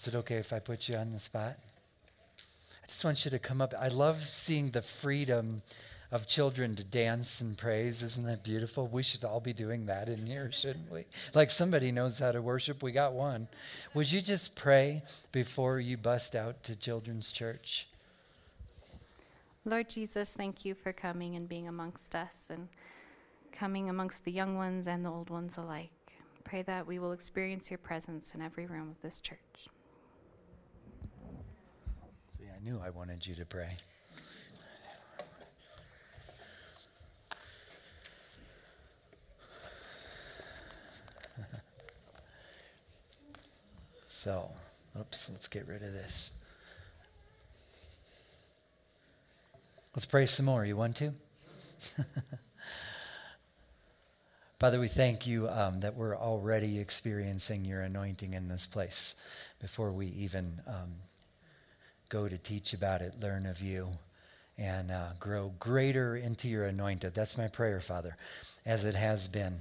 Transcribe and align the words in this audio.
Is 0.00 0.06
it 0.06 0.14
okay 0.14 0.36
if 0.36 0.54
I 0.54 0.60
put 0.60 0.88
you 0.88 0.96
on 0.96 1.12
the 1.12 1.18
spot? 1.18 1.58
I 2.82 2.86
just 2.86 3.04
want 3.04 3.22
you 3.26 3.30
to 3.32 3.38
come 3.38 3.60
up. 3.60 3.74
I 3.78 3.88
love 3.88 4.24
seeing 4.24 4.70
the 4.70 4.80
freedom 4.80 5.60
of 6.10 6.26
children 6.26 6.74
to 6.76 6.84
dance 6.84 7.42
and 7.42 7.58
praise. 7.58 8.02
Isn't 8.02 8.24
that 8.24 8.42
beautiful? 8.42 8.86
We 8.86 9.02
should 9.02 9.26
all 9.26 9.40
be 9.40 9.52
doing 9.52 9.84
that 9.86 10.08
in 10.08 10.24
here, 10.24 10.50
shouldn't 10.52 10.90
we? 10.90 11.04
Like 11.34 11.50
somebody 11.50 11.92
knows 11.92 12.18
how 12.18 12.32
to 12.32 12.40
worship. 12.40 12.82
We 12.82 12.92
got 12.92 13.12
one. 13.12 13.46
Would 13.92 14.10
you 14.10 14.22
just 14.22 14.54
pray 14.54 15.02
before 15.32 15.80
you 15.80 15.98
bust 15.98 16.34
out 16.34 16.62
to 16.62 16.76
children's 16.76 17.30
church? 17.30 17.86
Lord 19.66 19.90
Jesus, 19.90 20.32
thank 20.32 20.64
you 20.64 20.74
for 20.74 20.94
coming 20.94 21.36
and 21.36 21.46
being 21.46 21.68
amongst 21.68 22.14
us 22.14 22.46
and 22.48 22.68
coming 23.52 23.90
amongst 23.90 24.24
the 24.24 24.32
young 24.32 24.56
ones 24.56 24.88
and 24.88 25.04
the 25.04 25.10
old 25.10 25.28
ones 25.28 25.58
alike. 25.58 25.90
Pray 26.42 26.62
that 26.62 26.86
we 26.86 26.98
will 26.98 27.12
experience 27.12 27.70
your 27.70 27.76
presence 27.76 28.34
in 28.34 28.40
every 28.40 28.64
room 28.64 28.88
of 28.88 29.02
this 29.02 29.20
church. 29.20 29.68
I 32.60 32.68
knew 32.68 32.80
I 32.84 32.90
wanted 32.90 33.26
you 33.26 33.34
to 33.36 33.44
pray. 33.46 33.76
So, 44.06 44.50
oops, 44.98 45.30
let's 45.32 45.48
get 45.48 45.66
rid 45.66 45.82
of 45.82 45.94
this. 45.94 46.32
Let's 49.96 50.04
pray 50.04 50.26
some 50.26 50.44
more. 50.44 50.66
You 50.66 50.76
want 50.76 50.96
to? 50.96 51.14
Father, 54.58 54.78
we 54.78 54.88
thank 54.88 55.26
you 55.26 55.48
um, 55.48 55.80
that 55.80 55.96
we're 55.96 56.14
already 56.14 56.78
experiencing 56.78 57.64
your 57.64 57.80
anointing 57.80 58.34
in 58.34 58.48
this 58.48 58.66
place 58.66 59.14
before 59.58 59.90
we 59.90 60.08
even 60.08 60.60
um, 60.66 60.96
go 62.10 62.28
to 62.28 62.36
teach 62.36 62.74
about 62.74 63.00
it, 63.00 63.18
learn 63.20 63.46
of 63.46 63.62
you, 63.62 63.88
and 64.58 64.90
uh, 64.90 65.08
grow 65.18 65.52
greater 65.58 66.16
into 66.16 66.48
your 66.48 66.66
anointed. 66.66 67.14
That's 67.14 67.38
my 67.38 67.48
prayer, 67.48 67.80
Father, 67.80 68.16
as 68.66 68.84
it 68.84 68.94
has 68.94 69.28
been 69.28 69.56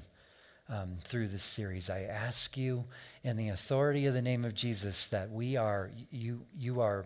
um, 0.67 0.97
through 1.05 1.29
this 1.29 1.43
series. 1.43 1.89
I 1.89 2.01
ask 2.01 2.57
you 2.57 2.83
in 3.23 3.37
the 3.37 3.49
authority 3.49 4.07
of 4.07 4.13
the 4.13 4.21
name 4.21 4.43
of 4.43 4.55
Jesus 4.55 5.05
that 5.05 5.31
we 5.31 5.55
are, 5.55 5.89
you, 6.11 6.41
you 6.57 6.81
are 6.81 7.05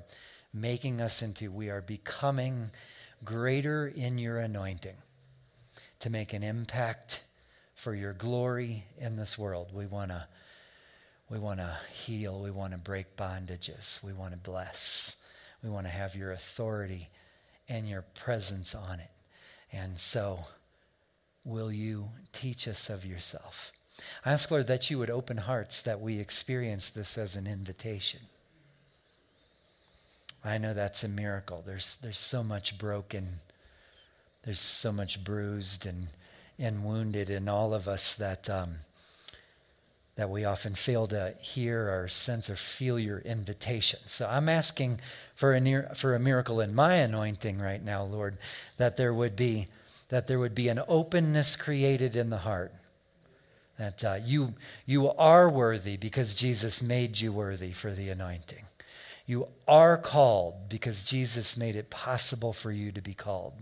making 0.53 1.02
us 1.02 1.21
into, 1.21 1.52
we 1.52 1.69
are 1.69 1.81
becoming 1.81 2.71
greater 3.23 3.88
in 3.88 4.17
your 4.17 4.39
anointing 4.39 4.97
to 5.99 6.09
make 6.09 6.33
an 6.33 6.41
impact 6.41 7.23
for 7.75 7.94
your 7.94 8.14
glory 8.14 8.86
in 8.97 9.17
this 9.17 9.38
world. 9.38 9.69
We 9.73 9.86
want 9.86 10.09
to 10.11 10.25
we 11.30 11.39
want 11.39 11.59
to 11.61 11.77
heal, 11.91 12.41
we 12.41 12.52
want 12.52 12.73
to 12.73 12.77
break 12.77 13.16
bondages, 13.16 14.03
we 14.03 14.14
want 14.14 14.33
to 14.33 14.38
bless. 14.38 15.17
We 15.64 15.69
want 15.69 15.86
to 15.86 15.92
have 15.92 16.16
your 16.16 16.31
authority 16.31 17.09
and 17.69 17.88
your 17.88 18.02
presence 18.02 18.75
on 18.75 19.00
it. 19.00 19.09
And 19.72 19.97
so 20.00 20.42
will 21.45 21.72
you 21.72 22.09
teach 22.31 22.67
us 22.67 22.89
of 22.89 23.05
yourself? 23.05 23.72
I 24.25 24.33
ask, 24.33 24.52
Lord, 24.52 24.67
that 24.67 24.89
you 24.89 25.00
would 25.00 25.09
open 25.09 25.38
hearts 25.38 25.81
that 25.83 26.02
we 26.02 26.20
experience 26.20 26.89
this 26.89 27.17
as 27.17 27.36
an 27.36 27.47
invitation. 27.47 28.22
I 30.44 30.58
know 30.58 30.73
that's 30.73 31.03
a 31.03 31.08
miracle. 31.08 31.64
There's, 31.66 31.98
there's 32.02 32.20
so 32.20 32.44
much 32.44 32.77
broken, 32.77 33.39
there's 34.44 34.59
so 34.59 34.92
much 34.92 35.23
bruised 35.23 35.86
and, 35.86 36.08
and 36.59 36.83
wounded 36.83 37.30
in 37.30 37.48
all 37.48 37.73
of 37.73 37.88
us 37.88 38.16
that, 38.16 38.50
um, 38.50 38.75
that 40.16 40.30
we 40.30 40.45
often 40.45 40.75
fail 40.75 41.08
to 41.08 41.33
hear 41.39 41.89
or 41.89 42.08
sense 42.08 42.49
or 42.49 42.55
feel 42.55 42.99
your 42.99 43.20
invitation. 43.20 43.99
So 44.05 44.27
I'm 44.27 44.48
asking 44.48 44.99
for 45.36 45.54
a, 45.54 45.60
near, 45.60 45.92
for 45.95 46.14
a 46.14 46.20
miracle 46.20 46.61
in 46.61 46.76
my 46.76 46.95
anointing 46.95 47.60
right 47.60 47.83
now, 47.83 48.04
Lord, 48.04 48.38
that 48.77 48.98
there 48.98 49.14
would 49.14 49.36
be 49.36 49.67
that 50.14 50.27
there 50.27 50.38
would 50.38 50.54
be 50.54 50.67
an 50.67 50.80
openness 50.88 51.55
created 51.55 52.15
in 52.15 52.30
the 52.30 52.38
heart. 52.38 52.71
That 53.80 54.04
uh, 54.04 54.20
you, 54.23 54.54
you 54.86 55.10
are 55.10 55.49
worthy 55.49 55.98
because 55.98 56.36
Jesus 56.36 56.83
made 56.83 57.20
you 57.20 57.33
worthy 57.33 57.71
for 57.71 57.92
the 57.93 58.09
anointing. 58.09 58.65
You 59.26 59.48
are 59.67 59.98
called 59.98 60.70
because 60.70 61.02
Jesus 61.02 61.58
made 61.58 61.76
it 61.76 61.89
possible 61.89 62.54
for 62.54 62.71
you 62.71 62.92
to 62.92 63.02
be 63.02 63.15
called. 63.15 63.54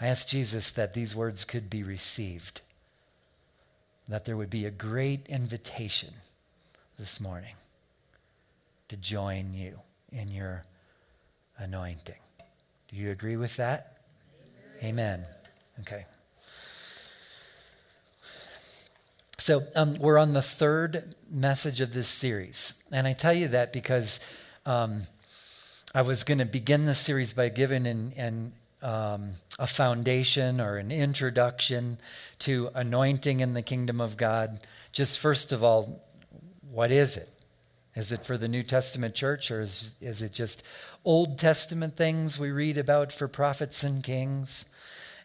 I 0.00 0.06
ask 0.06 0.28
Jesus 0.28 0.70
that 0.70 0.94
these 0.94 1.16
words 1.16 1.44
could 1.44 1.68
be 1.68 1.82
received, 1.82 2.60
that 4.08 4.24
there 4.24 4.36
would 4.36 4.50
be 4.50 4.66
a 4.66 4.70
great 4.70 5.26
invitation 5.28 6.12
this 6.98 7.20
morning 7.20 7.54
to 8.88 8.96
join 8.96 9.52
you 9.54 9.78
in 10.10 10.28
your 10.28 10.64
anointing. 11.58 12.14
Do 12.88 12.96
you 12.96 13.10
agree 13.10 13.36
with 13.36 13.56
that? 13.56 13.98
Amen. 14.82 15.20
Amen. 15.20 15.26
Okay. 15.80 16.04
So 19.38 19.64
um, 19.74 19.96
we're 19.98 20.18
on 20.18 20.34
the 20.34 20.42
third 20.42 21.16
message 21.28 21.80
of 21.80 21.94
this 21.94 22.08
series. 22.08 22.74
And 22.92 23.06
I 23.06 23.12
tell 23.12 23.32
you 23.32 23.48
that 23.48 23.72
because 23.72 24.20
um, 24.66 25.02
I 25.94 26.02
was 26.02 26.22
going 26.22 26.38
to 26.38 26.44
begin 26.44 26.86
this 26.86 27.00
series 27.00 27.32
by 27.32 27.48
giving 27.48 27.86
an, 27.86 28.12
an 28.16 28.52
um, 28.82 29.32
a 29.58 29.66
foundation 29.66 30.60
or 30.60 30.76
an 30.76 30.90
introduction 30.90 31.98
to 32.40 32.70
anointing 32.74 33.40
in 33.40 33.54
the 33.54 33.62
kingdom 33.62 34.00
of 34.00 34.16
God. 34.16 34.60
Just 34.92 35.18
first 35.18 35.52
of 35.52 35.62
all, 35.62 36.02
what 36.70 36.90
is 36.90 37.16
it? 37.16 37.28
Is 37.94 38.10
it 38.10 38.24
for 38.24 38.38
the 38.38 38.48
New 38.48 38.62
Testament 38.62 39.14
church 39.14 39.50
or 39.50 39.60
is, 39.60 39.92
is 40.00 40.22
it 40.22 40.32
just 40.32 40.62
Old 41.04 41.38
Testament 41.38 41.96
things 41.96 42.38
we 42.38 42.50
read 42.50 42.78
about 42.78 43.12
for 43.12 43.28
prophets 43.28 43.84
and 43.84 44.02
kings? 44.02 44.66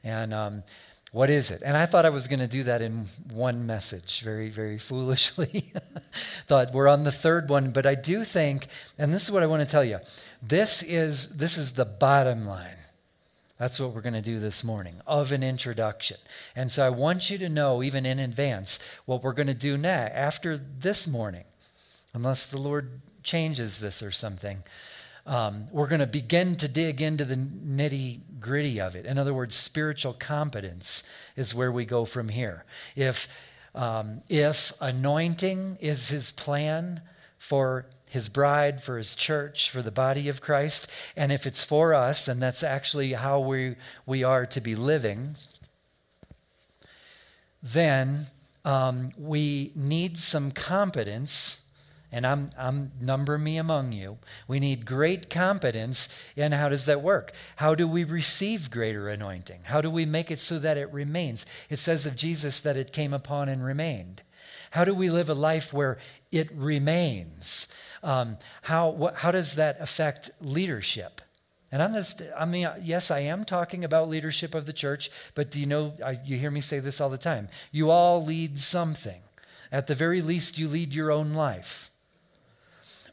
And 0.03 0.33
um, 0.33 0.63
what 1.11 1.29
is 1.29 1.49
it? 1.49 1.61
And 1.63 1.77
I 1.77 1.85
thought 1.85 2.05
I 2.05 2.09
was 2.09 2.27
going 2.27 2.41
to 2.41 2.47
do 2.47 2.63
that 2.63 2.81
in 2.81 3.05
one 3.31 3.65
message, 3.65 4.21
very, 4.21 4.49
very 4.49 4.77
foolishly. 4.77 5.71
thought 6.47 6.73
we're 6.73 6.89
on 6.89 7.05
the 7.05 7.11
third 7.11 7.49
one, 7.49 7.71
but 7.71 7.85
I 7.85 7.95
do 7.95 8.23
think, 8.25 8.67
and 8.97 9.13
this 9.13 9.23
is 9.23 9.31
what 9.31 9.43
I 9.43 9.47
want 9.47 9.61
to 9.61 9.71
tell 9.71 9.85
you 9.85 9.99
this 10.41 10.83
is, 10.83 11.29
this 11.29 11.57
is 11.57 11.73
the 11.73 11.85
bottom 11.85 12.45
line. 12.45 12.75
That's 13.57 13.79
what 13.79 13.93
we're 13.93 14.01
going 14.01 14.13
to 14.13 14.21
do 14.21 14.39
this 14.39 14.63
morning 14.63 15.01
of 15.07 15.31
an 15.31 15.41
introduction. 15.41 16.17
And 16.55 16.71
so 16.71 16.85
I 16.85 16.89
want 16.89 17.29
you 17.29 17.37
to 17.39 17.49
know, 17.49 17.81
even 17.81 18.05
in 18.05 18.19
advance, 18.19 18.77
what 19.05 19.23
we're 19.23 19.33
going 19.33 19.47
to 19.47 19.55
do 19.55 19.77
now 19.77 20.09
after 20.13 20.57
this 20.57 21.07
morning, 21.07 21.45
unless 22.13 22.47
the 22.47 22.59
Lord 22.59 23.01
changes 23.23 23.79
this 23.79 24.03
or 24.03 24.11
something. 24.11 24.63
Um, 25.25 25.67
we're 25.71 25.87
going 25.87 25.99
to 25.99 26.07
begin 26.07 26.55
to 26.57 26.67
dig 26.69 27.01
into 27.01 27.25
the 27.25 27.35
nitty 27.35 28.21
gritty 28.39 28.79
of 28.79 28.95
it. 28.95 29.05
In 29.05 29.17
other 29.17 29.33
words, 29.33 29.57
spiritual 29.57 30.13
competence 30.13 31.03
is 31.35 31.53
where 31.53 31.71
we 31.71 31.83
go 31.83 32.05
from 32.05 32.29
here. 32.29 32.63
If, 32.95 33.27
um, 33.75 34.21
if 34.29 34.71
anointing 34.79 35.79
is 35.81 36.07
his 36.07 36.31
plan 36.31 37.01
for 37.37 37.85
his 38.09 38.29
bride, 38.29 38.81
for 38.81 38.97
his 38.97 39.15
church, 39.15 39.69
for 39.69 39.81
the 39.81 39.91
body 39.91 40.29
of 40.29 40.41
Christ, 40.41 40.87
and 41.15 41.31
if 41.31 41.45
it's 41.45 41.63
for 41.63 41.93
us, 41.93 42.27
and 42.27 42.41
that's 42.41 42.63
actually 42.63 43.13
how 43.13 43.39
we, 43.39 43.75
we 44.05 44.23
are 44.23 44.45
to 44.45 44.61
be 44.61 44.75
living, 44.75 45.35
then 47.61 48.27
um, 48.63 49.11
we 49.17 49.71
need 49.75 50.17
some 50.17 50.51
competence 50.51 51.61
and 52.11 52.25
I'm, 52.25 52.49
I'm 52.57 52.91
number 53.01 53.37
me 53.37 53.57
among 53.57 53.91
you. 53.91 54.17
We 54.47 54.59
need 54.59 54.85
great 54.85 55.29
competence 55.29 56.07
in 56.35 56.53
how 56.53 56.69
does 56.69 56.85
that 56.85 57.01
work? 57.01 57.33
How 57.57 57.75
do 57.75 57.87
we 57.87 58.03
receive 58.05 58.71
greater 58.71 59.09
anointing? 59.09 59.61
How 59.63 59.81
do 59.81 59.89
we 59.89 60.05
make 60.05 60.31
it 60.31 60.39
so 60.39 60.57
that 60.59 60.77
it 60.77 60.91
remains? 60.93 61.45
It 61.69 61.79
says 61.79 62.05
of 62.05 62.15
Jesus 62.15 62.61
that 62.61 62.77
it 62.77 62.93
came 62.93 63.13
upon 63.13 63.49
and 63.49 63.63
remained. 63.63 64.21
How 64.71 64.85
do 64.85 64.93
we 64.93 65.09
live 65.09 65.29
a 65.29 65.33
life 65.33 65.73
where 65.73 65.97
it 66.31 66.51
remains? 66.53 67.67
Um, 68.03 68.37
how, 68.61 69.11
how 69.15 69.31
does 69.31 69.55
that 69.55 69.77
affect 69.79 70.31
leadership? 70.41 71.21
And 71.71 71.83
I'm 71.83 71.93
just, 71.93 72.21
I 72.37 72.45
mean, 72.45 72.69
yes, 72.81 73.11
I 73.11 73.19
am 73.19 73.43
talking 73.43 73.83
about 73.83 74.09
leadership 74.09 74.55
of 74.55 74.65
the 74.65 74.73
church, 74.73 75.09
but 75.35 75.51
do 75.51 75.59
you 75.59 75.65
know, 75.65 75.93
I, 76.03 76.19
you 76.23 76.37
hear 76.37 76.51
me 76.51 76.61
say 76.61 76.79
this 76.79 77.01
all 77.01 77.09
the 77.09 77.17
time. 77.17 77.49
You 77.71 77.89
all 77.89 78.23
lead 78.23 78.59
something. 78.59 79.21
At 79.71 79.87
the 79.87 79.95
very 79.95 80.21
least, 80.21 80.57
you 80.57 80.69
lead 80.69 80.93
your 80.93 81.11
own 81.11 81.33
life 81.33 81.91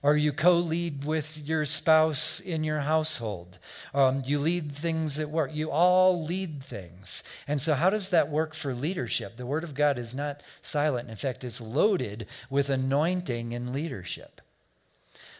or 0.04 0.18
you 0.18 0.34
co 0.34 0.52
lead 0.52 1.06
with 1.06 1.38
your 1.38 1.64
spouse 1.64 2.38
in 2.38 2.62
your 2.62 2.80
household. 2.80 3.58
Um, 3.94 4.22
you 4.26 4.38
lead 4.38 4.72
things 4.72 5.18
at 5.18 5.30
work. 5.30 5.52
You 5.54 5.70
all 5.70 6.22
lead 6.22 6.62
things. 6.62 7.24
And 7.48 7.60
so, 7.60 7.72
how 7.72 7.88
does 7.88 8.10
that 8.10 8.28
work 8.28 8.54
for 8.54 8.74
leadership? 8.74 9.38
The 9.38 9.46
Word 9.46 9.64
of 9.64 9.74
God 9.74 9.98
is 9.98 10.14
not 10.14 10.42
silent. 10.60 11.08
In 11.08 11.16
fact, 11.16 11.42
it's 11.42 11.58
loaded 11.58 12.26
with 12.50 12.68
anointing 12.68 13.52
in 13.52 13.72
leadership. 13.72 14.42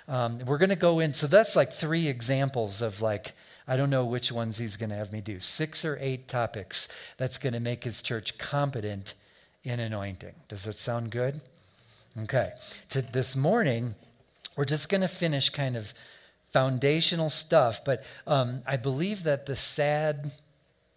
Um, 0.08 0.40
we're 0.46 0.58
going 0.58 0.70
to 0.70 0.76
go 0.76 0.98
in, 0.98 1.12
so 1.12 1.26
that's 1.26 1.54
like 1.54 1.72
three 1.72 2.08
examples 2.08 2.80
of 2.80 3.02
like, 3.02 3.32
I 3.68 3.76
don't 3.76 3.90
know 3.90 4.06
which 4.06 4.32
ones 4.32 4.56
he's 4.56 4.78
going 4.78 4.90
to 4.90 4.96
have 4.96 5.12
me 5.12 5.20
do. 5.20 5.40
Six 5.40 5.84
or 5.84 5.98
eight 6.00 6.26
topics 6.26 6.88
that's 7.18 7.36
going 7.36 7.52
to 7.52 7.60
make 7.60 7.84
his 7.84 8.00
church 8.00 8.38
competent 8.38 9.12
in 9.62 9.78
anointing. 9.78 10.34
Does 10.48 10.64
that 10.64 10.76
sound 10.76 11.10
good? 11.10 11.42
Okay. 12.18 12.52
To 12.90 13.02
this 13.02 13.36
morning, 13.36 13.94
we're 14.56 14.64
just 14.64 14.88
going 14.88 15.00
to 15.00 15.08
finish 15.08 15.50
kind 15.50 15.76
of 15.76 15.92
foundational 16.52 17.28
stuff, 17.28 17.84
but 17.84 18.04
um, 18.26 18.62
I 18.66 18.76
believe 18.76 19.24
that 19.24 19.46
the 19.46 19.56
sad, 19.56 20.30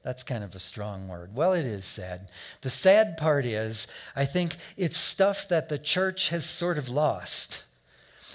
that's 0.04 0.24
kind 0.24 0.44
of 0.44 0.54
a 0.54 0.60
strong 0.60 1.08
word. 1.08 1.36
Well, 1.36 1.54
it 1.54 1.66
is 1.66 1.84
sad. 1.84 2.30
The 2.62 2.70
sad 2.70 3.18
part 3.18 3.46
is, 3.46 3.88
I 4.16 4.26
think 4.26 4.58
it's 4.78 4.98
stuff 4.98 5.50
that 5.50 5.70
the 5.70 5.80
church 5.80 6.30
has 6.30 6.46
sort 6.46 6.78
of 6.78 6.90
lost. 6.90 7.64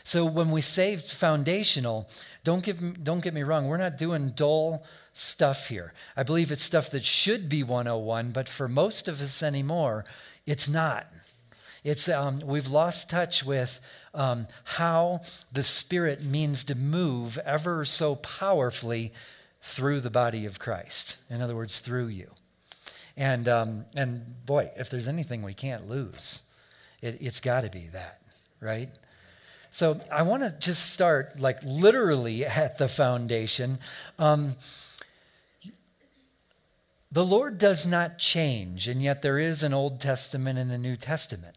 So 0.05 0.25
when 0.25 0.51
we 0.51 0.63
say 0.63 0.97
foundational, 0.97 2.09
don't, 2.43 2.65
give, 2.65 3.05
don't 3.05 3.23
get 3.23 3.35
me 3.35 3.45
wrong, 3.45 3.69
we're 3.69 3.77
not 3.77 3.97
doing 3.97 4.33
dull 4.35 4.85
stuff 5.13 5.69
here. 5.69 5.93
I 6.17 6.25
believe 6.25 6.51
it's 6.51 6.65
stuff 6.65 6.91
that 6.91 7.05
should 7.05 7.49
be 7.49 7.63
101, 7.63 8.33
but 8.33 8.49
for 8.49 8.69
most 8.69 9.07
of 9.07 9.21
us 9.21 9.45
anymore, 9.45 10.05
it's 10.45 10.69
not. 10.69 11.07
It's, 11.85 12.09
um, 12.09 12.41
we've 12.45 12.69
lost 12.69 13.11
touch 13.11 13.45
with 13.45 13.81
um, 14.15 14.47
how 14.65 15.23
the 15.53 15.63
Spirit 15.63 16.23
means 16.23 16.65
to 16.65 16.75
move 16.75 17.39
ever 17.39 17.85
so 17.85 18.17
powerfully 18.17 19.13
through 19.63 20.01
the 20.01 20.11
body 20.11 20.45
of 20.45 20.59
Christ. 20.59 21.19
In 21.31 21.41
other 21.41 21.57
words, 21.57 21.79
through 21.79 22.09
you. 22.09 22.31
And, 23.17 23.49
um, 23.49 23.85
and 23.95 24.47
boy, 24.47 24.71
if 24.77 24.91
there's 24.91 25.09
anything 25.09 25.43
we 25.43 25.55
can't 25.55 25.89
lose, 25.89 26.43
it, 27.01 27.19
it's 27.21 27.41
got 27.41 27.63
to 27.63 27.71
be 27.71 27.89
that, 27.93 28.21
right? 28.61 28.89
So 29.71 30.01
I 30.11 30.23
want 30.23 30.43
to 30.43 30.55
just 30.59 30.93
start, 30.93 31.39
like, 31.39 31.59
literally 31.63 32.45
at 32.47 32.79
the 32.79 32.89
foundation. 32.89 33.79
Um, 34.19 34.57
the 37.11 37.25
Lord 37.25 37.59
does 37.59 37.87
not 37.87 38.19
change, 38.19 38.89
and 38.89 39.03
yet 39.03 39.21
there 39.21 39.39
is 39.39 39.63
an 39.63 39.75
Old 39.75 40.01
Testament 40.01 40.59
and 40.59 40.73
a 40.73 40.79
New 40.79 40.97
Testament. 40.97 41.57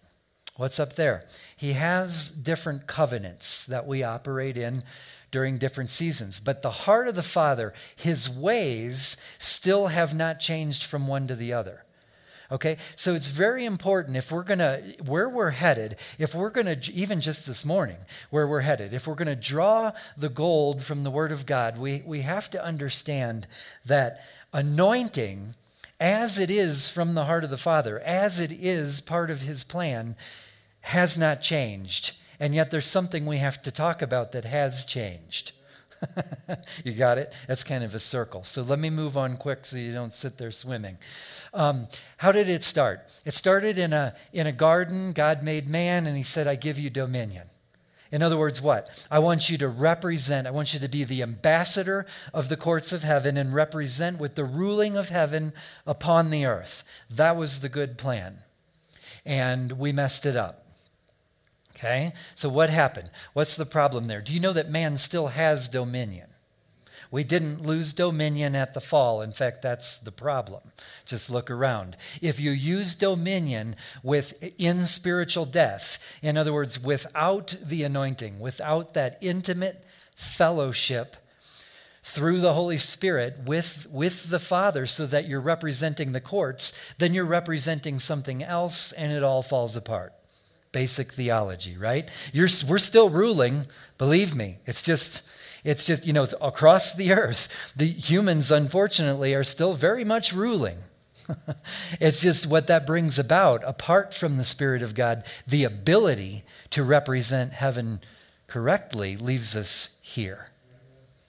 What's 0.58 0.80
up 0.80 0.96
there? 0.96 1.26
He 1.58 1.74
has 1.74 2.30
different 2.32 2.88
covenants 2.88 3.66
that 3.66 3.86
we 3.86 4.04
operate 4.04 4.58
in 4.58 4.84
during 5.30 5.58
different 5.58 5.90
seasons. 5.90 6.40
But 6.40 6.62
the 6.62 6.72
heart 6.72 7.10
of 7.10 7.16
the 7.16 7.24
Father, 7.24 7.74
his 7.94 8.30
ways, 8.30 9.18
still 9.38 9.88
have 9.88 10.16
not 10.16 10.40
changed 10.40 10.84
from 10.84 11.08
one 11.08 11.28
to 11.28 11.36
the 11.36 11.52
other. 11.52 11.84
Okay, 12.52 12.78
so 12.96 13.16
it's 13.16 13.28
very 13.28 13.66
important 13.66 14.16
if 14.16 14.32
we're 14.32 14.44
going 14.44 14.60
to, 14.60 14.96
where 15.04 15.28
we're 15.28 15.50
headed, 15.50 15.98
if 16.20 16.34
we're 16.34 16.52
going 16.52 16.68
to, 16.68 16.94
even 16.94 17.20
just 17.20 17.46
this 17.48 17.66
morning, 17.66 17.98
where 18.30 18.48
we're 18.48 18.62
headed, 18.62 18.94
if 18.94 19.08
we're 19.08 19.16
going 19.16 19.28
to 19.28 19.36
draw 19.36 19.92
the 20.16 20.30
gold 20.30 20.86
from 20.86 21.04
the 21.04 21.12
Word 21.12 21.34
of 21.34 21.46
God, 21.46 21.78
we, 21.78 22.04
we 22.06 22.22
have 22.22 22.50
to 22.52 22.64
understand 22.64 23.48
that 23.86 24.22
anointing, 24.54 25.56
as 26.00 26.38
it 26.38 26.52
is 26.52 26.88
from 26.88 27.14
the 27.14 27.26
heart 27.26 27.44
of 27.44 27.50
the 27.50 27.58
Father, 27.58 28.00
as 28.00 28.40
it 28.40 28.52
is 28.54 29.02
part 29.02 29.30
of 29.32 29.42
His 29.42 29.64
plan, 29.66 30.16
has 30.86 31.18
not 31.18 31.42
changed. 31.42 32.14
And 32.40 32.54
yet 32.54 32.70
there's 32.70 32.88
something 32.88 33.26
we 33.26 33.38
have 33.38 33.62
to 33.64 33.72
talk 33.72 34.02
about 34.02 34.32
that 34.34 34.46
has 34.46 34.86
changed. 34.86 35.54
you 36.84 36.94
got 36.94 37.18
it? 37.18 37.34
That's 37.48 37.64
kind 37.64 37.84
of 37.84 37.96
a 37.96 38.00
circle. 38.00 38.44
So 38.44 38.62
let 38.62 38.78
me 38.78 38.90
move 38.90 39.18
on 39.18 39.38
quick 39.38 39.66
so 39.66 39.78
you 39.78 39.94
don't 39.94 40.14
sit 40.14 40.38
there 40.38 40.52
swimming. 40.52 40.98
Um, 41.54 41.88
how 42.18 42.32
did 42.32 42.50
it 42.50 42.64
start? 42.64 43.08
It 43.26 43.34
started 43.34 43.78
in 43.78 43.94
a, 43.94 44.16
in 44.34 44.46
a 44.46 44.52
garden. 44.52 45.14
God 45.14 45.42
made 45.42 45.68
man, 45.68 46.06
and 46.06 46.16
he 46.16 46.24
said, 46.24 46.48
I 46.48 46.56
give 46.56 46.78
you 46.78 46.90
dominion. 46.90 47.48
In 48.12 48.22
other 48.22 48.38
words, 48.38 48.62
what? 48.62 48.90
I 49.10 49.20
want 49.20 49.50
you 49.50 49.58
to 49.58 49.68
represent, 49.68 50.46
I 50.46 50.52
want 50.52 50.74
you 50.74 50.80
to 50.80 50.88
be 50.88 51.04
the 51.04 51.24
ambassador 51.24 52.06
of 52.34 52.50
the 52.50 52.58
courts 52.58 52.92
of 52.92 53.02
heaven 53.02 53.38
and 53.38 53.54
represent 53.54 54.20
with 54.20 54.36
the 54.36 54.46
ruling 54.46 54.96
of 54.96 55.10
heaven 55.10 55.54
upon 55.88 56.30
the 56.30 56.46
earth. 56.46 56.84
That 57.10 57.36
was 57.36 57.60
the 57.62 57.70
good 57.70 57.98
plan. 57.98 58.40
And 59.26 59.74
we 59.74 59.92
messed 59.92 60.26
it 60.26 60.38
up. 60.38 60.65
Okay? 61.76 62.14
So 62.36 62.48
what 62.48 62.70
happened? 62.70 63.12
What's 63.34 63.58
the 63.58 63.66
problem 63.66 64.08
there? 64.08 64.22
Do 64.22 64.34
you 64.34 64.40
know 64.40 64.54
that 64.54 64.70
man 64.70 64.98
still 64.98 65.28
has 65.28 65.68
dominion? 65.68 66.30
We 67.12 67.24
didn't 67.24 67.66
lose 67.66 67.94
dominion 67.94 68.56
at 68.56 68.74
the 68.74 68.82
fall. 68.82 69.22
In 69.22 69.32
fact, 69.32 69.62
that's 69.62 69.98
the 69.98 70.12
problem. 70.12 70.72
Just 71.06 71.30
look 71.30 71.52
around. 71.52 71.98
If 72.22 72.40
you 72.40 72.52
use 72.52 72.96
dominion 72.96 73.76
with 74.04 74.34
in 74.58 74.86
spiritual 74.86 75.46
death, 75.46 76.00
in 76.22 76.38
other 76.38 76.54
words, 76.54 76.80
without 76.80 77.56
the 77.64 77.84
anointing, 77.84 78.40
without 78.40 78.94
that 78.96 79.18
intimate 79.22 79.86
fellowship 80.16 81.18
through 82.04 82.40
the 82.40 82.54
Holy 82.54 82.78
Spirit 82.78 83.38
with, 83.46 83.88
with 83.92 84.30
the 84.30 84.40
Father 84.40 84.86
so 84.86 85.06
that 85.08 85.28
you're 85.28 85.42
representing 85.42 86.12
the 86.12 86.22
courts, 86.22 86.74
then 86.98 87.14
you're 87.14 87.26
representing 87.26 88.00
something 88.00 88.44
else 88.44 88.92
and 88.94 89.12
it 89.12 89.24
all 89.24 89.44
falls 89.44 89.76
apart 89.76 90.15
basic 90.76 91.14
theology, 91.14 91.78
right? 91.78 92.10
You're, 92.34 92.50
we're 92.68 92.80
still 92.80 93.10
ruling, 93.10 93.66
believe 93.98 94.36
me. 94.36 94.58
It's 94.66 94.82
just, 94.82 95.24
it's 95.64 95.86
just, 95.86 96.06
you 96.06 96.12
know, 96.12 96.28
across 96.42 96.94
the 96.94 97.14
earth, 97.14 97.48
the 97.78 97.88
humans, 97.88 98.52
unfortunately, 98.52 99.34
are 99.34 99.46
still 99.46 99.76
very 99.76 100.04
much 100.04 100.34
ruling. 100.34 100.80
it's 102.02 102.20
just 102.20 102.46
what 102.46 102.68
that 102.68 102.86
brings 102.86 103.18
about, 103.18 103.64
apart 103.64 104.14
from 104.14 104.36
the 104.36 104.44
Spirit 104.44 104.84
of 104.84 104.96
God, 104.96 105.24
the 105.48 105.64
ability 105.64 106.44
to 106.72 106.84
represent 106.84 107.54
heaven 107.54 108.02
correctly 108.46 109.16
leaves 109.16 109.56
us 109.56 109.92
here. 110.02 110.50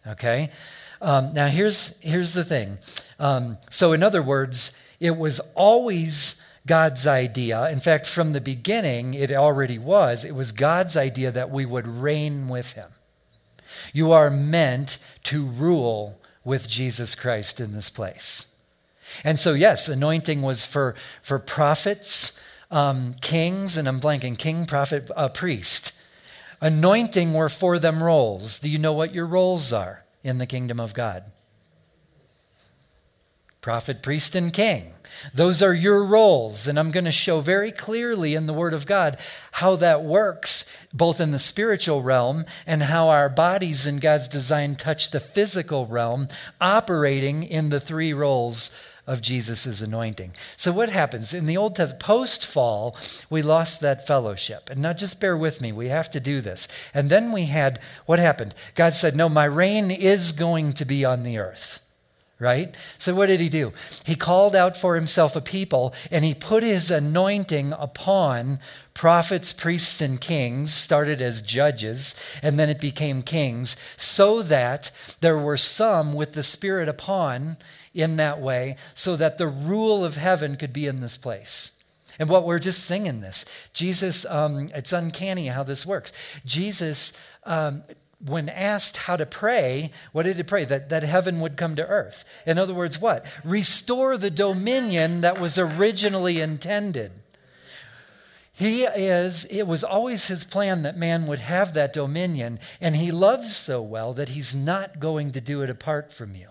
Okay? 0.08 0.50
Um, 1.00 1.34
now, 1.34 1.46
here's, 1.46 1.94
here's 2.00 2.32
the 2.32 2.44
thing. 2.44 2.78
Um, 3.20 3.58
so, 3.70 3.92
in 3.92 4.02
other 4.02 4.24
words, 4.24 4.72
it 4.98 5.16
was 5.16 5.38
always 5.54 6.34
God's 6.66 7.06
idea. 7.06 7.70
In 7.70 7.80
fact, 7.80 8.06
from 8.06 8.32
the 8.32 8.40
beginning, 8.40 9.14
it 9.14 9.30
already 9.30 9.78
was. 9.78 10.24
It 10.24 10.34
was 10.34 10.52
God's 10.52 10.96
idea 10.96 11.30
that 11.30 11.50
we 11.50 11.64
would 11.64 11.86
reign 11.86 12.48
with 12.48 12.72
him. 12.72 12.90
You 13.92 14.12
are 14.12 14.30
meant 14.30 14.98
to 15.24 15.46
rule 15.46 16.18
with 16.44 16.68
Jesus 16.68 17.14
Christ 17.14 17.60
in 17.60 17.72
this 17.72 17.90
place. 17.90 18.48
And 19.22 19.38
so, 19.38 19.54
yes, 19.54 19.88
anointing 19.88 20.42
was 20.42 20.64
for, 20.64 20.94
for 21.22 21.38
prophets, 21.38 22.32
um, 22.70 23.14
kings, 23.20 23.76
and 23.76 23.88
I'm 23.88 24.00
blanking 24.00 24.36
king, 24.36 24.66
prophet, 24.66 25.10
uh, 25.14 25.28
priest. 25.28 25.92
Anointing 26.60 27.32
were 27.32 27.48
for 27.48 27.78
them 27.78 28.02
roles. 28.02 28.58
Do 28.58 28.68
you 28.68 28.78
know 28.78 28.92
what 28.92 29.14
your 29.14 29.26
roles 29.26 29.72
are 29.72 30.04
in 30.24 30.38
the 30.38 30.46
kingdom 30.46 30.80
of 30.80 30.94
God? 30.94 31.24
Prophet, 33.66 34.00
priest, 34.00 34.36
and 34.36 34.52
king. 34.52 34.92
Those 35.34 35.60
are 35.60 35.74
your 35.74 36.04
roles. 36.04 36.68
And 36.68 36.78
I'm 36.78 36.92
going 36.92 37.04
to 37.04 37.10
show 37.10 37.40
very 37.40 37.72
clearly 37.72 38.36
in 38.36 38.46
the 38.46 38.52
Word 38.52 38.72
of 38.72 38.86
God 38.86 39.18
how 39.50 39.74
that 39.74 40.04
works, 40.04 40.64
both 40.94 41.20
in 41.20 41.32
the 41.32 41.40
spiritual 41.40 42.00
realm 42.00 42.44
and 42.64 42.84
how 42.84 43.08
our 43.08 43.28
bodies 43.28 43.84
in 43.84 43.98
God's 43.98 44.28
design 44.28 44.76
touch 44.76 45.10
the 45.10 45.18
physical 45.18 45.84
realm, 45.84 46.28
operating 46.60 47.42
in 47.42 47.70
the 47.70 47.80
three 47.80 48.12
roles 48.12 48.70
of 49.04 49.20
Jesus' 49.20 49.80
anointing. 49.80 50.34
So, 50.56 50.70
what 50.70 50.90
happens? 50.90 51.34
In 51.34 51.46
the 51.46 51.56
Old 51.56 51.74
Testament, 51.74 52.04
post 52.04 52.46
fall, 52.46 52.96
we 53.28 53.42
lost 53.42 53.80
that 53.80 54.06
fellowship. 54.06 54.70
And 54.70 54.80
now, 54.80 54.92
just 54.92 55.18
bear 55.18 55.36
with 55.36 55.60
me, 55.60 55.72
we 55.72 55.88
have 55.88 56.08
to 56.12 56.20
do 56.20 56.40
this. 56.40 56.68
And 56.94 57.10
then 57.10 57.32
we 57.32 57.46
had 57.46 57.80
what 58.04 58.20
happened? 58.20 58.54
God 58.76 58.94
said, 58.94 59.16
No, 59.16 59.28
my 59.28 59.44
reign 59.44 59.90
is 59.90 60.30
going 60.30 60.72
to 60.74 60.84
be 60.84 61.04
on 61.04 61.24
the 61.24 61.38
earth 61.38 61.80
right? 62.38 62.74
So, 62.98 63.14
what 63.14 63.26
did 63.26 63.40
he 63.40 63.48
do? 63.48 63.72
He 64.04 64.14
called 64.14 64.54
out 64.54 64.76
for 64.76 64.94
himself 64.94 65.36
a 65.36 65.40
people 65.40 65.94
and 66.10 66.24
he 66.24 66.34
put 66.34 66.62
his 66.62 66.90
anointing 66.90 67.72
upon 67.72 68.58
prophets, 68.92 69.52
priests, 69.52 70.00
and 70.00 70.20
kings, 70.20 70.72
started 70.72 71.20
as 71.20 71.42
judges, 71.42 72.14
and 72.42 72.58
then 72.58 72.70
it 72.70 72.80
became 72.80 73.22
kings, 73.22 73.76
so 73.96 74.42
that 74.42 74.90
there 75.20 75.38
were 75.38 75.56
some 75.56 76.14
with 76.14 76.32
the 76.32 76.42
Spirit 76.42 76.88
upon 76.88 77.58
in 77.92 78.16
that 78.16 78.40
way, 78.40 78.76
so 78.94 79.16
that 79.16 79.38
the 79.38 79.48
rule 79.48 80.04
of 80.04 80.16
heaven 80.16 80.56
could 80.56 80.72
be 80.72 80.86
in 80.86 81.00
this 81.00 81.16
place. 81.16 81.72
And 82.18 82.30
what 82.30 82.46
we're 82.46 82.58
just 82.58 82.84
singing 82.84 83.20
this, 83.20 83.44
Jesus, 83.74 84.24
um, 84.26 84.68
it's 84.74 84.92
uncanny 84.92 85.48
how 85.48 85.62
this 85.62 85.84
works. 85.84 86.12
Jesus 86.46 87.12
um, 87.44 87.82
when 88.26 88.48
asked 88.48 88.96
how 88.96 89.16
to 89.16 89.26
pray, 89.26 89.92
what 90.12 90.24
did 90.24 90.36
he 90.36 90.42
pray? 90.42 90.64
That, 90.64 90.88
that 90.88 91.02
heaven 91.02 91.40
would 91.40 91.56
come 91.56 91.76
to 91.76 91.86
earth. 91.86 92.24
In 92.46 92.58
other 92.58 92.74
words, 92.74 93.00
what? 93.00 93.24
Restore 93.44 94.18
the 94.18 94.30
dominion 94.30 95.20
that 95.20 95.40
was 95.40 95.58
originally 95.58 96.40
intended. 96.40 97.12
He 98.52 98.84
is, 98.84 99.44
it 99.46 99.64
was 99.64 99.84
always 99.84 100.28
his 100.28 100.44
plan 100.44 100.82
that 100.82 100.96
man 100.96 101.26
would 101.26 101.40
have 101.40 101.74
that 101.74 101.92
dominion, 101.92 102.58
and 102.80 102.96
he 102.96 103.12
loves 103.12 103.54
so 103.54 103.82
well 103.82 104.14
that 104.14 104.30
he's 104.30 104.54
not 104.54 104.98
going 104.98 105.32
to 105.32 105.40
do 105.42 105.60
it 105.60 105.68
apart 105.68 106.10
from 106.12 106.34
you. 106.34 106.48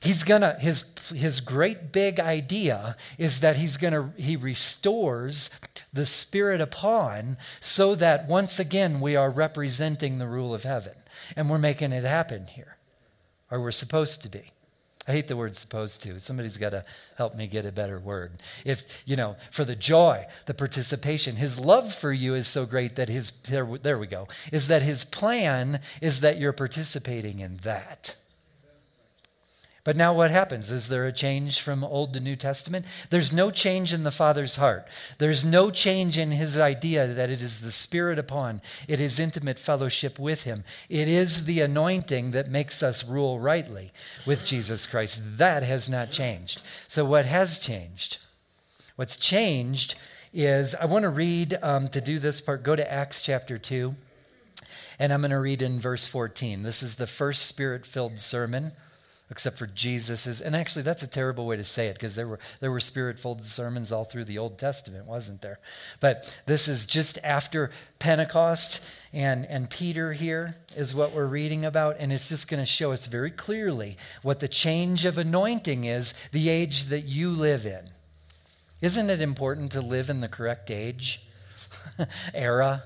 He's 0.00 0.22
gonna, 0.22 0.56
his, 0.58 0.84
his 1.14 1.40
great 1.40 1.92
big 1.92 2.18
idea 2.18 2.96
is 3.18 3.40
that 3.40 3.58
he's 3.58 3.76
gonna, 3.76 4.12
he 4.16 4.34
restores 4.34 5.50
the 5.92 6.06
Spirit 6.06 6.60
upon 6.60 7.36
so 7.60 7.94
that 7.96 8.26
once 8.26 8.58
again 8.58 9.00
we 9.00 9.14
are 9.14 9.30
representing 9.30 10.18
the 10.18 10.26
rule 10.26 10.54
of 10.54 10.62
heaven. 10.62 10.94
And 11.36 11.50
we're 11.50 11.58
making 11.58 11.92
it 11.92 12.04
happen 12.04 12.46
here, 12.46 12.76
or 13.50 13.60
we're 13.60 13.72
supposed 13.72 14.22
to 14.22 14.30
be. 14.30 14.52
I 15.06 15.12
hate 15.12 15.28
the 15.28 15.36
word 15.36 15.56
supposed 15.56 16.02
to. 16.04 16.18
Somebody's 16.18 16.56
got 16.56 16.70
to 16.70 16.84
help 17.16 17.34
me 17.34 17.46
get 17.46 17.66
a 17.66 17.72
better 17.72 17.98
word. 17.98 18.32
If, 18.64 18.84
you 19.04 19.16
know, 19.16 19.36
for 19.50 19.64
the 19.64 19.76
joy, 19.76 20.26
the 20.46 20.54
participation, 20.54 21.36
his 21.36 21.58
love 21.58 21.92
for 21.92 22.12
you 22.12 22.34
is 22.34 22.48
so 22.48 22.64
great 22.64 22.96
that 22.96 23.08
his, 23.08 23.32
there, 23.48 23.68
there 23.82 23.98
we 23.98 24.06
go, 24.06 24.28
is 24.52 24.68
that 24.68 24.82
his 24.82 25.04
plan 25.04 25.80
is 26.00 26.20
that 26.20 26.38
you're 26.38 26.52
participating 26.52 27.40
in 27.40 27.58
that. 27.64 28.16
But 29.82 29.96
now 29.96 30.12
what 30.12 30.30
happens? 30.30 30.70
Is 30.70 30.88
there 30.88 31.06
a 31.06 31.12
change 31.12 31.60
from 31.60 31.82
Old 31.82 32.12
to 32.12 32.20
New 32.20 32.36
Testament? 32.36 32.84
There's 33.08 33.32
no 33.32 33.50
change 33.50 33.94
in 33.94 34.04
the 34.04 34.10
Father's 34.10 34.56
heart. 34.56 34.86
There's 35.16 35.42
no 35.42 35.70
change 35.70 36.18
in 36.18 36.32
his 36.32 36.58
idea 36.58 37.06
that 37.06 37.30
it 37.30 37.40
is 37.40 37.60
the 37.60 37.72
Spirit 37.72 38.18
upon, 38.18 38.60
it 38.88 39.00
is 39.00 39.18
intimate 39.18 39.58
fellowship 39.58 40.18
with 40.18 40.42
him. 40.42 40.64
It 40.90 41.08
is 41.08 41.44
the 41.44 41.60
anointing 41.60 42.32
that 42.32 42.50
makes 42.50 42.82
us 42.82 43.04
rule 43.04 43.40
rightly 43.40 43.90
with 44.26 44.44
Jesus 44.44 44.86
Christ. 44.86 45.22
That 45.38 45.62
has 45.62 45.88
not 45.88 46.10
changed. 46.10 46.60
So, 46.86 47.06
what 47.06 47.24
has 47.24 47.58
changed? 47.58 48.18
What's 48.96 49.16
changed 49.16 49.94
is 50.34 50.74
I 50.74 50.84
want 50.84 51.04
to 51.04 51.08
read 51.08 51.58
um, 51.62 51.88
to 51.88 52.02
do 52.02 52.18
this 52.18 52.42
part, 52.42 52.62
go 52.62 52.76
to 52.76 52.92
Acts 52.92 53.22
chapter 53.22 53.56
2, 53.56 53.94
and 54.98 55.10
I'm 55.10 55.22
going 55.22 55.30
to 55.30 55.40
read 55.40 55.62
in 55.62 55.80
verse 55.80 56.06
14. 56.06 56.64
This 56.64 56.82
is 56.82 56.96
the 56.96 57.06
first 57.06 57.46
spirit 57.46 57.86
filled 57.86 58.18
sermon 58.18 58.72
except 59.30 59.56
for 59.56 59.66
Jesus's. 59.68 60.40
And 60.40 60.56
actually, 60.56 60.82
that's 60.82 61.04
a 61.04 61.06
terrible 61.06 61.46
way 61.46 61.56
to 61.56 61.64
say 61.64 61.86
it 61.86 61.94
because 61.94 62.16
there 62.16 62.26
were, 62.26 62.40
there 62.58 62.70
were 62.70 62.80
spirit 62.80 63.18
filled 63.18 63.44
sermons 63.44 63.92
all 63.92 64.04
through 64.04 64.24
the 64.24 64.38
Old 64.38 64.58
Testament, 64.58 65.06
wasn't 65.06 65.40
there? 65.40 65.60
But 66.00 66.36
this 66.46 66.66
is 66.66 66.84
just 66.84 67.18
after 67.22 67.70
Pentecost, 68.00 68.80
and, 69.12 69.46
and 69.46 69.70
Peter 69.70 70.12
here 70.12 70.56
is 70.76 70.94
what 70.94 71.12
we're 71.12 71.26
reading 71.26 71.64
about. 71.64 71.96
And 72.00 72.12
it's 72.12 72.28
just 72.28 72.48
going 72.48 72.60
to 72.60 72.66
show 72.66 72.90
us 72.90 73.06
very 73.06 73.30
clearly 73.30 73.96
what 74.22 74.40
the 74.40 74.48
change 74.48 75.04
of 75.04 75.16
anointing 75.16 75.84
is, 75.84 76.12
the 76.32 76.48
age 76.48 76.86
that 76.86 77.04
you 77.04 77.30
live 77.30 77.66
in. 77.66 77.90
Isn't 78.80 79.10
it 79.10 79.20
important 79.20 79.72
to 79.72 79.80
live 79.80 80.10
in 80.10 80.20
the 80.20 80.28
correct 80.28 80.70
age, 80.70 81.22
era? 82.34 82.84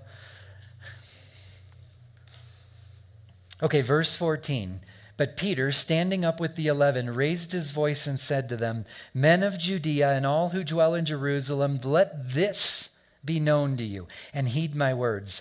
Okay, 3.63 3.81
verse 3.81 4.15
14. 4.15 4.81
But 5.17 5.37
Peter, 5.37 5.71
standing 5.71 6.25
up 6.25 6.41
with 6.41 6.57
the 6.57 6.67
eleven, 6.67 7.15
raised 7.15 7.53
his 7.53 7.71
voice 7.71 8.07
and 8.07 8.19
said 8.19 8.49
to 8.49 8.57
them, 8.57 8.85
Men 9.13 9.43
of 9.43 9.59
Judea 9.59 10.11
and 10.11 10.27
all 10.27 10.49
who 10.49 10.65
dwell 10.65 10.95
in 10.95 11.05
Jerusalem, 11.05 11.81
let 11.85 12.33
this 12.33 12.91
be 13.25 13.39
known 13.39 13.77
to 13.77 13.85
you, 13.85 14.09
and 14.33 14.49
heed 14.49 14.75
my 14.75 14.93
words. 14.93 15.41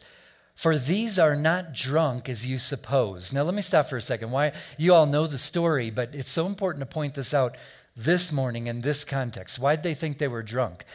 For 0.55 0.77
these 0.77 1.17
are 1.17 1.35
not 1.35 1.73
drunk 1.73 2.29
as 2.29 2.45
you 2.45 2.59
suppose. 2.59 3.33
Now, 3.33 3.41
let 3.41 3.55
me 3.55 3.63
stop 3.63 3.89
for 3.89 3.97
a 3.97 4.01
second. 4.01 4.29
Why? 4.29 4.53
You 4.77 4.93
all 4.93 5.07
know 5.07 5.25
the 5.25 5.39
story, 5.39 5.89
but 5.89 6.13
it's 6.13 6.31
so 6.31 6.45
important 6.45 6.81
to 6.81 6.93
point 6.93 7.15
this 7.15 7.33
out 7.33 7.57
this 7.97 8.31
morning 8.31 8.67
in 8.67 8.81
this 8.81 9.03
context. 9.03 9.57
Why'd 9.57 9.81
they 9.81 9.95
think 9.95 10.19
they 10.19 10.27
were 10.27 10.43
drunk? 10.43 10.85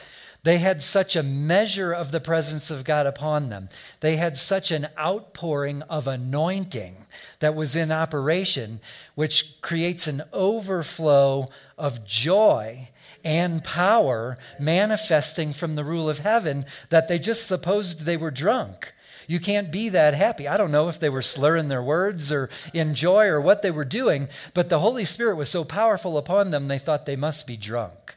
They 0.44 0.58
had 0.58 0.82
such 0.82 1.16
a 1.16 1.22
measure 1.22 1.92
of 1.92 2.12
the 2.12 2.20
presence 2.20 2.70
of 2.70 2.84
God 2.84 3.06
upon 3.06 3.48
them. 3.48 3.68
They 4.00 4.16
had 4.16 4.36
such 4.36 4.70
an 4.70 4.88
outpouring 4.98 5.82
of 5.82 6.06
anointing 6.06 7.06
that 7.40 7.56
was 7.56 7.74
in 7.74 7.90
operation, 7.90 8.80
which 9.14 9.60
creates 9.60 10.06
an 10.06 10.22
overflow 10.32 11.48
of 11.76 12.04
joy 12.04 12.90
and 13.24 13.64
power 13.64 14.38
manifesting 14.60 15.52
from 15.52 15.74
the 15.74 15.84
rule 15.84 16.08
of 16.08 16.20
heaven 16.20 16.66
that 16.90 17.08
they 17.08 17.18
just 17.18 17.46
supposed 17.46 18.00
they 18.00 18.16
were 18.16 18.30
drunk. 18.30 18.92
You 19.26 19.40
can't 19.40 19.70
be 19.70 19.90
that 19.90 20.14
happy. 20.14 20.48
I 20.48 20.56
don't 20.56 20.70
know 20.70 20.88
if 20.88 20.98
they 20.98 21.10
were 21.10 21.20
slurring 21.20 21.68
their 21.68 21.82
words 21.82 22.32
or 22.32 22.48
in 22.72 22.94
joy 22.94 23.26
or 23.26 23.40
what 23.40 23.62
they 23.62 23.70
were 23.70 23.84
doing, 23.84 24.28
but 24.54 24.70
the 24.70 24.78
Holy 24.78 25.04
Spirit 25.04 25.36
was 25.36 25.50
so 25.50 25.64
powerful 25.64 26.16
upon 26.16 26.50
them, 26.50 26.68
they 26.68 26.78
thought 26.78 27.04
they 27.04 27.16
must 27.16 27.46
be 27.46 27.56
drunk. 27.56 28.16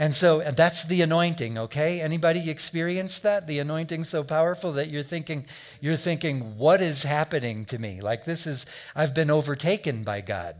And 0.00 0.16
so 0.16 0.40
and 0.40 0.56
that's 0.56 0.82
the 0.84 1.02
anointing, 1.02 1.58
okay? 1.58 2.00
Anybody 2.00 2.48
experience 2.48 3.18
that? 3.18 3.46
The 3.46 3.58
anointing 3.58 4.04
so 4.04 4.24
powerful 4.24 4.72
that 4.72 4.88
you're 4.88 5.02
thinking 5.02 5.44
you're 5.78 5.94
thinking 5.98 6.56
what 6.56 6.80
is 6.80 7.02
happening 7.02 7.66
to 7.66 7.78
me? 7.78 8.00
Like 8.00 8.24
this 8.24 8.46
is 8.46 8.64
I've 8.96 9.14
been 9.14 9.30
overtaken 9.30 10.02
by 10.02 10.22
God 10.22 10.56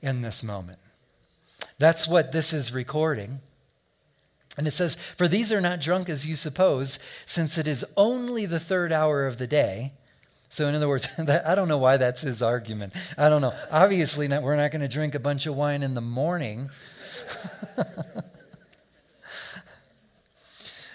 in 0.00 0.22
this 0.22 0.44
moment. 0.44 0.78
That's 1.76 2.06
what 2.06 2.30
this 2.30 2.52
is 2.52 2.72
recording. 2.72 3.40
And 4.56 4.68
it 4.68 4.70
says, 4.70 4.96
For 5.16 5.26
these 5.26 5.50
are 5.50 5.60
not 5.60 5.80
drunk 5.80 6.08
as 6.08 6.24
you 6.24 6.36
suppose, 6.36 7.00
since 7.26 7.58
it 7.58 7.66
is 7.66 7.84
only 7.96 8.46
the 8.46 8.60
third 8.60 8.92
hour 8.92 9.26
of 9.26 9.38
the 9.38 9.48
day. 9.48 9.92
So, 10.50 10.68
in 10.68 10.74
other 10.76 10.88
words, 10.88 11.08
I 11.18 11.56
don't 11.56 11.66
know 11.66 11.78
why 11.78 11.96
that's 11.96 12.20
his 12.20 12.42
argument. 12.42 12.92
I 13.18 13.28
don't 13.28 13.42
know. 13.42 13.54
Obviously, 13.72 14.28
not, 14.28 14.44
we're 14.44 14.54
not 14.54 14.70
going 14.70 14.82
to 14.82 14.88
drink 14.88 15.16
a 15.16 15.18
bunch 15.18 15.46
of 15.46 15.56
wine 15.56 15.82
in 15.82 15.94
the 15.94 16.00
morning. 16.00 16.70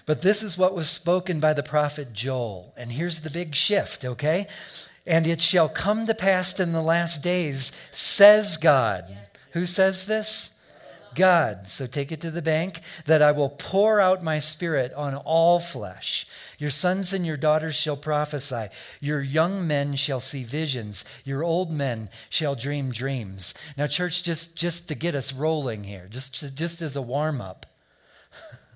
But 0.10 0.24
this 0.24 0.42
is 0.42 0.58
what 0.58 0.74
was 0.74 0.90
spoken 0.90 1.40
by 1.40 1.54
the 1.54 1.62
prophet 1.62 2.14
Joel. 2.14 2.74
And 2.76 2.92
here's 2.92 3.20
the 3.20 3.30
big 3.30 3.54
shift, 3.54 4.04
okay? 4.04 4.48
And 5.06 5.28
it 5.28 5.40
shall 5.40 5.70
come 5.70 6.08
to 6.08 6.16
pass 6.16 6.60
in 6.60 6.72
the 6.72 6.82
last 6.82 7.22
days, 7.22 7.72
says 7.92 8.58
God. 8.58 9.06
Who 9.52 9.68
says 9.68 10.08
this? 10.08 10.52
God. 11.14 11.68
So 11.68 11.86
take 11.86 12.12
it 12.12 12.22
to 12.22 12.32
the 12.32 12.42
bank 12.42 12.82
that 13.06 13.22
I 13.22 13.34
will 13.34 13.50
pour 13.52 14.02
out 14.02 14.24
my 14.24 14.40
spirit 14.40 14.92
on 14.94 15.14
all 15.14 15.60
flesh. 15.60 16.26
Your 16.58 16.72
sons 16.72 17.14
and 17.14 17.24
your 17.24 17.38
daughters 17.38 17.76
shall 17.76 17.96
prophesy. 17.96 18.70
Your 19.00 19.22
young 19.22 19.68
men 19.68 19.96
shall 19.96 20.22
see 20.22 20.44
visions. 20.44 21.06
Your 21.24 21.44
old 21.44 21.70
men 21.72 22.10
shall 22.32 22.56
dream 22.56 22.92
dreams. 22.92 23.54
Now, 23.78 23.86
church, 23.86 24.24
just, 24.24 24.56
just 24.56 24.88
to 24.88 24.96
get 24.96 25.14
us 25.14 25.34
rolling 25.34 25.84
here, 25.84 26.08
just, 26.10 26.56
just 26.56 26.82
as 26.82 26.96
a 26.96 27.02
warm 27.04 27.42
up. 27.42 27.68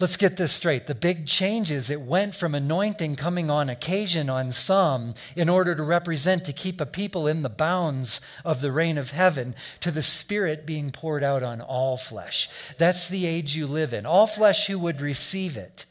Let's 0.00 0.16
get 0.16 0.38
this 0.38 0.54
straight. 0.54 0.86
The 0.86 0.94
big 0.94 1.26
change 1.26 1.70
is 1.70 1.90
it 1.90 2.00
went 2.00 2.34
from 2.34 2.54
anointing 2.54 3.16
coming 3.16 3.50
on 3.50 3.68
occasion 3.68 4.30
on 4.30 4.50
some 4.50 5.12
in 5.36 5.50
order 5.50 5.74
to 5.74 5.82
represent, 5.82 6.46
to 6.46 6.54
keep 6.54 6.80
a 6.80 6.86
people 6.86 7.26
in 7.26 7.42
the 7.42 7.50
bounds 7.50 8.18
of 8.42 8.62
the 8.62 8.72
reign 8.72 8.96
of 8.96 9.10
heaven, 9.10 9.54
to 9.82 9.90
the 9.90 10.02
Spirit 10.02 10.64
being 10.64 10.90
poured 10.90 11.22
out 11.22 11.42
on 11.42 11.60
all 11.60 11.98
flesh. 11.98 12.48
That's 12.78 13.08
the 13.08 13.26
age 13.26 13.54
you 13.54 13.66
live 13.66 13.92
in. 13.92 14.06
All 14.06 14.26
flesh 14.26 14.68
who 14.68 14.78
would 14.78 15.02
receive 15.02 15.58
it. 15.58 15.84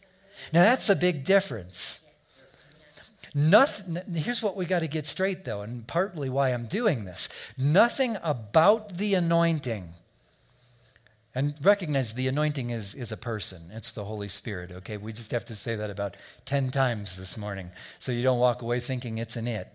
Now, 0.51 0.63
that's 0.63 0.89
a 0.89 0.95
big 0.95 1.23
difference. 1.23 2.01
Nothing, 3.35 3.99
here's 4.15 4.41
what 4.41 4.55
we 4.55 4.65
got 4.65 4.79
to 4.79 4.87
get 4.87 5.05
straight, 5.05 5.45
though, 5.45 5.61
and 5.61 5.85
partly 5.85 6.29
why 6.29 6.49
I'm 6.49 6.65
doing 6.65 7.05
this. 7.05 7.29
Nothing 7.59 8.17
about 8.23 8.97
the 8.97 9.13
anointing 9.13 9.93
and 11.39 11.55
recognize 11.61 12.15
the 12.15 12.27
anointing 12.27 12.69
is, 12.71 12.93
is 12.95 13.13
a 13.13 13.17
person. 13.17 13.71
It's 13.71 13.93
the 13.93 14.03
Holy 14.03 14.27
Spirit, 14.27 14.73
okay? 14.73 14.97
We 14.97 15.13
just 15.13 15.31
have 15.31 15.45
to 15.45 15.55
say 15.55 15.73
that 15.77 15.89
about 15.89 16.17
10 16.43 16.69
times 16.69 17.15
this 17.15 17.37
morning 17.37 17.69
so 17.97 18.11
you 18.11 18.23
don't 18.23 18.39
walk 18.39 18.61
away 18.61 18.81
thinking 18.81 19.19
it's 19.19 19.37
an 19.37 19.47
it. 19.47 19.69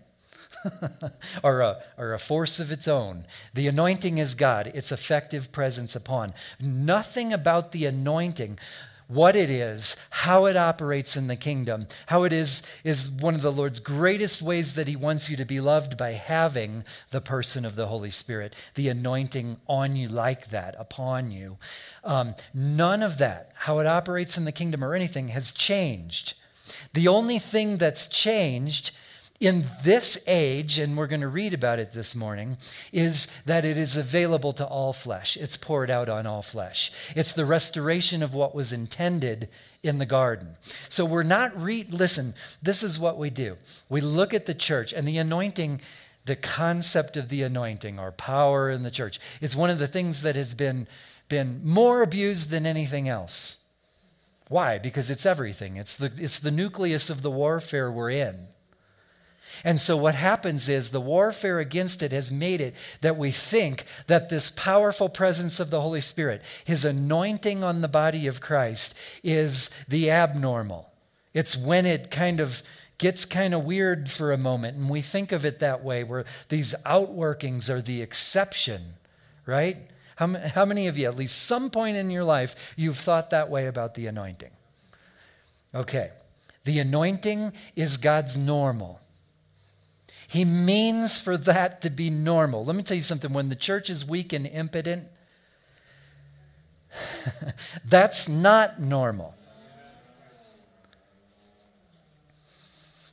or, 1.43 1.61
a, 1.61 1.81
or 1.97 2.13
a 2.13 2.19
force 2.19 2.59
of 2.59 2.71
its 2.71 2.87
own. 2.87 3.25
The 3.55 3.67
anointing 3.67 4.19
is 4.19 4.35
God, 4.35 4.67
its 4.75 4.91
effective 4.91 5.51
presence 5.51 5.95
upon. 5.95 6.35
Nothing 6.59 7.33
about 7.33 7.71
the 7.71 7.87
anointing 7.87 8.59
what 9.07 9.35
it 9.35 9.49
is, 9.49 9.95
how 10.09 10.45
it 10.45 10.57
operates 10.57 11.15
in 11.15 11.27
the 11.27 11.35
kingdom, 11.35 11.87
how 12.07 12.23
it 12.23 12.33
is 12.33 12.63
is 12.83 13.09
one 13.09 13.35
of 13.35 13.41
the 13.41 13.51
Lord's 13.51 13.79
greatest 13.79 14.41
ways 14.41 14.73
that 14.73 14.87
he 14.87 14.95
wants 14.95 15.29
you 15.29 15.37
to 15.37 15.45
be 15.45 15.59
loved 15.59 15.97
by 15.97 16.11
having 16.11 16.83
the 17.11 17.21
person 17.21 17.65
of 17.65 17.75
the 17.75 17.87
Holy 17.87 18.09
Spirit, 18.09 18.55
the 18.73 18.89
anointing 18.89 19.57
on 19.67 19.95
you 19.95 20.07
like 20.07 20.49
that, 20.49 20.75
upon 20.79 21.31
you. 21.31 21.57
Um, 22.03 22.35
none 22.53 23.03
of 23.03 23.17
that, 23.19 23.51
how 23.53 23.79
it 23.79 23.87
operates 23.87 24.37
in 24.37 24.45
the 24.45 24.51
kingdom 24.51 24.83
or 24.83 24.93
anything, 24.93 25.29
has 25.29 25.51
changed. 25.51 26.33
The 26.93 27.07
only 27.07 27.39
thing 27.39 27.77
that's 27.77 28.07
changed 28.07 28.91
in 29.39 29.65
this 29.83 30.17
age, 30.27 30.79
and 30.79 30.97
we're 30.97 31.07
going 31.07 31.21
to 31.21 31.27
read 31.27 31.53
about 31.53 31.77
it 31.77 31.91
this 31.91 32.15
morning, 32.15 32.57
is 32.93 33.27
that 33.45 33.65
it 33.65 33.77
is 33.77 33.97
available 33.97 34.53
to 34.53 34.65
all 34.65 34.93
flesh. 34.93 35.35
It's 35.35 35.57
poured 35.57 35.89
out 35.89 36.07
on 36.07 36.25
all 36.25 36.41
flesh. 36.41 36.91
It's 37.15 37.33
the 37.33 37.45
restoration 37.45 38.23
of 38.23 38.33
what 38.33 38.55
was 38.55 38.71
intended 38.71 39.49
in 39.83 39.97
the 39.97 40.05
garden. 40.05 40.55
So 40.87 41.03
we're 41.03 41.23
not 41.23 41.61
read, 41.61 41.93
listen, 41.93 42.33
this 42.63 42.81
is 42.81 42.97
what 42.97 43.17
we 43.17 43.29
do. 43.29 43.57
We 43.89 43.99
look 43.99 44.33
at 44.33 44.45
the 44.45 44.53
church 44.53 44.93
and 44.93 45.05
the 45.05 45.17
anointing, 45.17 45.81
the 46.25 46.37
concept 46.37 47.17
of 47.17 47.27
the 47.27 47.43
anointing 47.43 47.99
or 47.99 48.13
power 48.13 48.69
in 48.69 48.83
the 48.83 48.91
church 48.91 49.19
is 49.41 49.53
one 49.53 49.69
of 49.69 49.79
the 49.79 49.87
things 49.87 50.21
that 50.21 50.37
has 50.37 50.53
been, 50.53 50.87
been 51.27 51.59
more 51.63 52.01
abused 52.01 52.51
than 52.51 52.65
anything 52.65 53.09
else. 53.09 53.57
Why? 54.47 54.77
Because 54.77 55.09
it's 55.09 55.25
everything. 55.25 55.75
It's 55.75 55.97
the, 55.97 56.11
it's 56.17 56.39
the 56.39 56.51
nucleus 56.51 57.09
of 57.09 57.21
the 57.21 57.31
warfare 57.31 57.91
we're 57.91 58.11
in. 58.11 58.47
And 59.63 59.79
so, 59.79 59.95
what 59.95 60.15
happens 60.15 60.67
is 60.69 60.89
the 60.89 61.01
warfare 61.01 61.59
against 61.59 62.03
it 62.03 62.11
has 62.11 62.31
made 62.31 62.61
it 62.61 62.75
that 63.01 63.17
we 63.17 63.31
think 63.31 63.85
that 64.07 64.29
this 64.29 64.51
powerful 64.51 65.09
presence 65.09 65.59
of 65.59 65.69
the 65.69 65.81
Holy 65.81 66.01
Spirit, 66.01 66.41
his 66.65 66.85
anointing 66.85 67.63
on 67.63 67.81
the 67.81 67.87
body 67.87 68.27
of 68.27 68.41
Christ, 68.41 68.93
is 69.23 69.69
the 69.87 70.11
abnormal. 70.11 70.89
It's 71.33 71.57
when 71.57 71.85
it 71.85 72.11
kind 72.11 72.39
of 72.39 72.63
gets 72.97 73.25
kind 73.25 73.53
of 73.53 73.65
weird 73.65 74.09
for 74.09 74.31
a 74.31 74.37
moment, 74.37 74.77
and 74.77 74.89
we 74.89 75.01
think 75.01 75.31
of 75.31 75.45
it 75.45 75.59
that 75.59 75.83
way, 75.83 76.03
where 76.03 76.25
these 76.49 76.73
outworkings 76.85 77.69
are 77.69 77.81
the 77.81 78.01
exception, 78.01 78.93
right? 79.45 79.77
How, 80.15 80.27
how 80.27 80.65
many 80.65 80.87
of 80.87 80.97
you, 80.97 81.07
at 81.07 81.17
least 81.17 81.43
some 81.43 81.69
point 81.69 81.97
in 81.97 82.09
your 82.09 82.23
life, 82.23 82.55
you've 82.75 82.97
thought 82.97 83.31
that 83.31 83.49
way 83.49 83.67
about 83.67 83.95
the 83.95 84.07
anointing? 84.07 84.51
Okay. 85.73 86.11
The 86.63 86.79
anointing 86.79 87.53
is 87.75 87.97
God's 87.97 88.37
normal. 88.37 88.99
He 90.27 90.45
means 90.45 91.19
for 91.19 91.37
that 91.37 91.81
to 91.81 91.89
be 91.89 92.09
normal. 92.09 92.65
Let 92.65 92.75
me 92.75 92.83
tell 92.83 92.97
you 92.97 93.03
something. 93.03 93.31
When 93.31 93.49
the 93.49 93.55
church 93.55 93.89
is 93.89 94.03
weak 94.05 94.33
and 94.33 94.47
impotent, 94.47 95.07
that's 97.85 98.27
not 98.27 98.79
normal. 98.79 99.35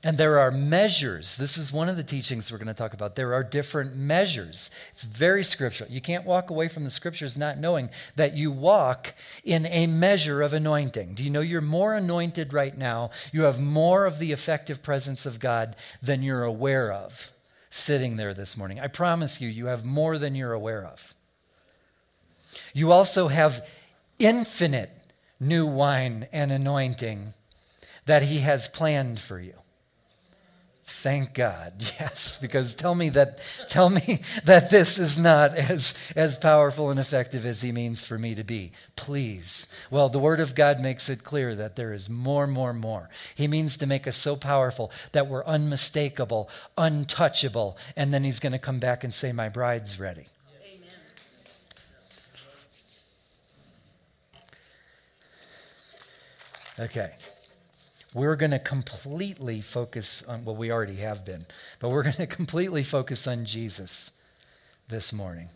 And 0.04 0.18
there 0.18 0.40
are 0.40 0.50
measures. 0.50 1.36
This 1.36 1.56
is 1.56 1.72
one 1.72 1.88
of 1.88 1.96
the 1.96 2.02
teachings 2.02 2.50
we're 2.50 2.58
going 2.58 2.66
to 2.66 2.74
talk 2.74 2.92
about. 2.92 3.14
There 3.14 3.34
are 3.34 3.44
different 3.44 3.94
measures. 3.94 4.68
It's 4.92 5.04
very 5.04 5.44
scriptural. 5.44 5.90
You 5.90 6.00
can't 6.00 6.24
walk 6.24 6.50
away 6.50 6.66
from 6.66 6.82
the 6.82 6.90
scriptures 6.90 7.38
not 7.38 7.58
knowing 7.58 7.88
that 8.16 8.36
you 8.36 8.50
walk 8.50 9.14
in 9.44 9.64
a 9.66 9.86
measure 9.86 10.42
of 10.42 10.52
anointing. 10.52 11.14
Do 11.14 11.22
you 11.22 11.30
know 11.30 11.40
you're 11.40 11.60
more 11.60 11.94
anointed 11.94 12.52
right 12.52 12.76
now? 12.76 13.12
You 13.32 13.42
have 13.42 13.60
more 13.60 14.04
of 14.04 14.18
the 14.18 14.32
effective 14.32 14.82
presence 14.82 15.24
of 15.24 15.38
God 15.38 15.76
than 16.02 16.22
you're 16.22 16.42
aware 16.42 16.90
of 16.90 17.30
sitting 17.70 18.16
there 18.16 18.34
this 18.34 18.56
morning. 18.56 18.80
I 18.80 18.88
promise 18.88 19.40
you, 19.40 19.48
you 19.48 19.66
have 19.66 19.84
more 19.84 20.18
than 20.18 20.34
you're 20.34 20.52
aware 20.52 20.84
of. 20.84 21.14
You 22.74 22.90
also 22.90 23.28
have 23.28 23.64
infinite 24.18 24.90
new 25.38 25.64
wine 25.64 26.26
and 26.32 26.50
anointing 26.50 27.34
that 28.06 28.24
He 28.24 28.40
has 28.40 28.66
planned 28.66 29.20
for 29.20 29.40
you. 29.40 29.54
Thank 31.00 31.34
God. 31.34 31.72
Yes, 32.02 32.38
because 32.40 32.74
tell 32.74 32.94
me 32.94 33.10
that 33.10 33.40
tell 33.68 33.88
me 33.88 34.22
that 34.44 34.70
this 34.70 34.98
is 34.98 35.18
not 35.18 35.54
as 35.54 35.94
as 36.16 36.36
powerful 36.36 36.90
and 36.90 36.98
effective 36.98 37.46
as 37.46 37.60
he 37.62 37.70
means 37.70 38.04
for 38.04 38.18
me 38.18 38.34
to 38.34 38.44
be. 38.44 38.72
Please. 38.96 39.68
Well, 39.90 40.08
the 40.08 40.18
word 40.18 40.40
of 40.40 40.54
God 40.54 40.80
makes 40.80 41.08
it 41.08 41.22
clear 41.22 41.54
that 41.54 41.76
there 41.76 41.92
is 41.92 42.10
more, 42.10 42.46
more, 42.46 42.72
more. 42.72 43.08
He 43.34 43.46
means 43.46 43.76
to 43.78 43.86
make 43.86 44.06
us 44.06 44.16
so 44.16 44.36
powerful 44.36 44.90
that 45.12 45.28
we're 45.28 45.44
unmistakable, 45.44 46.48
untouchable, 46.76 47.76
and 47.96 48.12
then 48.12 48.24
he's 48.24 48.40
going 48.40 48.52
to 48.52 48.58
come 48.58 48.78
back 48.80 49.04
and 49.04 49.14
say 49.14 49.32
my 49.32 49.48
bride's 49.48 50.00
ready. 50.00 50.26
Amen. 56.78 56.90
Okay 56.90 57.12
we're 58.14 58.36
going 58.36 58.50
to 58.50 58.58
completely 58.58 59.60
focus 59.60 60.22
on, 60.26 60.44
well, 60.44 60.56
we 60.56 60.70
already 60.70 60.96
have 60.96 61.24
been, 61.24 61.46
but 61.80 61.90
we're 61.90 62.02
going 62.02 62.14
to 62.16 62.26
completely 62.26 62.84
focus 62.84 63.26
on 63.26 63.44
Jesus 63.44 64.12
this 64.88 65.12
morning. 65.12 65.48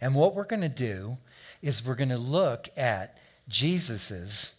And 0.00 0.14
what 0.14 0.34
we're 0.34 0.44
going 0.44 0.62
to 0.62 0.68
do 0.68 1.18
is 1.62 1.84
we're 1.84 1.94
going 1.94 2.08
to 2.10 2.18
look 2.18 2.68
at 2.76 3.18
Jesus's 3.48 4.54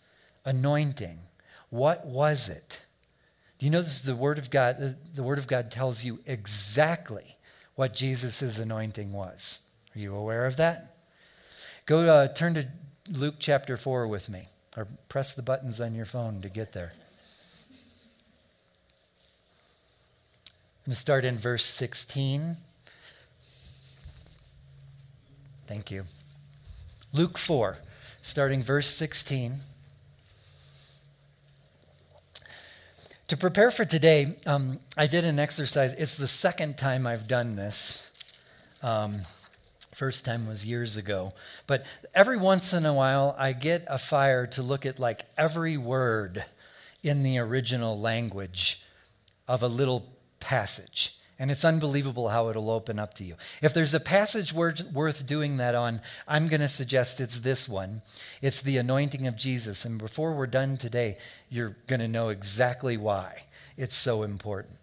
anointing. 0.46 1.20
What 1.70 2.06
was 2.06 2.50
it? 2.50 2.82
Do 3.58 3.66
you 3.66 3.72
know 3.72 3.82
this 3.82 3.98
is 3.98 4.04
the 4.04 4.16
Word 4.16 4.38
of 4.38 4.50
God? 4.50 4.98
The, 5.16 5.24
Word 5.24 5.38
of 5.38 5.48
God 5.48 5.72
tells 5.72 6.04
you 6.04 6.20
exactly 6.26 7.38
what 7.76 7.94
Jesus' 7.94 8.58
anointing 8.58 9.14
was. 9.14 9.62
Are 9.96 10.00
you 10.00 10.16
aware 10.16 10.46
of 10.46 10.58
that? 10.58 10.98
Go 11.86 12.00
uh, 12.00 12.28
turn 12.34 12.56
to 12.56 12.68
Luke 13.10 13.36
chapter 13.40 13.78
4 13.78 14.08
with 14.08 14.30
me, 14.30 14.48
or 14.76 14.88
press 15.10 15.34
the 15.34 15.42
buttons 15.42 15.80
on 15.80 15.96
your 15.96 16.06
phone 16.06 16.42
to 16.42 16.50
get 16.50 16.74
there. 16.74 16.92
Going 20.92 20.96
to 20.96 21.00
start 21.00 21.24
in 21.24 21.38
verse 21.38 21.64
16. 21.64 22.58
Thank 25.66 25.90
you. 25.90 26.04
Luke 27.14 27.38
4, 27.38 27.78
starting 28.22 28.62
verse 28.62 28.90
16. 28.90 29.62
To 33.30 33.38
prepare 33.38 33.72
for 33.72 33.86
today, 33.86 34.36
um, 34.46 34.80
I 34.98 35.08
did 35.08 35.24
an 35.24 35.40
exercise. 35.40 35.94
It's 35.94 36.18
the 36.18 36.28
second 36.28 36.78
time 36.78 37.08
I've 37.08 37.26
done 37.26 37.56
this. 37.56 38.06
Um, 38.84 39.22
first 39.94 40.26
time 40.26 40.46
was 40.46 40.66
years 40.66 40.98
ago. 40.98 41.32
But 41.68 41.86
every 42.14 42.36
once 42.36 42.74
in 42.74 42.86
a 42.86 42.94
while, 42.94 43.34
I 43.40 43.54
get 43.54 43.86
a 43.88 43.98
fire 43.98 44.46
to 44.48 44.62
look 44.62 44.86
at 44.86 45.00
like 45.00 45.22
every 45.38 45.78
word 45.78 46.44
in 47.02 47.24
the 47.24 47.38
original 47.38 47.98
language 47.98 48.82
of 49.48 49.64
a 49.64 49.70
little 49.70 50.06
passage. 50.42 51.16
And 51.40 51.50
it's 51.50 51.66
unbelievable 51.66 52.30
how 52.30 52.50
it'll 52.50 52.70
open 52.70 53.00
up 53.00 53.16
to 53.16 53.24
you. 53.24 53.36
If 53.64 53.74
there's 53.74 53.96
a 53.96 54.00
passage 54.00 54.54
worth 54.54 55.26
doing 55.26 55.58
that 55.58 55.74
on, 55.74 56.02
I'm 56.28 56.48
going 56.48 56.62
to 56.62 56.70
suggest 56.70 57.20
it's 57.20 57.40
this 57.40 57.68
one. 57.68 58.04
It's 58.44 58.62
the 58.62 58.78
anointing 58.78 59.26
of 59.26 59.38
Jesus. 59.38 59.84
And 59.84 59.98
before 59.98 60.34
we're 60.34 60.46
done 60.46 60.78
today, 60.78 61.18
you're 61.50 61.76
going 61.88 62.00
to 62.00 62.08
know 62.08 62.30
exactly 62.30 62.96
why 62.96 63.46
it's 63.76 63.96
so 63.96 64.22
important. 64.22 64.78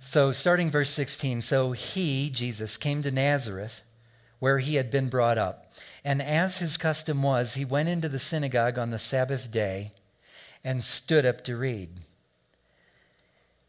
So, 0.00 0.32
starting 0.32 0.70
verse 0.70 0.90
16 0.90 1.42
So 1.42 1.72
he, 1.72 2.30
Jesus, 2.30 2.78
came 2.78 3.02
to 3.02 3.10
Nazareth, 3.10 3.82
where 4.38 4.58
he 4.58 4.76
had 4.76 4.90
been 4.90 5.10
brought 5.10 5.36
up. 5.36 5.72
And 6.02 6.22
as 6.22 6.60
his 6.60 6.78
custom 6.78 7.22
was, 7.22 7.54
he 7.54 7.66
went 7.66 7.90
into 7.90 8.08
the 8.08 8.18
synagogue 8.18 8.78
on 8.78 8.90
the 8.90 8.98
Sabbath 8.98 9.50
day 9.50 9.92
and 10.62 10.82
stood 10.82 11.26
up 11.26 11.44
to 11.44 11.56
read. 11.56 11.90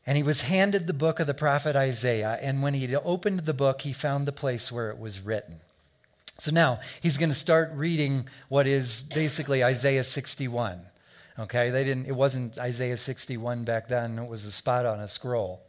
And 0.08 0.18
he 0.18 0.24
was 0.24 0.42
handed 0.42 0.86
the 0.86 0.94
book 0.94 1.20
of 1.20 1.28
the 1.28 1.34
prophet 1.34 1.76
Isaiah. 1.76 2.38
And 2.42 2.62
when 2.62 2.76
he 2.76 2.96
opened 2.96 3.42
the 3.42 3.54
book, 3.54 3.82
he 3.82 3.94
found 3.94 4.28
the 4.28 4.32
place 4.32 4.72
where 4.72 4.90
it 4.90 5.00
was 5.00 5.20
written. 5.20 5.60
So 6.38 6.52
now 6.52 6.80
he's 7.02 7.18
going 7.18 7.30
to 7.30 7.36
start 7.36 7.72
reading 7.74 8.28
what 8.50 8.68
is 8.68 9.04
basically 9.04 9.64
Isaiah 9.64 10.04
61. 10.04 10.82
Okay, 11.38 11.70
they 11.70 11.84
didn't. 11.84 12.06
It 12.06 12.16
wasn't 12.16 12.58
Isaiah 12.58 12.98
61 12.98 13.64
back 13.66 13.88
then. 13.88 14.20
It 14.20 14.30
was 14.30 14.46
a 14.46 14.52
spot 14.52 14.86
on 14.86 15.00
a 15.00 15.08
scroll. 15.08 15.62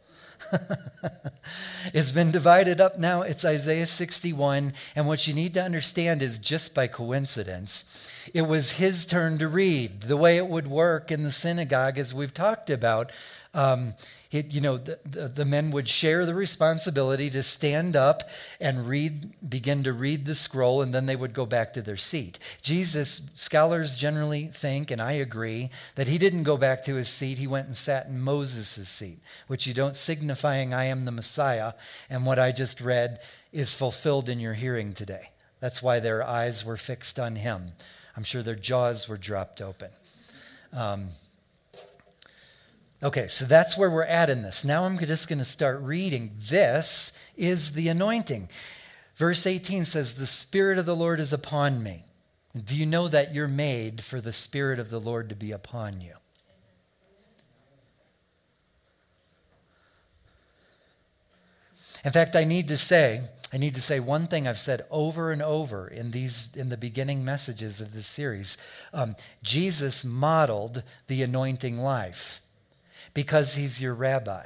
it's 1.93 2.11
been 2.11 2.31
divided 2.31 2.79
up 2.79 2.99
now. 2.99 3.21
It's 3.21 3.43
Isaiah 3.43 3.87
61. 3.87 4.73
And 4.95 5.07
what 5.07 5.27
you 5.27 5.33
need 5.33 5.53
to 5.55 5.63
understand 5.63 6.21
is 6.21 6.37
just 6.37 6.73
by 6.73 6.87
coincidence, 6.87 7.85
it 8.33 8.43
was 8.43 8.71
his 8.71 9.05
turn 9.05 9.39
to 9.39 9.47
read. 9.47 10.03
The 10.03 10.17
way 10.17 10.37
it 10.37 10.47
would 10.47 10.67
work 10.67 11.11
in 11.11 11.23
the 11.23 11.31
synagogue, 11.31 11.97
as 11.97 12.13
we've 12.13 12.33
talked 12.33 12.69
about, 12.69 13.11
um, 13.53 13.95
it, 14.31 14.47
you 14.47 14.59
know, 14.59 14.77
the, 14.77 14.99
the, 15.05 15.27
the, 15.29 15.45
men 15.45 15.71
would 15.71 15.87
share 15.87 16.25
the 16.25 16.35
responsibility 16.35 17.29
to 17.29 17.43
stand 17.43 17.95
up 17.95 18.29
and 18.59 18.87
read, 18.87 19.33
begin 19.49 19.83
to 19.83 19.93
read 19.93 20.25
the 20.25 20.35
scroll, 20.35 20.81
and 20.81 20.93
then 20.93 21.05
they 21.05 21.15
would 21.15 21.33
go 21.33 21.45
back 21.45 21.73
to 21.73 21.81
their 21.81 21.97
seat. 21.97 22.37
Jesus, 22.61 23.21
scholars 23.35 23.95
generally 23.95 24.47
think, 24.47 24.91
and 24.91 25.01
I 25.01 25.13
agree, 25.13 25.69
that 25.95 26.07
he 26.07 26.17
didn't 26.17 26.43
go 26.43 26.57
back 26.57 26.83
to 26.85 26.95
his 26.95 27.07
seat. 27.07 27.37
He 27.37 27.47
went 27.47 27.67
and 27.67 27.77
sat 27.77 28.07
in 28.07 28.19
Moses' 28.19 28.89
seat, 28.89 29.19
which 29.47 29.65
you 29.65 29.73
don't 29.73 29.95
signifying, 29.95 30.73
I 30.73 30.85
am 30.85 31.05
the 31.05 31.11
Messiah, 31.11 31.73
and 32.09 32.25
what 32.25 32.39
I 32.39 32.51
just 32.51 32.81
read 32.81 33.19
is 33.53 33.73
fulfilled 33.73 34.27
in 34.27 34.39
your 34.39 34.55
hearing 34.55 34.93
today. 34.93 35.29
That's 35.59 35.81
why 35.81 35.99
their 35.99 36.21
eyes 36.21 36.65
were 36.65 36.77
fixed 36.77 37.19
on 37.19 37.37
him. 37.37 37.71
I'm 38.15 38.23
sure 38.23 38.43
their 38.43 38.55
jaws 38.55 39.07
were 39.07 39.17
dropped 39.17 39.61
open. 39.61 39.91
Um, 40.73 41.09
Okay, 43.01 43.27
so 43.27 43.45
that's 43.45 43.77
where 43.77 43.91
we're 43.91 44.03
at 44.03 44.29
in 44.29 44.41
this. 44.41 44.63
Now 44.63 44.85
I'm 44.85 44.97
just 44.97 45.27
going 45.27 45.37
to 45.37 45.45
start 45.45 45.81
reading. 45.81 46.31
This 46.49 47.13
is 47.35 47.73
the 47.73 47.89
anointing. 47.89 48.49
Verse 49.17 49.45
18 49.45 49.85
says, 49.85 50.15
The 50.15 50.25
Spirit 50.25 50.79
of 50.79 50.87
the 50.87 50.95
Lord 50.95 51.19
is 51.19 51.31
upon 51.31 51.83
me. 51.83 52.05
Do 52.55 52.75
you 52.75 52.87
know 52.87 53.07
that 53.07 53.35
you're 53.35 53.47
made 53.47 54.03
for 54.03 54.19
the 54.19 54.33
Spirit 54.33 54.79
of 54.79 54.89
the 54.89 54.99
Lord 54.99 55.29
to 55.29 55.35
be 55.35 55.51
upon 55.51 56.01
you? 56.01 56.13
In 62.03 62.11
fact, 62.11 62.35
I 62.35 62.45
need 62.45 62.67
to 62.69 62.77
say, 62.77 63.21
I 63.53 63.57
need 63.57 63.75
to 63.75 63.81
say 63.81 63.99
one 63.99 64.27
thing 64.27 64.47
I've 64.47 64.59
said 64.59 64.85
over 64.89 65.31
and 65.31 65.41
over 65.41 65.87
in 65.87 66.11
these 66.11 66.49
in 66.55 66.69
the 66.69 66.77
beginning 66.77 67.23
messages 67.23 67.79
of 67.79 67.93
this 67.93 68.07
series. 68.07 68.57
Um, 68.91 69.15
Jesus 69.43 70.03
modeled 70.03 70.83
the 71.07 71.21
anointing 71.21 71.77
life 71.77 72.41
because 73.17 73.55
he's 73.55 73.81
your 73.81 73.95
rabbi, 73.95 74.45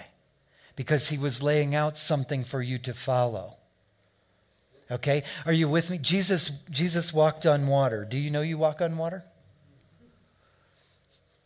because 0.77 1.09
he 1.09 1.17
was 1.17 1.43
laying 1.43 1.75
out 1.75 1.97
something 1.97 2.45
for 2.45 2.61
you 2.61 2.77
to 2.77 2.93
follow. 2.93 3.55
Okay? 4.89 5.23
Are 5.45 5.51
you 5.51 5.67
with 5.67 5.89
me? 5.89 5.97
Jesus, 5.97 6.51
Jesus 6.69 7.13
walked 7.13 7.45
on 7.45 7.67
water. 7.67 8.05
Do 8.09 8.17
you 8.17 8.31
know 8.31 8.39
you 8.39 8.57
walk 8.57 8.79
on 8.79 8.97
water? 8.97 9.25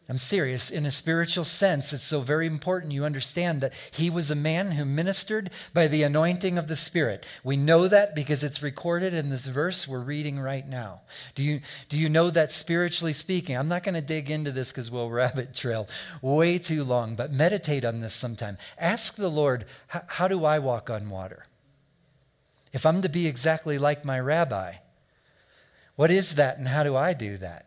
I'm 0.07 0.19
serious. 0.19 0.69
In 0.69 0.85
a 0.85 0.91
spiritual 0.91 1.45
sense, 1.45 1.91
it's 1.91 2.03
so 2.03 2.21
very 2.21 2.45
important 2.45 2.93
you 2.93 3.05
understand 3.05 3.61
that 3.61 3.73
he 3.89 4.11
was 4.11 4.29
a 4.29 4.35
man 4.35 4.71
who 4.71 4.85
ministered 4.85 5.49
by 5.73 5.87
the 5.87 6.03
anointing 6.03 6.59
of 6.59 6.67
the 6.67 6.75
Spirit. 6.75 7.25
We 7.43 7.57
know 7.57 7.87
that 7.87 8.13
because 8.13 8.43
it's 8.43 8.61
recorded 8.61 9.15
in 9.15 9.31
this 9.31 9.47
verse 9.47 9.87
we're 9.87 10.03
reading 10.03 10.39
right 10.39 10.67
now. 10.67 11.01
Do 11.33 11.41
you, 11.41 11.61
do 11.89 11.97
you 11.97 12.07
know 12.07 12.29
that 12.29 12.51
spiritually 12.51 13.13
speaking? 13.13 13.57
I'm 13.57 13.67
not 13.67 13.81
going 13.81 13.95
to 13.95 14.01
dig 14.01 14.29
into 14.29 14.51
this 14.51 14.69
because 14.71 14.91
we'll 14.91 15.09
rabbit 15.09 15.55
trail 15.55 15.87
way 16.21 16.59
too 16.59 16.83
long, 16.83 17.15
but 17.15 17.31
meditate 17.31 17.83
on 17.83 17.99
this 17.99 18.13
sometime. 18.13 18.59
Ask 18.77 19.15
the 19.15 19.27
Lord, 19.27 19.65
how 19.87 20.27
do 20.27 20.45
I 20.45 20.59
walk 20.59 20.91
on 20.91 21.09
water? 21.09 21.47
If 22.73 22.85
I'm 22.85 23.01
to 23.01 23.09
be 23.09 23.25
exactly 23.25 23.79
like 23.79 24.05
my 24.05 24.19
rabbi, 24.19 24.75
what 25.95 26.11
is 26.11 26.35
that 26.35 26.59
and 26.59 26.67
how 26.67 26.83
do 26.83 26.95
I 26.95 27.13
do 27.13 27.37
that? 27.37 27.65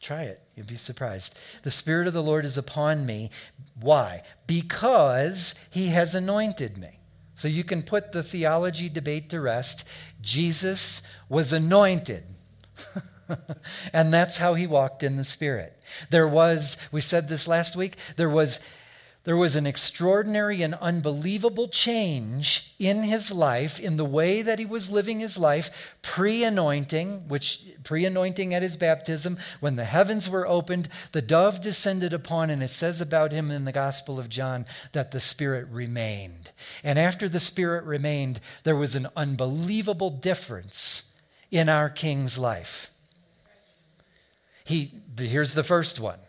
Try 0.00 0.24
it. 0.24 0.45
You'd 0.56 0.66
be 0.66 0.76
surprised. 0.76 1.38
The 1.62 1.70
Spirit 1.70 2.08
of 2.08 2.14
the 2.14 2.22
Lord 2.22 2.46
is 2.46 2.56
upon 2.56 3.04
me. 3.04 3.30
Why? 3.78 4.22
Because 4.46 5.54
He 5.70 5.88
has 5.88 6.14
anointed 6.14 6.78
me. 6.78 6.98
So 7.36 7.48
you 7.48 7.62
can 7.62 7.82
put 7.82 8.12
the 8.12 8.22
theology 8.22 8.88
debate 8.88 9.28
to 9.30 9.40
rest. 9.40 9.84
Jesus 10.22 11.02
was 11.28 11.52
anointed. 11.52 12.24
and 13.92 14.12
that's 14.12 14.38
how 14.38 14.54
he 14.54 14.66
walked 14.66 15.02
in 15.02 15.16
the 15.16 15.24
Spirit. 15.24 15.78
There 16.10 16.26
was, 16.26 16.78
we 16.90 17.02
said 17.02 17.28
this 17.28 17.46
last 17.46 17.76
week, 17.76 17.96
there 18.16 18.30
was 18.30 18.58
there 19.26 19.36
was 19.36 19.56
an 19.56 19.66
extraordinary 19.66 20.62
and 20.62 20.76
unbelievable 20.76 21.66
change 21.66 22.72
in 22.78 23.02
his 23.02 23.32
life, 23.32 23.80
in 23.80 23.96
the 23.96 24.04
way 24.04 24.40
that 24.40 24.60
he 24.60 24.64
was 24.64 24.88
living 24.88 25.18
his 25.18 25.36
life, 25.36 25.68
pre 26.00 26.44
anointing, 26.44 27.26
which 27.26 27.64
pre 27.82 28.04
anointing 28.04 28.54
at 28.54 28.62
his 28.62 28.76
baptism, 28.76 29.36
when 29.58 29.74
the 29.74 29.84
heavens 29.84 30.30
were 30.30 30.46
opened, 30.46 30.88
the 31.10 31.20
dove 31.20 31.60
descended 31.60 32.12
upon, 32.12 32.50
and 32.50 32.62
it 32.62 32.70
says 32.70 33.00
about 33.00 33.32
him 33.32 33.50
in 33.50 33.64
the 33.64 33.72
Gospel 33.72 34.20
of 34.20 34.28
John 34.28 34.64
that 34.92 35.10
the 35.10 35.18
Spirit 35.18 35.66
remained. 35.72 36.52
And 36.84 36.96
after 36.96 37.28
the 37.28 37.40
Spirit 37.40 37.82
remained, 37.82 38.40
there 38.62 38.76
was 38.76 38.94
an 38.94 39.08
unbelievable 39.16 40.10
difference 40.10 41.02
in 41.50 41.68
our 41.68 41.90
King's 41.90 42.38
life. 42.38 42.92
He, 44.62 44.92
here's 45.18 45.54
the 45.54 45.64
first 45.64 45.98
one 45.98 46.20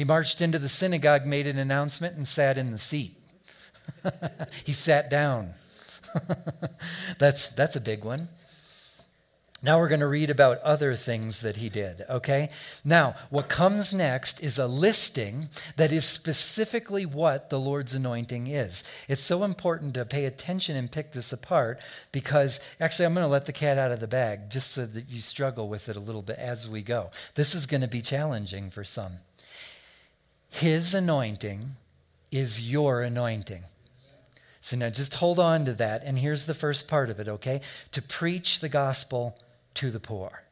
he 0.00 0.04
marched 0.04 0.40
into 0.40 0.58
the 0.58 0.70
synagogue, 0.70 1.26
made 1.26 1.46
an 1.46 1.58
announcement, 1.58 2.16
and 2.16 2.26
sat 2.26 2.56
in 2.56 2.70
the 2.70 2.78
seat. 2.78 3.18
he 4.64 4.72
sat 4.72 5.10
down. 5.10 5.52
that's, 7.18 7.50
that's 7.50 7.76
a 7.76 7.82
big 7.82 8.02
one. 8.02 8.30
Now 9.62 9.78
we're 9.78 9.88
going 9.88 10.00
to 10.00 10.06
read 10.06 10.30
about 10.30 10.62
other 10.62 10.94
things 10.94 11.40
that 11.42 11.58
he 11.58 11.68
did, 11.68 12.06
okay? 12.08 12.48
Now, 12.82 13.14
what 13.28 13.50
comes 13.50 13.92
next 13.92 14.40
is 14.40 14.58
a 14.58 14.66
listing 14.66 15.50
that 15.76 15.92
is 15.92 16.06
specifically 16.06 17.04
what 17.04 17.50
the 17.50 17.60
Lord's 17.60 17.92
anointing 17.92 18.46
is. 18.46 18.82
It's 19.06 19.20
so 19.20 19.44
important 19.44 19.92
to 19.94 20.06
pay 20.06 20.24
attention 20.24 20.76
and 20.76 20.90
pick 20.90 21.12
this 21.12 21.30
apart 21.30 21.78
because 22.10 22.58
actually, 22.80 23.04
I'm 23.04 23.12
going 23.12 23.24
to 23.24 23.28
let 23.28 23.44
the 23.44 23.52
cat 23.52 23.76
out 23.76 23.92
of 23.92 24.00
the 24.00 24.08
bag 24.08 24.48
just 24.48 24.70
so 24.70 24.86
that 24.86 25.10
you 25.10 25.20
struggle 25.20 25.68
with 25.68 25.90
it 25.90 25.96
a 25.96 26.00
little 26.00 26.22
bit 26.22 26.38
as 26.38 26.66
we 26.66 26.80
go. 26.80 27.10
This 27.34 27.54
is 27.54 27.66
going 27.66 27.82
to 27.82 27.86
be 27.86 28.00
challenging 28.00 28.70
for 28.70 28.82
some. 28.82 29.18
His 30.50 30.94
anointing 30.94 31.76
is 32.30 32.60
your 32.60 33.02
anointing. 33.02 33.62
So 34.60 34.76
now 34.76 34.90
just 34.90 35.14
hold 35.14 35.38
on 35.38 35.64
to 35.64 35.72
that. 35.74 36.02
And 36.04 36.18
here's 36.18 36.44
the 36.44 36.54
first 36.54 36.86
part 36.86 37.08
of 37.08 37.18
it, 37.18 37.28
okay? 37.28 37.62
To 37.92 38.02
preach 38.02 38.60
the 38.60 38.68
gospel 38.68 39.38
to 39.74 39.90
the 39.90 40.00
poor. 40.00 40.42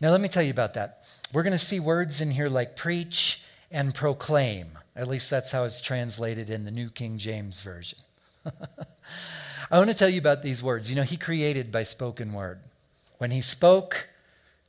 Now, 0.00 0.10
let 0.10 0.20
me 0.20 0.28
tell 0.28 0.42
you 0.42 0.50
about 0.50 0.74
that. 0.74 1.04
We're 1.32 1.42
going 1.42 1.52
to 1.52 1.58
see 1.58 1.80
words 1.80 2.20
in 2.20 2.30
here 2.30 2.48
like 2.48 2.76
preach 2.76 3.40
and 3.70 3.94
proclaim. 3.94 4.78
At 4.94 5.08
least 5.08 5.30
that's 5.30 5.50
how 5.50 5.64
it's 5.64 5.80
translated 5.80 6.50
in 6.50 6.64
the 6.64 6.70
New 6.70 6.90
King 6.90 7.18
James 7.18 7.60
Version. 7.60 7.98
I 9.70 9.78
want 9.78 9.90
to 9.90 9.96
tell 9.96 10.08
you 10.08 10.18
about 10.18 10.42
these 10.42 10.62
words. 10.62 10.90
You 10.90 10.96
know, 10.96 11.02
he 11.02 11.16
created 11.16 11.72
by 11.72 11.82
spoken 11.82 12.32
word. 12.32 12.60
When 13.18 13.30
he 13.30 13.40
spoke, 13.40 14.08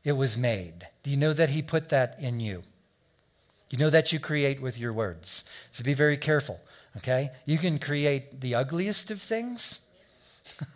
it 0.04 0.14
was 0.14 0.38
made. 0.38 0.88
Do 1.04 1.12
you 1.12 1.18
know 1.18 1.34
that 1.34 1.50
he 1.50 1.62
put 1.62 1.90
that 1.90 2.18
in 2.20 2.40
you? 2.40 2.64
You 3.70 3.78
know 3.78 3.90
that 3.90 4.12
you 4.12 4.20
create 4.20 4.62
with 4.62 4.78
your 4.78 4.94
words. 4.94 5.44
So 5.72 5.84
be 5.84 5.94
very 5.94 6.18
careful, 6.18 6.60
okay? 6.98 7.32
You 7.46 7.58
can 7.58 7.80
create 7.80 8.42
the 8.42 8.56
ugliest 8.56 9.12
of 9.12 9.22
things, 9.22 9.82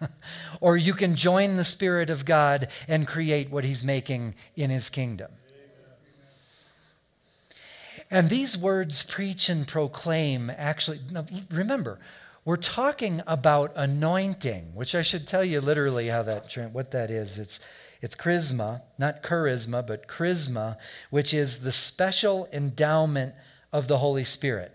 or 0.62 0.75
you 0.75 0.93
can 0.93 1.15
join 1.15 1.56
the 1.56 1.63
Spirit 1.63 2.10
of 2.10 2.25
God 2.25 2.69
and 2.88 3.08
create 3.08 3.52
what 3.52 3.63
He's 3.63 3.84
making 3.84 4.36
in 4.56 4.69
His 4.69 4.89
kingdom. 4.89 5.32
And 8.12 8.30
these 8.30 8.58
words, 8.58 9.04
preach 9.04 9.49
and 9.49 9.67
proclaim, 9.67 10.49
actually, 10.49 10.99
remember, 11.52 11.99
we're 12.43 12.58
talking 12.58 13.21
about 13.28 13.73
anointing, 13.75 14.71
which 14.73 14.95
I 14.95 15.04
should 15.04 15.28
tell 15.28 15.43
you 15.43 15.62
literally 15.62 16.08
how 16.08 16.23
that, 16.23 16.52
what 16.71 16.89
that 16.91 17.12
is. 17.12 17.38
It's 17.38 17.60
it's 18.01 18.15
charisma, 18.15 18.81
not 18.97 19.23
charisma, 19.23 19.85
but 19.85 20.07
charisma, 20.07 20.77
which 21.09 21.33
is 21.33 21.59
the 21.59 21.71
special 21.71 22.47
endowment 22.53 23.33
of 23.73 23.88
the 23.88 23.97
Holy 23.97 24.23
Spirit. 24.23 24.71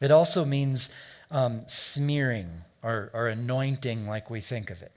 It 0.00 0.10
also 0.10 0.44
means 0.44 0.90
um, 1.30 1.62
smearing 1.66 2.50
or, 2.82 3.10
or 3.14 3.28
anointing, 3.28 4.06
like 4.06 4.28
we 4.28 4.40
think 4.40 4.70
of 4.70 4.82
it. 4.82 4.92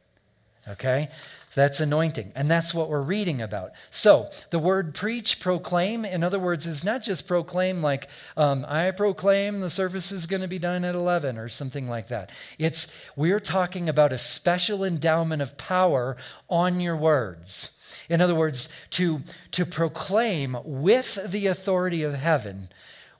Okay? 0.69 1.09
That's 1.57 1.79
anointing. 1.79 2.33
And 2.35 2.51
that's 2.51 2.71
what 2.71 2.87
we're 2.87 3.01
reading 3.01 3.41
about. 3.41 3.71
So 3.89 4.29
the 4.51 4.59
word 4.59 4.93
preach, 4.93 5.39
proclaim, 5.39 6.05
in 6.05 6.23
other 6.23 6.39
words, 6.39 6.67
is 6.67 6.83
not 6.83 7.01
just 7.01 7.27
proclaim 7.27 7.81
like, 7.81 8.07
um, 8.35 8.63
I 8.67 8.91
proclaim 8.91 9.59
the 9.59 9.71
service 9.71 10.11
is 10.11 10.27
going 10.27 10.43
to 10.43 10.47
be 10.47 10.59
done 10.59 10.83
at 10.83 10.93
11 10.93 11.39
or 11.39 11.49
something 11.49 11.89
like 11.89 12.09
that. 12.09 12.31
It's, 12.59 12.85
we're 13.15 13.39
talking 13.39 13.89
about 13.89 14.13
a 14.13 14.19
special 14.19 14.83
endowment 14.83 15.41
of 15.41 15.57
power 15.57 16.15
on 16.47 16.79
your 16.79 16.95
words. 16.95 17.71
In 18.07 18.21
other 18.21 18.35
words, 18.35 18.69
to, 18.91 19.21
to 19.51 19.65
proclaim 19.65 20.57
with 20.63 21.17
the 21.25 21.47
authority 21.47 22.03
of 22.03 22.13
heaven 22.13 22.69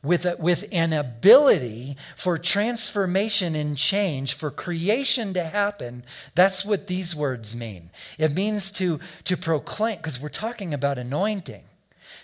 with, 0.04 0.26
a, 0.26 0.36
with 0.38 0.66
an 0.72 0.94
ability 0.94 1.98
for 2.16 2.38
transformation 2.38 3.56
and 3.56 3.78
change, 3.78 4.34
for 4.34 4.52
creation 4.52 5.34
to 5.34 5.44
happen. 5.44 6.04
That's 6.36 6.64
what 6.64 6.88
these 6.88 7.16
words 7.16 7.56
mean. 7.56 7.90
It 8.18 8.34
means 8.34 8.72
to, 8.74 9.00
to 9.26 9.38
proclaim, 9.38 9.98
because 9.98 10.20
we're 10.20 10.30
talking 10.30 10.74
about 10.74 10.98
anointing. 10.98 11.64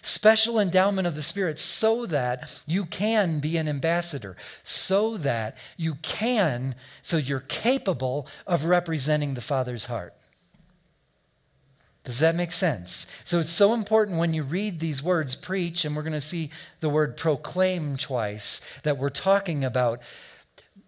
Special 0.02 0.60
endowment 0.60 1.08
of 1.08 1.16
the 1.16 1.24
Spirit 1.24 1.58
so 1.58 2.06
that 2.08 2.50
you 2.66 2.86
can 2.86 3.40
be 3.40 3.56
an 3.56 3.70
ambassador, 3.70 4.36
so 4.62 5.16
that 5.18 5.56
you 5.78 5.96
can, 6.02 6.76
so 7.02 7.16
you're 7.16 7.40
capable 7.40 8.28
of 8.46 8.66
representing 8.66 9.34
the 9.34 9.42
Father's 9.42 9.86
heart. 9.86 10.14
Does 12.04 12.20
that 12.20 12.36
make 12.36 12.52
sense? 12.52 13.08
So 13.24 13.40
it's 13.40 13.52
so 13.52 13.74
important 13.74 14.20
when 14.20 14.34
you 14.34 14.44
read 14.44 14.80
these 14.80 15.02
words, 15.02 15.36
preach, 15.36 15.86
and 15.86 15.96
we're 15.96 16.04
going 16.04 16.14
to 16.14 16.22
see 16.22 16.50
the 16.82 16.90
word 16.90 17.16
proclaim 17.16 17.96
twice, 17.96 18.60
that 18.84 18.98
we're 18.98 19.10
talking 19.10 19.64
about 19.64 20.02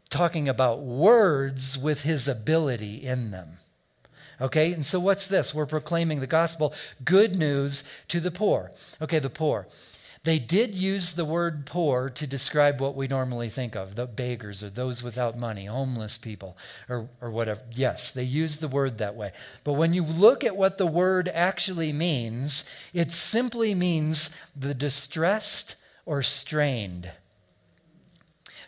talking 0.09 0.47
about 0.47 0.81
words 0.81 1.77
with 1.77 2.01
his 2.01 2.27
ability 2.27 2.97
in 2.97 3.31
them. 3.31 3.57
Okay? 4.39 4.71
And 4.71 4.85
so 4.85 4.99
what's 4.99 5.27
this? 5.27 5.53
We're 5.53 5.65
proclaiming 5.65 6.19
the 6.19 6.27
gospel, 6.27 6.73
good 7.03 7.35
news 7.35 7.83
to 8.09 8.19
the 8.19 8.31
poor. 8.31 8.71
Okay, 9.01 9.19
the 9.19 9.29
poor. 9.29 9.67
They 10.25 10.39
did 10.39 10.73
use 10.73 11.13
the 11.13 11.23
word 11.23 11.67
poor 11.67 12.09
to 12.09 12.25
describe 12.25 12.81
what 12.81 12.95
we 12.95 13.07
normally 13.07 13.47
think 13.47 13.75
of 13.75 13.95
the 13.95 14.07
beggars 14.07 14.63
or 14.63 14.71
those 14.71 15.03
without 15.03 15.37
money, 15.37 15.65
homeless 15.65 16.17
people, 16.17 16.57
or, 16.89 17.09
or 17.21 17.29
whatever. 17.29 17.61
Yes, 17.71 18.09
they 18.09 18.23
used 18.23 18.59
the 18.59 18.67
word 18.67 18.97
that 18.97 19.15
way. 19.15 19.33
But 19.63 19.73
when 19.73 19.93
you 19.93 20.03
look 20.03 20.43
at 20.43 20.57
what 20.57 20.79
the 20.79 20.87
word 20.87 21.29
actually 21.31 21.93
means, 21.93 22.65
it 22.91 23.11
simply 23.11 23.75
means 23.75 24.31
the 24.55 24.73
distressed 24.73 25.75
or 26.07 26.23
strained. 26.23 27.11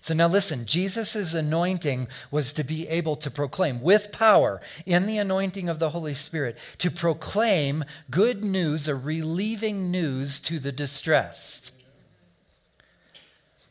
So 0.07 0.13
now 0.13 0.29
listen, 0.29 0.65
Jesus' 0.65 1.33
anointing 1.33 2.07
was 2.31 2.53
to 2.53 2.63
be 2.63 2.87
able 2.87 3.17
to 3.17 3.29
proclaim 3.29 3.81
with 3.81 4.13
power 4.13 4.61
in 4.85 5.05
the 5.05 5.17
anointing 5.17 5.67
of 5.67 5.79
the 5.79 5.89
Holy 5.89 6.13
Spirit, 6.13 6.57
to 6.77 6.89
proclaim 6.89 7.83
good 8.09 8.41
news 8.41 8.87
or 8.87 8.97
relieving 8.97 9.91
news 9.91 10.39
to 10.39 10.59
the 10.59 10.71
distressed. 10.71 11.73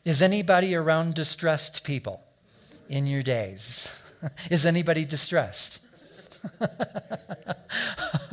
Is 0.05 0.21
anybody 0.21 0.75
around 0.75 1.15
distressed 1.15 1.83
people 1.83 2.21
in 2.87 3.07
your 3.07 3.23
days? 3.23 3.87
Is 4.51 4.63
anybody 4.63 5.05
distressed? 5.05 5.81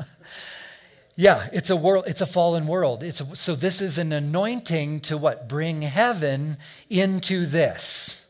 Yeah, 1.17 1.49
it's 1.53 1.71
a 1.71 1.77
world, 1.77 2.05
it's 2.09 2.21
a 2.21 2.27
fallen 2.27 2.67
world. 2.67 3.03
It's 3.03 3.21
a, 3.21 3.37
so 3.37 3.55
this 3.55 3.81
is 3.81 3.99
an 3.99 4.13
anointing 4.13 5.01
to 5.03 5.17
what? 5.17 5.49
Bring 5.49 5.83
heaven 5.83 6.59
into 6.91 7.47
this. 7.47 8.27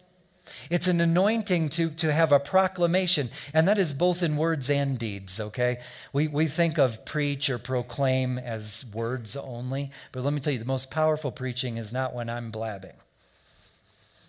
It's 0.70 0.88
an 0.88 1.01
anointing 1.01 1.70
to, 1.70 1.90
to 1.90 2.12
have 2.12 2.33
a 2.33 2.40
proclamation, 2.40 3.31
and 3.53 3.68
that 3.68 3.79
is 3.79 3.92
both 3.92 4.23
in 4.23 4.37
words 4.37 4.70
and 4.70 4.99
deeds, 4.99 5.38
okay? 5.38 5.81
We, 6.12 6.29
we 6.29 6.47
think 6.47 6.79
of 6.79 7.05
preach 7.05 7.51
or 7.51 7.59
proclaim 7.59 8.38
as 8.38 8.85
words 8.92 9.37
only, 9.37 9.90
but 10.12 10.23
let 10.23 10.33
me 10.33 10.40
tell 10.40 10.53
you, 10.53 10.59
the 10.59 10.64
most 10.64 10.90
powerful 10.90 11.31
preaching 11.31 11.77
is 11.77 11.92
not 11.92 12.14
when 12.14 12.31
I'm 12.31 12.51
blabbing. 12.51 12.94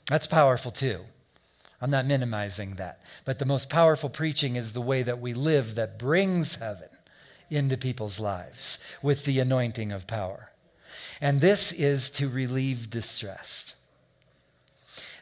That's 0.08 0.28
powerful 0.28 0.72
too. 0.72 1.02
I'm 1.82 1.90
not 1.90 2.06
minimizing 2.06 2.76
that. 2.76 3.02
But 3.26 3.40
the 3.40 3.46
most 3.46 3.70
powerful 3.70 4.10
preaching 4.10 4.56
is 4.56 4.74
the 4.74 4.82
way 4.82 5.04
that 5.04 5.20
we 5.20 5.34
live 5.34 5.76
that 5.76 6.00
brings 6.00 6.56
heaven 6.56 6.90
into 7.50 7.78
people's 7.78 8.20
lives 8.20 8.80
with 9.02 9.26
the 9.26 9.40
anointing 9.40 9.92
of 9.92 10.08
power. 10.08 10.52
And 11.22 11.42
this 11.42 11.72
is 11.72 12.10
to 12.12 12.30
relieve 12.30 12.90
distress. 12.90 13.76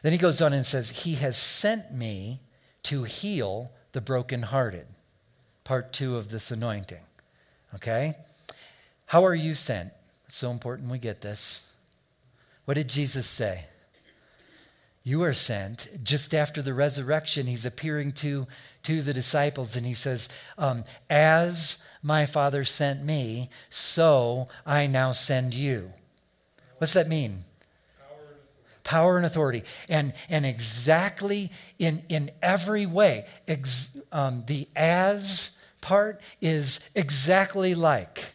Then 0.02 0.12
he 0.12 0.18
goes 0.18 0.40
on 0.40 0.52
and 0.52 0.66
says, 0.66 0.90
He 0.90 1.14
has 1.14 1.36
sent 1.36 1.92
me 1.92 2.40
to 2.84 3.04
heal 3.04 3.72
the 3.92 4.00
brokenhearted. 4.00 4.86
Part 5.64 5.92
two 5.92 6.16
of 6.16 6.28
this 6.30 6.50
anointing. 6.50 7.00
Okay? 7.74 8.16
How 9.06 9.24
are 9.24 9.34
you 9.34 9.54
sent? 9.54 9.92
It's 10.28 10.36
so 10.36 10.50
important 10.50 10.90
we 10.90 10.98
get 10.98 11.20
this. 11.20 11.64
What 12.64 12.74
did 12.74 12.88
Jesus 12.88 13.26
say? 13.26 13.66
You 15.06 15.22
are 15.22 15.34
sent. 15.34 16.02
Just 16.02 16.34
after 16.34 16.62
the 16.62 16.72
resurrection, 16.72 17.46
he's 17.46 17.66
appearing 17.66 18.12
to, 18.14 18.46
to 18.84 19.02
the 19.02 19.12
disciples 19.12 19.76
and 19.76 19.84
he 19.84 19.92
says, 19.92 20.30
um, 20.56 20.84
As 21.10 21.76
my 22.02 22.24
Father 22.24 22.64
sent 22.64 23.04
me, 23.04 23.50
so 23.68 24.48
I 24.64 24.86
now 24.86 25.12
send 25.12 25.52
you. 25.52 25.92
What's 26.78 26.94
that 26.94 27.08
mean? 27.08 27.44
Power 28.82 29.18
and 29.18 29.26
authority. 29.26 29.64
And, 29.90 30.14
and 30.30 30.46
exactly 30.46 31.52
in, 31.78 32.02
in 32.08 32.30
every 32.42 32.86
way, 32.86 33.26
ex, 33.46 33.90
um, 34.10 34.44
the 34.46 34.68
as 34.74 35.52
part 35.82 36.22
is 36.40 36.80
exactly 36.94 37.74
like. 37.74 38.33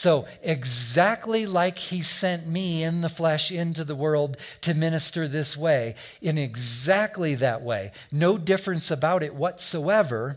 So, 0.00 0.26
exactly 0.44 1.44
like 1.44 1.76
he 1.76 2.04
sent 2.04 2.46
me 2.46 2.84
in 2.84 3.00
the 3.00 3.08
flesh 3.08 3.50
into 3.50 3.82
the 3.82 3.96
world 3.96 4.36
to 4.60 4.72
minister 4.72 5.26
this 5.26 5.56
way, 5.56 5.96
in 6.22 6.38
exactly 6.38 7.34
that 7.34 7.62
way, 7.62 7.90
no 8.12 8.38
difference 8.38 8.92
about 8.92 9.24
it 9.24 9.34
whatsoever, 9.34 10.36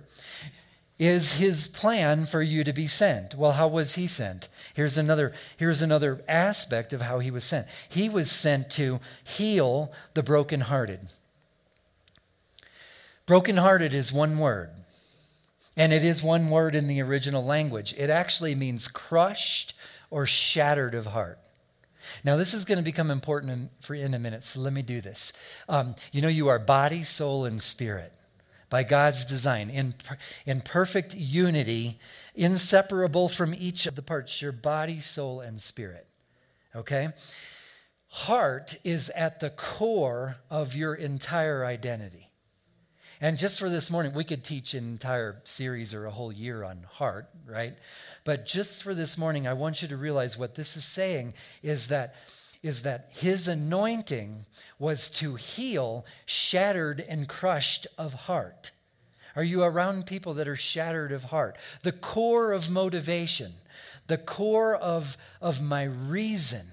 is 0.97 1.34
his 1.34 1.67
plan 1.67 2.26
for 2.26 2.41
you 2.41 2.63
to 2.63 2.74
be 2.74 2.88
sent. 2.88 3.36
Well, 3.36 3.52
how 3.52 3.67
was 3.67 3.93
he 3.93 4.08
sent? 4.08 4.50
Here's 4.74 4.97
another, 4.97 5.32
here's 5.58 5.84
another 5.84 6.24
aspect 6.28 6.91
of 6.91 7.02
how 7.02 7.19
he 7.19 7.30
was 7.30 7.43
sent. 7.43 7.67
He 7.88 8.10
was 8.10 8.32
sent 8.32 8.71
to 8.71 9.00
heal 9.24 9.91
the 10.15 10.24
brokenhearted. 10.24 11.02
Brokenhearted 13.28 13.93
is 13.93 14.12
one 14.12 14.39
word. 14.39 14.71
And 15.77 15.93
it 15.93 16.03
is 16.03 16.21
one 16.21 16.49
word 16.49 16.75
in 16.75 16.88
the 16.88 17.01
original 17.01 17.45
language. 17.45 17.93
It 17.97 18.10
actually 18.10 18.55
means 18.55 18.88
crushed 18.88 19.73
or 20.10 20.27
shattered 20.27 20.93
of 20.93 21.07
heart. 21.07 21.39
Now, 22.23 22.36
this 22.36 22.53
is 22.53 22.65
going 22.65 22.77
to 22.77 22.84
become 22.84 23.12
important 23.12 23.71
for 23.79 23.93
in 23.93 24.13
a 24.13 24.19
minute, 24.19 24.43
so 24.43 24.60
let 24.60 24.73
me 24.73 24.81
do 24.81 25.01
this. 25.01 25.34
Um, 25.69 25.95
you 26.12 26.21
know, 26.21 26.27
you 26.27 26.49
are 26.49 26.60
body, 26.60 27.03
soul, 27.03 27.45
and 27.45 27.62
spirit 27.62 28.12
by 28.69 28.84
God's 28.84 29.23
design 29.25 29.69
in, 29.69 29.93
in 30.45 30.62
perfect 30.62 31.13
unity, 31.13 31.99
inseparable 32.34 33.29
from 33.29 33.53
each 33.53 33.86
of 33.86 33.95
the 33.95 34.01
parts 34.01 34.41
your 34.41 34.51
body, 34.51 34.99
soul, 34.99 35.41
and 35.41 35.60
spirit. 35.60 36.07
Okay? 36.75 37.10
Heart 38.07 38.77
is 38.84 39.10
at 39.12 39.39
the 39.39 39.49
core 39.51 40.38
of 40.49 40.73
your 40.73 40.95
entire 40.95 41.65
identity. 41.65 42.31
And 43.23 43.38
just 43.38 43.60
for 43.60 43.69
this 43.69 43.91
morning, 43.91 44.13
we 44.15 44.23
could 44.23 44.43
teach 44.43 44.73
an 44.73 44.84
entire 44.84 45.41
series 45.43 45.93
or 45.93 46.07
a 46.07 46.12
whole 46.12 46.34
year 46.34 46.63
on 46.63 46.84
heart, 46.89 47.29
right? 47.45 47.75
But 48.23 48.47
just 48.47 48.81
for 48.81 48.95
this 48.95 49.15
morning, 49.15 49.47
I 49.47 49.53
want 49.53 49.84
you 49.84 49.88
to 49.89 49.95
realize 49.95 50.39
what 50.39 50.55
this 50.55 50.75
is 50.75 50.84
saying 50.84 51.36
is 51.62 51.88
that 51.88 52.15
is 52.63 52.84
that 52.84 53.07
his 53.10 53.47
anointing 53.47 54.45
was 54.77 55.10
to 55.10 55.34
heal 55.34 56.05
shattered 56.27 56.99
and 56.99 57.27
crushed 57.27 57.88
of 57.97 58.13
heart. 58.13 58.69
Are 59.36 59.43
you 59.43 59.63
around 59.63 60.05
people 60.05 60.36
that 60.36 60.47
are 60.47 60.55
shattered 60.55 61.12
of 61.12 61.23
heart? 61.23 61.57
The 61.81 61.91
core 61.91 62.51
of 62.51 62.69
motivation, 62.69 63.53
the 64.05 64.19
core 64.19 64.75
of, 64.75 65.17
of 65.41 65.60
my 65.60 65.84
reason 65.84 66.67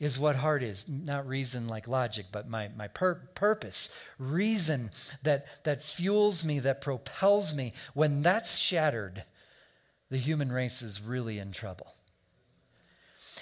is 0.00 0.18
what 0.18 0.36
heart 0.36 0.62
is. 0.62 0.86
Not 0.88 1.26
reason 1.26 1.66
like 1.66 1.88
logic, 1.88 2.26
but 2.30 2.48
my, 2.48 2.68
my 2.76 2.88
pur- 2.88 3.28
purpose. 3.34 3.90
Reason 4.18 4.90
that, 5.22 5.46
that 5.64 5.82
fuels 5.82 6.44
me, 6.44 6.60
that 6.60 6.80
propels 6.80 7.54
me. 7.54 7.72
When 7.94 8.22
that's 8.22 8.56
shattered, 8.56 9.24
the 10.10 10.18
human 10.18 10.52
race 10.52 10.82
is 10.82 11.02
really 11.02 11.38
in 11.38 11.52
trouble. 11.52 11.94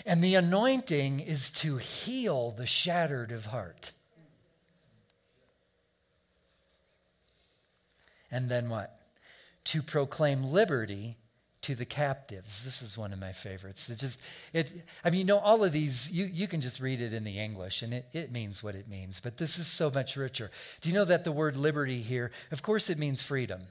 And 0.04 0.22
the 0.22 0.34
anointing 0.34 1.20
is 1.20 1.50
to 1.52 1.76
heal 1.76 2.50
the 2.50 2.66
shattered 2.66 3.32
of 3.32 3.46
heart. 3.46 3.92
And 8.30 8.50
then 8.50 8.68
what? 8.68 9.00
To 9.64 9.82
proclaim 9.82 10.44
liberty 10.44 11.16
to 11.62 11.74
the 11.74 11.84
captives. 11.84 12.62
This 12.62 12.82
is 12.82 12.96
one 12.96 13.12
of 13.12 13.18
my 13.18 13.32
favorites. 13.32 13.88
It 13.90 13.98
just, 13.98 14.20
it, 14.52 14.70
I 15.04 15.10
mean, 15.10 15.20
you 15.20 15.24
know, 15.24 15.38
all 15.38 15.64
of 15.64 15.72
these, 15.72 16.10
you, 16.10 16.26
you 16.26 16.46
can 16.46 16.60
just 16.60 16.80
read 16.80 17.00
it 17.00 17.12
in 17.12 17.24
the 17.24 17.38
English 17.38 17.82
and 17.82 17.92
it, 17.92 18.06
it 18.12 18.30
means 18.30 18.62
what 18.62 18.74
it 18.74 18.88
means, 18.88 19.20
but 19.20 19.36
this 19.36 19.58
is 19.58 19.66
so 19.66 19.90
much 19.90 20.16
richer. 20.16 20.50
Do 20.80 20.88
you 20.88 20.94
know 20.94 21.04
that 21.04 21.24
the 21.24 21.32
word 21.32 21.56
liberty 21.56 22.02
here, 22.02 22.30
of 22.52 22.62
course, 22.62 22.88
it 22.90 22.98
means 22.98 23.22
freedom. 23.22 23.62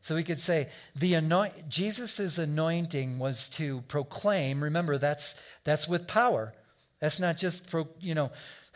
So 0.00 0.14
we 0.14 0.22
could 0.22 0.40
say 0.40 0.68
the 0.94 1.14
anoint, 1.14 1.68
Jesus' 1.68 2.38
anointing 2.38 3.18
was 3.18 3.48
to 3.50 3.82
proclaim, 3.88 4.62
remember, 4.62 4.98
that's, 4.98 5.34
that's 5.64 5.88
with 5.88 6.06
power. 6.06 6.54
That's 7.00 7.20
not 7.20 7.36
just, 7.36 7.68
pro, 7.68 7.88
you 8.00 8.14
know, 8.14 8.30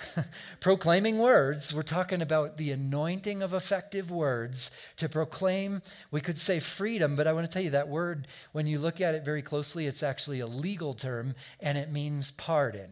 proclaiming 0.61 1.19
words, 1.19 1.75
we're 1.75 1.83
talking 1.83 2.23
about 2.23 2.57
the 2.57 2.71
anointing 2.71 3.43
of 3.43 3.53
effective 3.53 4.11
words 4.11 4.71
to 4.97 5.09
proclaim, 5.09 5.83
we 6.11 6.21
could 6.21 6.39
say 6.39 6.61
freedom, 6.61 7.17
but 7.17 7.27
I 7.27 7.33
want 7.33 7.47
to 7.47 7.53
tell 7.53 7.63
you 7.63 7.71
that 7.71 7.89
word, 7.89 8.29
when 8.53 8.67
you 8.67 8.79
look 8.79 9.01
at 9.01 9.15
it 9.15 9.25
very 9.25 9.43
closely, 9.43 9.87
it's 9.87 10.03
actually 10.03 10.41
a 10.41 10.47
legal 10.47 10.95
term 10.95 11.35
and 11.61 11.77
it 11.77 11.91
means 11.91 12.31
pardon. 12.31 12.91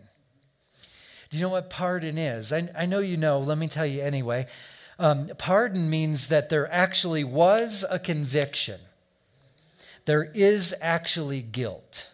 Do 1.31 1.37
you 1.37 1.43
know 1.43 1.51
what 1.51 1.71
pardon 1.71 2.17
is? 2.17 2.53
I, 2.53 2.69
I 2.77 2.87
know 2.87 3.01
you 3.01 3.17
know, 3.17 3.39
let 3.39 3.59
me 3.59 3.69
tell 3.69 3.87
you 3.87 4.03
anyway. 4.03 4.47
Um, 4.99 5.31
pardon 5.39 5.89
means 5.89 6.29
that 6.29 6.49
there 6.49 6.71
actually 6.73 7.25
was 7.25 7.85
a 7.89 7.99
conviction, 7.99 8.81
there 10.07 10.25
is 10.35 10.75
actually 10.81 11.43
guilt. 11.43 12.09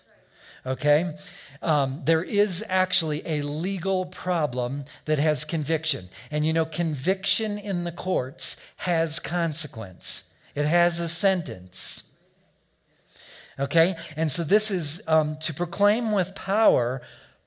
Okay? 0.67 1.15
um, 1.65 2.03
there 2.05 2.23
is 2.23 2.63
actually 2.69 3.23
a 3.25 3.43
legal 3.43 4.05
problem 4.07 4.85
that 5.07 5.19
has 5.19 5.45
conviction. 5.45 6.11
And 6.31 6.47
you 6.47 6.53
know, 6.53 6.67
conviction 6.67 7.59
in 7.59 7.85
the 7.85 7.93
courts 7.93 8.57
has 8.77 9.19
consequence, 9.19 10.25
it 10.55 10.67
has 10.67 11.01
a 11.01 11.09
sentence. 11.09 12.05
Okay? 13.59 13.95
And 14.17 14.31
so 14.31 14.45
this 14.45 14.71
is 14.71 15.01
um, 15.07 15.39
to 15.43 15.55
proclaim 15.55 16.13
with 16.13 16.35
power 16.35 17.01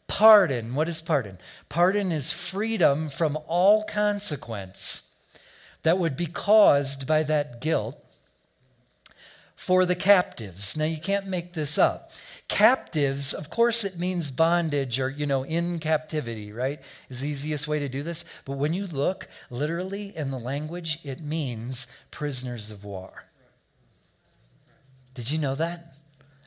pardon. 0.08 0.74
What 0.74 0.88
is 0.88 1.02
pardon? 1.02 1.38
Pardon 1.68 2.14
is 2.14 2.32
freedom 2.32 3.10
from 3.10 3.38
all 3.46 3.84
consequence 3.84 5.04
that 5.84 5.98
would 5.98 6.16
be 6.16 6.26
caused 6.26 7.06
by 7.06 7.24
that 7.24 7.60
guilt 7.60 8.02
for 9.58 9.88
the 9.88 9.96
captives. 9.96 10.78
Now, 10.78 10.86
you 10.86 11.02
can't 11.02 11.26
make 11.26 11.54
this 11.54 11.80
up. 11.80 12.12
Captives, 12.48 13.34
of 13.34 13.50
course, 13.50 13.84
it 13.84 13.98
means 13.98 14.30
bondage 14.30 15.00
or, 15.00 15.10
you 15.10 15.26
know, 15.26 15.44
in 15.44 15.80
captivity, 15.80 16.54
right? 16.54 16.80
Is 17.10 17.22
the 17.22 17.28
easiest 17.28 17.68
way 17.68 17.80
to 17.80 17.90
do 17.90 18.04
this. 18.04 18.24
But 18.46 18.58
when 18.58 18.74
you 18.74 18.86
look 18.86 19.28
literally 19.50 20.16
in 20.16 20.30
the 20.30 20.38
language, 20.38 21.00
it 21.04 21.22
means 21.22 21.88
prisoners 22.12 22.70
of 22.70 22.86
war. 22.86 23.26
Did 25.16 25.32
you 25.32 25.40
know 25.40 25.56
that? 25.56 25.94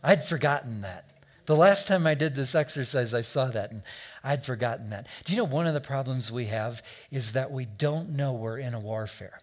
I'd 0.04 0.24
forgotten 0.24 0.82
that. 0.82 1.04
The 1.46 1.56
last 1.56 1.88
time 1.88 2.06
I 2.06 2.14
did 2.14 2.36
this 2.36 2.54
exercise, 2.54 3.12
I 3.12 3.22
saw 3.22 3.46
that 3.46 3.72
and 3.72 3.82
I'd 4.22 4.44
forgotten 4.44 4.90
that. 4.90 5.08
Do 5.24 5.32
you 5.32 5.36
know 5.36 5.44
one 5.44 5.66
of 5.66 5.74
the 5.74 5.80
problems 5.80 6.30
we 6.30 6.46
have 6.46 6.80
is 7.10 7.32
that 7.32 7.50
we 7.50 7.64
don't 7.64 8.10
know 8.10 8.32
we're 8.32 8.58
in 8.58 8.72
a 8.72 8.78
warfare? 8.78 9.40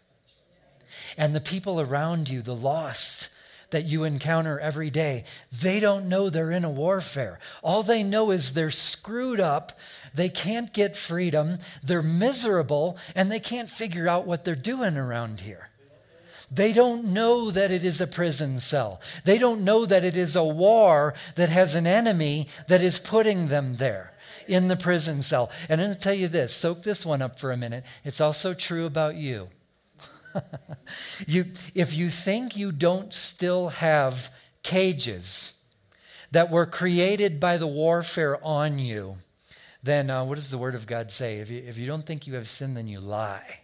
And 1.18 1.36
the 1.36 1.42
people 1.42 1.82
around 1.82 2.30
you, 2.30 2.42
the 2.42 2.56
lost, 2.56 3.28
that 3.70 3.86
you 3.86 4.04
encounter 4.04 4.60
every 4.60 4.90
day, 4.90 5.26
they 5.52 5.80
don't 5.80 6.08
know 6.08 6.30
they're 6.30 6.52
in 6.52 6.66
a 6.66 6.70
warfare. 6.70 7.40
All 7.62 7.84
they 7.84 8.04
know 8.04 8.32
is 8.32 8.54
they're 8.54 8.72
screwed 8.72 9.40
up, 9.40 9.78
they 10.14 10.30
can't 10.30 10.74
get 10.74 10.96
freedom, 10.96 11.60
they're 11.84 12.02
miserable, 12.02 12.98
and 13.16 13.32
they 13.32 13.40
can't 13.40 13.70
figure 13.70 14.08
out 14.08 14.26
what 14.26 14.46
they're 14.46 14.56
doing 14.56 14.98
around 14.98 15.42
here. 15.42 15.70
They 16.50 16.72
don't 16.72 17.06
know 17.06 17.52
that 17.52 17.72
it 17.72 17.84
is 17.84 18.00
a 18.00 18.08
prison 18.08 18.60
cell. 18.60 19.02
They 19.26 19.38
don't 19.38 19.66
know 19.66 19.86
that 19.86 20.06
it 20.06 20.16
is 20.16 20.36
a 20.36 20.46
war 20.46 21.14
that 21.36 21.50
has 21.50 21.76
an 21.76 21.86
enemy 21.86 22.48
that 22.70 22.82
is 22.82 23.00
putting 23.00 23.50
them 23.50 23.76
there 23.76 24.14
in 24.48 24.70
the 24.70 24.78
prison 24.78 25.22
cell. 25.22 25.52
And 25.68 25.82
I'm 25.82 25.88
going 25.88 25.98
to 25.98 26.02
tell 26.02 26.14
you 26.14 26.30
this 26.30 26.54
soak 26.54 26.84
this 26.84 27.06
one 27.06 27.22
up 27.22 27.38
for 27.38 27.52
a 27.52 27.58
minute. 27.58 27.84
It's 28.06 28.22
also 28.22 28.54
true 28.54 28.86
about 28.86 29.16
you. 29.16 29.50
you, 31.28 31.46
if 31.74 31.94
you 31.94 32.10
think 32.10 32.56
you 32.56 32.72
don't 32.72 33.14
still 33.14 33.70
have 33.70 34.32
cages 34.64 35.54
that 36.32 36.52
were 36.52 36.66
created 36.66 37.40
by 37.40 37.58
the 37.58 37.68
warfare 37.68 38.44
on 38.44 38.80
you, 38.80 39.16
then 39.84 40.10
uh, 40.10 40.24
what 40.24 40.36
does 40.36 40.52
the 40.52 40.58
Word 40.58 40.76
of 40.76 40.88
God 40.88 41.12
say? 41.12 41.38
If 41.38 41.50
you, 41.50 41.64
if 41.66 41.78
you 41.78 41.88
don't 41.88 42.06
think 42.06 42.28
you 42.28 42.36
have 42.36 42.48
sin, 42.48 42.74
then 42.74 42.88
you 42.88 43.00
lie. 43.00 43.60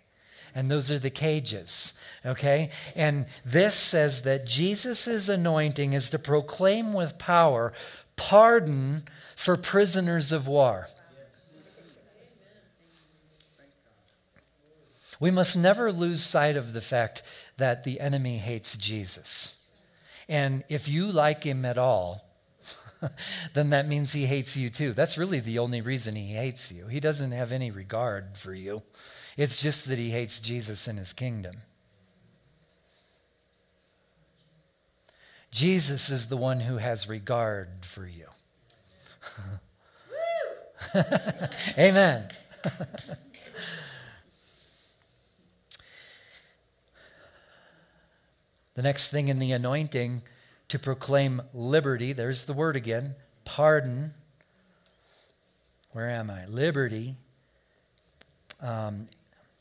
And 0.56 0.70
those 0.70 0.92
are 0.92 1.00
the 1.00 1.10
cages, 1.10 1.94
okay? 2.26 2.70
And 2.96 3.26
this 3.44 3.76
says 3.76 4.22
that 4.22 4.46
Jesus' 4.46 5.28
anointing 5.28 5.94
is 5.94 6.10
to 6.12 6.20
proclaim 6.20 6.94
with 6.94 7.18
power 7.18 7.74
pardon 8.16 9.04
for 9.36 9.58
prisoners 9.58 10.32
of 10.32 10.48
war. 10.48 10.88
We 15.24 15.32
must 15.32 15.56
never 15.56 15.90
lose 15.90 16.22
sight 16.22 16.58
of 16.58 16.74
the 16.74 16.82
fact 16.82 17.24
that 17.56 17.86
the 17.86 18.02
enemy 18.02 18.40
hates 18.40 18.76
Jesus. 18.76 19.56
And 20.28 20.66
if 20.68 20.90
you 20.90 21.06
like 21.06 21.46
him 21.46 21.64
at 21.64 21.78
all, 21.78 22.26
then 23.54 23.70
that 23.70 23.88
means 23.88 24.12
he 24.12 24.26
hates 24.26 24.58
you 24.58 24.70
too. 24.70 24.92
That's 24.92 25.18
really 25.18 25.40
the 25.40 25.60
only 25.60 25.80
reason 25.80 26.18
he 26.18 26.34
hates 26.34 26.74
you. 26.74 26.88
He 26.88 27.00
doesn't 27.00 27.32
have 27.32 27.54
any 27.54 27.72
regard 27.72 28.38
for 28.38 28.54
you, 28.54 28.84
it's 29.38 29.62
just 29.62 29.88
that 29.88 29.98
he 29.98 30.10
hates 30.10 30.42
Jesus 30.42 30.90
and 30.90 31.00
his 31.00 31.14
kingdom. 31.14 31.56
Jesus 35.52 36.10
is 36.10 36.28
the 36.28 36.36
one 36.36 36.60
who 36.60 36.80
has 36.80 37.08
regard 37.08 37.70
for 37.86 38.06
you. 38.06 38.28
Amen. 41.78 42.28
the 48.76 48.82
next 48.82 49.10
thing 49.10 49.28
in 49.28 49.40
the 49.40 49.52
anointing 49.52 50.24
to 50.70 50.80
proclaim 50.80 51.42
liberty. 51.54 52.14
There's 52.14 52.46
the 52.46 52.54
word 52.54 52.76
again 52.76 53.16
pardon. 53.46 54.14
Where 55.92 56.10
am 56.10 56.30
I? 56.30 56.46
Liberty. 56.46 57.16
Um, 58.62 59.08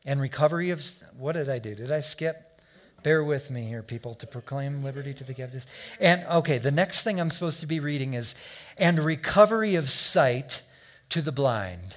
and 0.07 0.21
recovery 0.21 0.71
of. 0.71 0.85
What 1.17 1.33
did 1.33 1.49
I 1.49 1.59
do? 1.59 1.75
Did 1.75 1.91
I 1.91 2.01
skip? 2.01 2.61
Bear 3.03 3.25
with 3.25 3.51
me 3.51 3.67
here, 3.67 3.83
people, 3.83 4.15
to 4.15 4.27
proclaim 4.29 4.85
liberty 4.85 5.13
to 5.15 5.25
the 5.25 5.35
captives. 5.35 5.67
And, 5.99 6.25
okay, 6.25 6.59
the 6.59 6.71
next 6.71 7.03
thing 7.03 7.21
I'm 7.21 7.31
supposed 7.31 7.59
to 7.61 7.67
be 7.67 7.81
reading 7.81 8.15
is, 8.15 8.37
and 8.79 9.01
recovery 9.01 9.75
of 9.75 9.91
sight 9.91 10.63
to 11.09 11.21
the 11.21 11.33
blind. 11.33 11.97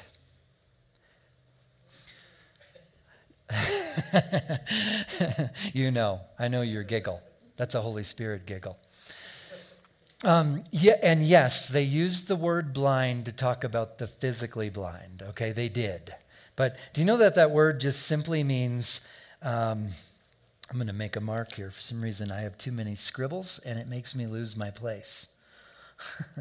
you 5.74 5.92
know, 5.92 6.22
I 6.38 6.48
know 6.48 6.62
your 6.62 6.84
giggle. 6.84 7.22
That's 7.58 7.76
a 7.76 7.82
Holy 7.82 8.04
Spirit 8.04 8.46
giggle. 8.46 8.78
Um, 10.24 10.64
yeah, 10.72 10.98
and 11.04 11.26
yes, 11.26 11.68
they 11.68 11.84
used 11.84 12.28
the 12.28 12.36
word 12.36 12.74
blind 12.74 13.26
to 13.26 13.32
talk 13.32 13.64
about 13.64 13.98
the 13.98 14.08
physically 14.08 14.70
blind. 14.70 15.24
Okay, 15.30 15.52
they 15.52 15.70
did. 15.70 16.16
But 16.56 16.78
do 16.94 17.02
you 17.02 17.06
know 17.06 17.18
that 17.18 17.36
that 17.36 17.52
word 17.52 17.80
just 17.80 18.04
simply 18.04 18.44
means? 18.44 19.02
Um, 19.42 19.90
I'm 20.70 20.78
going 20.78 20.88
to 20.88 20.94
make 20.94 21.16
a 21.16 21.22
mark 21.22 21.54
here. 21.54 21.70
For 21.70 21.82
some 21.82 22.02
reason, 22.02 22.32
I 22.32 22.42
have 22.42 22.58
too 22.58 22.72
many 22.72 22.96
scribbles, 22.96 23.60
and 23.66 23.78
it 23.78 23.88
makes 23.88 24.16
me 24.16 24.26
lose 24.26 24.56
my 24.56 24.72
place. 24.72 25.28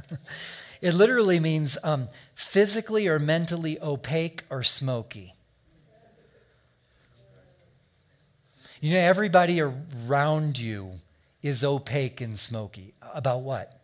it 0.81 0.95
literally 0.95 1.38
means 1.38 1.77
um, 1.83 2.09
physically 2.35 3.07
or 3.07 3.19
mentally 3.19 3.79
opaque 3.83 4.45
or 4.49 4.62
smoky. 4.62 5.35
You 8.81 8.95
know, 8.95 9.01
everybody 9.01 9.61
around 9.61 10.59
you 10.59 10.93
is 11.43 11.65
opaque 11.65 12.21
and 12.21 12.39
smoky. 12.39 12.95
About 13.15 13.43
what? 13.43 13.81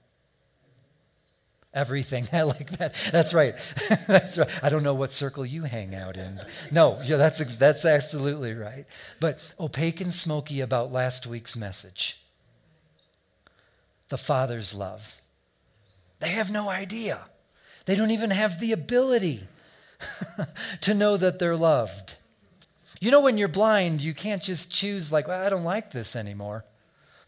Everything. 1.72 2.28
I 2.32 2.42
like 2.42 2.78
that. 2.78 2.94
That's 3.12 3.32
right. 3.32 3.54
that's 4.08 4.38
right. 4.38 4.48
I 4.62 4.68
don't 4.68 4.82
know 4.82 4.94
what 4.94 5.12
circle 5.12 5.46
you 5.46 5.64
hang 5.64 5.94
out 5.94 6.16
in. 6.16 6.40
No, 6.70 7.00
yeah, 7.04 7.16
that's, 7.16 7.56
that's 7.56 7.84
absolutely 7.84 8.54
right. 8.54 8.86
But 9.20 9.38
opaque 9.58 10.00
and 10.00 10.12
smoky 10.12 10.60
about 10.60 10.92
last 10.92 11.26
week's 11.26 11.56
message 11.56 12.16
the 14.10 14.18
Father's 14.18 14.74
love. 14.74 15.20
They 16.18 16.30
have 16.30 16.50
no 16.50 16.68
idea. 16.68 17.20
They 17.86 17.96
don't 17.96 18.10
even 18.10 18.30
have 18.30 18.60
the 18.60 18.72
ability 18.72 19.44
to 20.82 20.94
know 20.94 21.16
that 21.16 21.38
they're 21.38 21.56
loved. 21.56 22.16
You 23.00 23.10
know, 23.10 23.22
when 23.22 23.38
you're 23.38 23.48
blind, 23.48 24.02
you 24.02 24.12
can't 24.12 24.42
just 24.42 24.70
choose, 24.70 25.10
like, 25.10 25.26
well, 25.26 25.40
I 25.40 25.48
don't 25.48 25.64
like 25.64 25.90
this 25.90 26.14
anymore. 26.14 26.64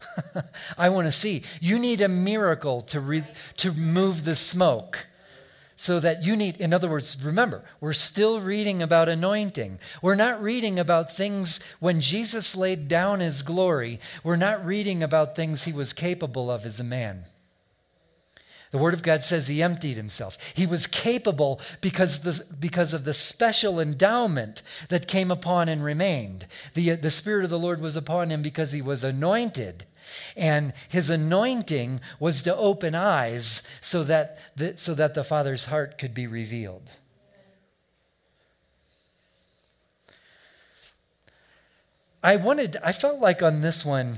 I 0.77 0.89
want 0.89 1.07
to 1.07 1.11
see. 1.11 1.43
You 1.59 1.79
need 1.79 2.01
a 2.01 2.07
miracle 2.07 2.81
to, 2.83 2.99
re- 2.99 3.27
to 3.57 3.73
move 3.73 4.23
the 4.23 4.35
smoke. 4.35 5.07
So 5.75 5.99
that 5.99 6.23
you 6.23 6.35
need, 6.35 6.57
in 6.57 6.71
other 6.71 6.87
words, 6.87 7.17
remember, 7.21 7.63
we're 7.81 7.93
still 7.93 8.39
reading 8.39 8.83
about 8.83 9.09
anointing. 9.09 9.79
We're 10.03 10.13
not 10.13 10.41
reading 10.41 10.77
about 10.77 11.11
things 11.11 11.59
when 11.79 11.99
Jesus 11.99 12.55
laid 12.55 12.87
down 12.87 13.19
his 13.19 13.41
glory. 13.41 13.99
We're 14.23 14.35
not 14.35 14.63
reading 14.63 15.01
about 15.01 15.35
things 15.35 15.63
he 15.63 15.73
was 15.73 15.91
capable 15.91 16.51
of 16.51 16.67
as 16.67 16.79
a 16.79 16.83
man. 16.83 17.25
The 18.73 18.79
Word 18.79 18.95
of 18.95 19.03
God 19.03 19.23
says 19.23 19.45
he 19.45 19.61
emptied 19.61 19.97
himself. 19.97 20.35
He 20.55 20.65
was 20.65 20.87
capable 20.87 21.61
because, 21.79 22.21
the, 22.21 22.43
because 22.59 22.91
of 22.91 23.05
the 23.05 23.13
special 23.13 23.79
endowment 23.79 24.63
that 24.89 25.07
came 25.07 25.29
upon 25.29 25.69
and 25.69 25.83
remained. 25.83 26.47
The, 26.73 26.95
the 26.95 27.11
Spirit 27.11 27.43
of 27.43 27.51
the 27.51 27.59
Lord 27.59 27.79
was 27.79 27.95
upon 27.95 28.31
him 28.31 28.41
because 28.41 28.71
he 28.71 28.81
was 28.81 29.03
anointed. 29.03 29.85
And 30.35 30.73
his 30.89 31.11
anointing 31.11 32.01
was 32.19 32.41
to 32.41 32.55
open 32.55 32.95
eyes 32.95 33.61
so 33.79 34.03
that 34.05 34.39
the, 34.55 34.75
so 34.75 34.95
that 34.95 35.13
the 35.13 35.23
Father's 35.23 35.65
heart 35.65 35.99
could 35.99 36.15
be 36.15 36.25
revealed. 36.25 36.89
I 42.23 42.37
wanted, 42.37 42.77
I 42.83 42.91
felt 42.91 43.19
like 43.19 43.43
on 43.43 43.61
this 43.61 43.85
one, 43.85 44.17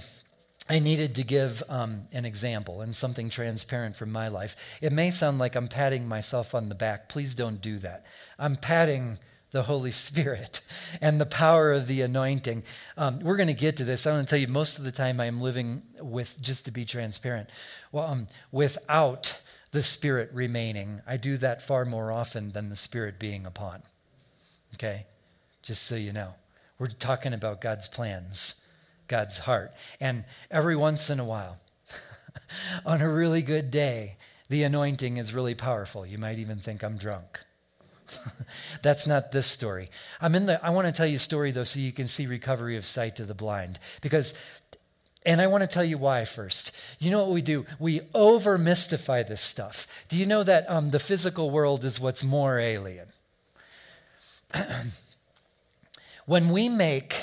I 0.68 0.80
needed 0.80 1.16
to 1.16 1.24
give 1.24 1.62
um, 1.70 2.08
an 2.12 2.26
example 2.26 2.82
and 2.82 2.96
something 2.96 3.30
transparent 3.30 3.96
from 3.96 4.12
my 4.12 4.30
life. 4.30 4.56
It 4.82 4.92
may 4.92 5.12
sound 5.12 5.38
like 5.38 5.56
I'm 5.56 5.68
patting 5.68 6.08
myself 6.08 6.56
on 6.56 6.70
the 6.70 6.76
back. 6.76 7.08
Please 7.08 7.36
don't 7.36 7.62
do 7.62 7.78
that. 7.80 8.06
I'm 8.40 8.56
patting 8.56 9.20
the 9.52 9.64
Holy 9.64 9.92
Spirit 9.94 10.62
and 11.02 11.22
the 11.22 11.26
power 11.26 11.72
of 11.72 11.88
the 11.88 12.02
anointing. 12.02 12.64
Um, 12.98 13.20
we're 13.20 13.38
going 13.38 13.48
to 13.48 13.54
get 13.54 13.78
to 13.78 13.86
this. 13.86 14.08
I 14.08 14.12
want 14.12 14.28
to 14.28 14.30
tell 14.30 14.40
you, 14.40 14.48
most 14.48 14.80
of 14.80 14.86
the 14.86 14.92
time 14.92 15.20
I'm 15.20 15.40
living 15.40 15.84
with, 16.00 16.42
just 16.42 16.66
to 16.66 16.72
be 16.72 16.84
transparent, 16.84 17.50
well, 17.92 18.08
um, 18.08 18.28
without 18.52 19.38
the 19.76 19.84
Spirit 19.84 20.30
remaining. 20.34 21.02
I 21.06 21.18
do 21.18 21.38
that 21.38 21.62
far 21.62 21.84
more 21.84 22.10
often 22.10 22.54
than 22.54 22.70
the 22.70 22.78
Spirit 22.78 23.20
being 23.20 23.46
upon. 23.46 23.84
Okay? 24.74 25.06
Just 25.62 25.84
so 25.84 25.96
you 25.96 26.14
know. 26.14 26.34
We're 26.80 26.88
talking 26.88 27.34
about 27.34 27.60
God's 27.60 27.90
plans 27.90 28.56
God's 29.08 29.40
heart. 29.40 29.74
And 30.00 30.26
every 30.50 30.76
once 30.76 31.10
in 31.10 31.20
a 31.20 31.26
while, 31.26 31.58
on 32.86 33.02
a 33.02 33.12
really 33.12 33.42
good 33.42 33.72
day, 33.72 34.18
the 34.50 34.64
anointing 34.64 35.18
is 35.18 35.34
really 35.34 35.56
powerful. 35.56 36.06
You 36.06 36.18
might 36.18 36.40
even 36.40 36.60
think 36.60 36.84
I'm 36.84 36.98
drunk. 36.98 37.40
That's 38.84 39.08
not 39.08 39.32
this 39.32 39.48
story. 39.48 39.90
I'm 40.22 40.36
in 40.36 40.46
the 40.46 40.64
I 40.64 40.70
want 40.70 40.88
to 40.88 40.94
tell 40.94 41.08
you 41.08 41.16
a 41.16 41.20
story 41.20 41.52
though 41.52 41.64
so 41.64 41.80
you 41.80 41.92
can 41.92 42.08
see 42.08 42.28
recovery 42.28 42.78
of 42.78 42.86
sight 42.86 43.16
to 43.16 43.26
the 43.26 43.34
blind 43.34 43.80
because 44.02 44.36
and 45.26 45.42
I 45.42 45.48
want 45.48 45.64
to 45.64 45.68
tell 45.68 45.84
you 45.84 45.98
why 45.98 46.24
first. 46.24 46.72
You 47.00 47.10
know 47.10 47.24
what 47.24 47.32
we 47.32 47.42
do? 47.42 47.66
We 47.80 48.02
over 48.14 48.60
mystify 48.60 49.24
this 49.24 49.42
stuff. 49.42 49.88
Do 50.08 50.18
you 50.18 50.26
know 50.28 50.44
that 50.44 50.70
um, 50.70 50.92
the 50.92 51.00
physical 51.00 51.50
world 51.50 51.84
is 51.84 52.00
what's 52.00 52.24
more 52.24 52.60
alien? 52.60 53.08
when 56.28 56.50
we 56.50 56.70
make 56.70 57.16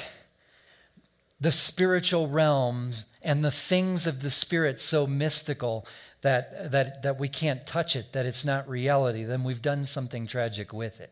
the 1.43 1.53
spiritual 1.53 2.29
realms 2.29 3.05
and 3.23 3.45
the 3.45 3.51
things 3.51 4.07
of 4.07 4.23
the 4.23 4.31
spirit 4.31 4.81
so 4.81 5.09
mystical 5.09 5.85
that, 6.23 6.71
that, 6.71 7.03
that 7.03 7.19
we 7.19 7.29
can't 7.29 7.67
touch 7.67 7.97
it, 7.97 8.13
that 8.13 8.25
it's 8.25 8.45
not 8.45 8.69
reality, 8.69 9.25
then 9.25 9.43
we've 9.43 9.61
done 9.61 9.85
something 9.85 10.27
tragic 10.27 10.73
with 10.73 11.01
it. 11.01 11.11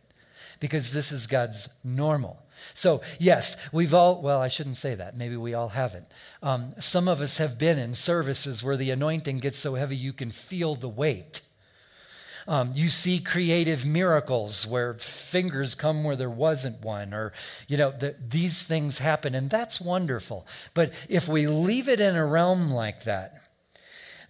Because 0.60 0.92
this 0.92 1.10
is 1.10 1.26
God's 1.26 1.68
normal. 1.82 2.38
So, 2.74 3.00
yes, 3.18 3.56
we've 3.72 3.92
all, 3.92 4.22
well, 4.22 4.40
I 4.40 4.48
shouldn't 4.48 4.76
say 4.76 4.94
that. 4.94 5.16
Maybe 5.16 5.36
we 5.36 5.54
all 5.54 5.70
haven't. 5.70 6.06
Um, 6.42 6.74
some 6.78 7.08
of 7.08 7.20
us 7.20 7.38
have 7.38 7.58
been 7.58 7.78
in 7.78 7.94
services 7.94 8.62
where 8.62 8.76
the 8.76 8.90
anointing 8.90 9.38
gets 9.38 9.58
so 9.58 9.74
heavy 9.74 9.96
you 9.96 10.12
can 10.12 10.30
feel 10.30 10.76
the 10.76 10.88
weight. 10.88 11.40
Um, 12.50 12.72
you 12.74 12.90
see 12.90 13.20
creative 13.20 13.86
miracles 13.86 14.66
where 14.66 14.94
fingers 14.94 15.76
come 15.76 16.02
where 16.02 16.16
there 16.16 16.28
wasn't 16.28 16.82
one, 16.82 17.14
or, 17.14 17.32
you 17.68 17.76
know, 17.76 17.92
the, 17.92 18.16
these 18.28 18.64
things 18.64 18.98
happen, 18.98 19.36
and 19.36 19.48
that's 19.48 19.80
wonderful. 19.80 20.44
But 20.74 20.92
if 21.08 21.28
we 21.28 21.46
leave 21.46 21.88
it 21.88 22.00
in 22.00 22.16
a 22.16 22.26
realm 22.26 22.72
like 22.72 23.04
that, 23.04 23.40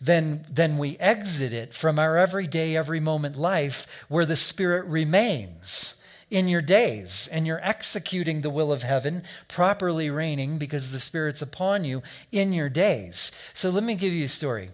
then, 0.03 0.45
then 0.51 0.77
we 0.77 0.99
exit 0.99 1.55
it 1.55 1.73
from 1.73 1.99
our 1.99 2.19
everyday, 2.19 2.77
every 2.77 3.01
moment 3.01 3.37
life 3.37 3.87
where 4.09 4.27
the 4.27 4.37
Spirit 4.37 4.85
remains 4.85 5.95
in 6.31 6.47
your 6.47 6.63
days 6.63 7.27
and 7.33 7.47
you're 7.47 7.65
executing 7.65 8.43
the 8.43 8.51
will 8.51 8.71
of 8.71 8.83
heaven, 8.83 9.23
properly 9.49 10.11
reigning 10.11 10.59
because 10.59 10.91
the 10.91 11.01
Spirit's 11.01 11.41
upon 11.41 11.85
you 11.85 12.03
in 12.31 12.53
your 12.53 12.69
days. 12.69 13.33
So 13.55 13.71
let 13.71 13.83
me 13.83 13.95
give 13.95 14.13
you 14.13 14.27
a 14.27 14.29
story. 14.29 14.69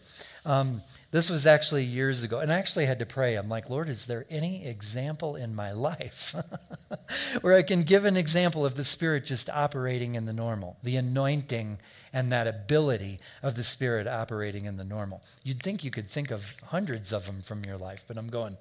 Um, 0.44 0.82
this 1.12 1.30
was 1.30 1.46
actually 1.46 1.84
years 1.84 2.22
ago, 2.22 2.40
and 2.40 2.52
I 2.52 2.59
actually 2.59 2.86
had 2.86 2.98
to 2.98 3.07
pray. 3.07 3.36
I'm 3.36 3.48
like, 3.48 3.70
Lord, 3.70 3.88
is 3.88 4.07
there 4.07 4.26
any 4.28 4.66
example 4.66 5.36
in 5.36 5.54
my 5.54 5.70
life 5.70 6.34
where 7.40 7.54
I 7.54 7.62
can 7.62 7.84
give 7.84 8.04
an 8.04 8.16
example 8.16 8.66
of 8.66 8.74
the 8.74 8.84
Spirit 8.84 9.24
just 9.24 9.48
operating 9.48 10.16
in 10.16 10.26
the 10.26 10.32
normal, 10.32 10.76
the 10.82 10.96
anointing 10.96 11.78
and 12.12 12.32
that 12.32 12.48
ability 12.48 13.20
of 13.42 13.54
the 13.54 13.62
Spirit 13.62 14.09
operating 14.09 14.64
in 14.64 14.76
the 14.76 14.84
normal? 14.84 15.22
You'd 15.44 15.62
think 15.62 15.84
you 15.84 15.92
could 15.92 16.11
think 16.11 16.32
of 16.32 16.57
hundreds 16.64 17.12
of 17.12 17.26
them 17.26 17.40
from 17.40 17.64
your 17.64 17.78
life, 17.78 18.04
but 18.09 18.18
I'm 18.18 18.28
going, 18.28 18.57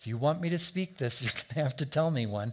if 0.00 0.08
you 0.08 0.16
want 0.16 0.40
me 0.40 0.48
to 0.48 0.58
speak 0.58 0.98
this, 0.98 1.22
you're 1.22 1.32
going 1.32 1.54
to 1.54 1.62
have 1.62 1.76
to 1.76 1.86
tell 1.86 2.10
me 2.10 2.26
one. 2.26 2.52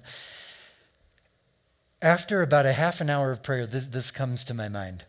After 2.03 2.43
about 2.43 2.67
a 2.67 2.73
half 2.73 3.01
an 3.01 3.09
hour 3.09 3.31
of 3.31 3.41
prayer, 3.41 3.65
this, 3.65 3.87
this 3.87 4.11
comes 4.11 4.43
to 4.43 4.53
my 4.53 4.69
mind. 4.69 5.05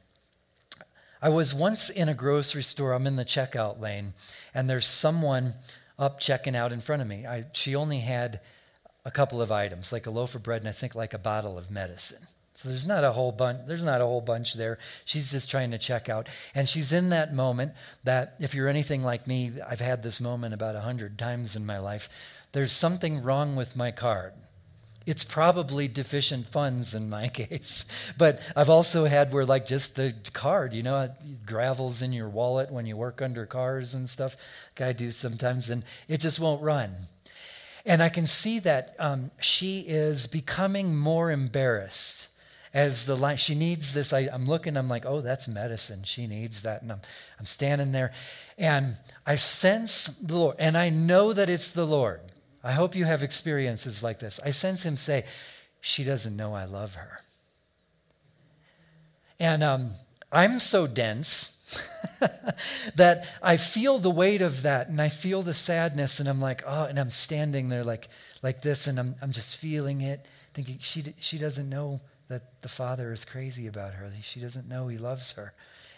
I 1.24 1.30
was 1.30 1.54
once 1.54 1.88
in 1.88 2.10
a 2.10 2.14
grocery 2.14 2.62
store. 2.62 2.92
I'm 2.92 3.06
in 3.06 3.16
the 3.16 3.24
checkout 3.24 3.80
lane, 3.80 4.12
and 4.52 4.68
there's 4.68 4.86
someone 4.86 5.54
up 5.98 6.20
checking 6.20 6.54
out 6.54 6.70
in 6.70 6.82
front 6.82 7.00
of 7.00 7.08
me. 7.08 7.24
I, 7.24 7.46
she 7.54 7.74
only 7.74 8.00
had 8.00 8.40
a 9.06 9.10
couple 9.10 9.40
of 9.40 9.50
items, 9.50 9.90
like 9.90 10.04
a 10.04 10.10
loaf 10.10 10.34
of 10.34 10.42
bread 10.42 10.60
and 10.60 10.68
I 10.68 10.72
think 10.72 10.94
like 10.94 11.14
a 11.14 11.18
bottle 11.18 11.56
of 11.56 11.70
medicine. 11.70 12.26
So 12.56 12.68
there's 12.68 12.86
not 12.86 13.04
a 13.04 13.12
whole 13.12 13.32
bunch. 13.32 13.60
There's 13.66 13.82
not 13.82 14.02
a 14.02 14.04
whole 14.04 14.20
bunch 14.20 14.52
there. 14.52 14.78
She's 15.06 15.30
just 15.30 15.48
trying 15.48 15.70
to 15.70 15.78
check 15.78 16.10
out, 16.10 16.28
and 16.54 16.68
she's 16.68 16.92
in 16.92 17.08
that 17.08 17.32
moment 17.32 17.72
that 18.04 18.34
if 18.38 18.54
you're 18.54 18.68
anything 18.68 19.02
like 19.02 19.26
me, 19.26 19.52
I've 19.66 19.80
had 19.80 20.02
this 20.02 20.20
moment 20.20 20.52
about 20.52 20.76
a 20.76 20.82
hundred 20.82 21.18
times 21.18 21.56
in 21.56 21.64
my 21.64 21.78
life. 21.78 22.10
There's 22.52 22.72
something 22.72 23.22
wrong 23.22 23.56
with 23.56 23.76
my 23.76 23.92
card. 23.92 24.34
It's 25.06 25.24
probably 25.24 25.88
deficient 25.88 26.46
funds 26.46 26.94
in 26.94 27.10
my 27.10 27.28
case. 27.40 27.84
But 28.16 28.40
I've 28.56 28.70
also 28.70 29.04
had 29.04 29.32
where, 29.32 29.44
like, 29.44 29.66
just 29.66 29.94
the 29.94 30.14
card, 30.32 30.72
you 30.72 30.82
know, 30.82 31.10
gravels 31.44 32.02
in 32.02 32.12
your 32.12 32.28
wallet 32.28 32.70
when 32.70 32.86
you 32.86 32.96
work 32.96 33.20
under 33.20 33.46
cars 33.46 33.94
and 33.94 34.08
stuff. 34.08 34.36
Like 34.78 34.88
I 34.88 34.92
do 34.92 35.10
sometimes, 35.10 35.70
and 35.70 35.84
it 36.08 36.18
just 36.18 36.40
won't 36.40 36.62
run. 36.62 36.94
And 37.86 38.02
I 38.02 38.08
can 38.08 38.26
see 38.26 38.60
that 38.60 38.96
um, 38.98 39.30
she 39.40 39.80
is 39.80 40.26
becoming 40.26 40.96
more 40.96 41.30
embarrassed 41.30 42.28
as 42.72 43.04
the 43.04 43.16
line. 43.16 43.36
She 43.36 43.54
needs 43.54 43.92
this. 43.92 44.12
I, 44.12 44.20
am 44.20 44.46
looking, 44.46 44.76
I'm 44.76 44.88
like, 44.88 45.04
oh, 45.06 45.20
that's 45.20 45.46
medicine. 45.46 46.02
She 46.04 46.26
needs 46.26 46.62
that. 46.62 46.82
And 46.82 46.90
I'm, 46.90 47.00
I'm 47.38 47.46
standing 47.46 47.92
there, 47.92 48.12
and 48.58 48.96
I 49.26 49.36
sense 49.36 50.06
the 50.20 50.36
Lord, 50.36 50.56
and 50.58 50.76
I 50.76 50.88
know 50.88 51.32
that 51.32 51.50
it's 51.50 51.70
the 51.70 51.86
Lord. 51.86 52.20
I 52.64 52.72
hope 52.72 52.96
you 52.96 53.04
have 53.04 53.22
experiences 53.22 54.02
like 54.02 54.18
this. 54.18 54.40
I 54.42 54.50
sense 54.50 54.82
him 54.82 54.96
say, 54.96 55.24
She 55.80 56.02
doesn't 56.02 56.34
know 56.34 56.54
I 56.54 56.64
love 56.64 56.94
her. 56.94 57.20
And 59.38 59.62
um, 59.62 59.90
I'm 60.32 60.58
so 60.58 60.86
dense 60.86 61.56
that 62.96 63.26
I 63.42 63.56
feel 63.56 63.98
the 63.98 64.10
weight 64.10 64.42
of 64.42 64.62
that 64.62 64.88
and 64.88 65.00
I 65.00 65.08
feel 65.08 65.42
the 65.42 65.54
sadness 65.54 66.20
and 66.20 66.28
I'm 66.28 66.40
like, 66.40 66.62
oh, 66.66 66.84
and 66.84 66.98
I'm 66.98 67.10
standing 67.10 67.68
there 67.68 67.84
like, 67.84 68.08
like 68.42 68.62
this 68.62 68.86
and 68.86 68.98
I'm, 68.98 69.16
I'm 69.22 69.32
just 69.32 69.56
feeling 69.56 70.00
it, 70.02 70.26
thinking 70.54 70.78
she, 70.80 71.14
she 71.20 71.38
doesn't 71.38 71.68
know 71.68 72.00
that 72.28 72.62
the 72.62 72.68
Father 72.68 73.12
is 73.12 73.24
crazy 73.24 73.66
about 73.66 73.94
her. 73.94 74.10
She 74.22 74.40
doesn't 74.40 74.68
know 74.68 74.88
he 74.88 74.98
loves 74.98 75.32
her. 75.32 75.52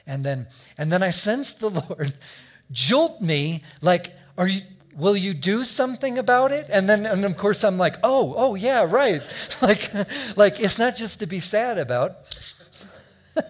And 0.06 0.24
then, 0.24 0.48
and 0.78 0.92
then 0.92 1.02
I 1.02 1.10
sense 1.10 1.52
the 1.54 1.68
Lord 1.88 2.14
jolt 2.72 3.20
me 3.20 3.62
like, 3.80 4.12
are 4.36 4.48
you, 4.48 4.62
will 4.96 5.16
you 5.16 5.34
do 5.34 5.64
something 5.64 6.18
about 6.18 6.52
it? 6.52 6.66
And 6.70 6.88
then 6.88 7.06
and 7.06 7.24
of 7.24 7.36
course 7.36 7.62
i'm 7.64 7.78
like 7.78 7.96
oh 8.02 8.34
oh 8.36 8.54
yeah 8.54 8.86
right. 8.88 9.22
Like 9.62 9.90
like 10.36 10.60
it's 10.60 10.78
not 10.78 10.96
just 10.96 11.20
to 11.20 11.26
be 11.26 11.40
sad 11.40 11.78
about. 11.78 12.16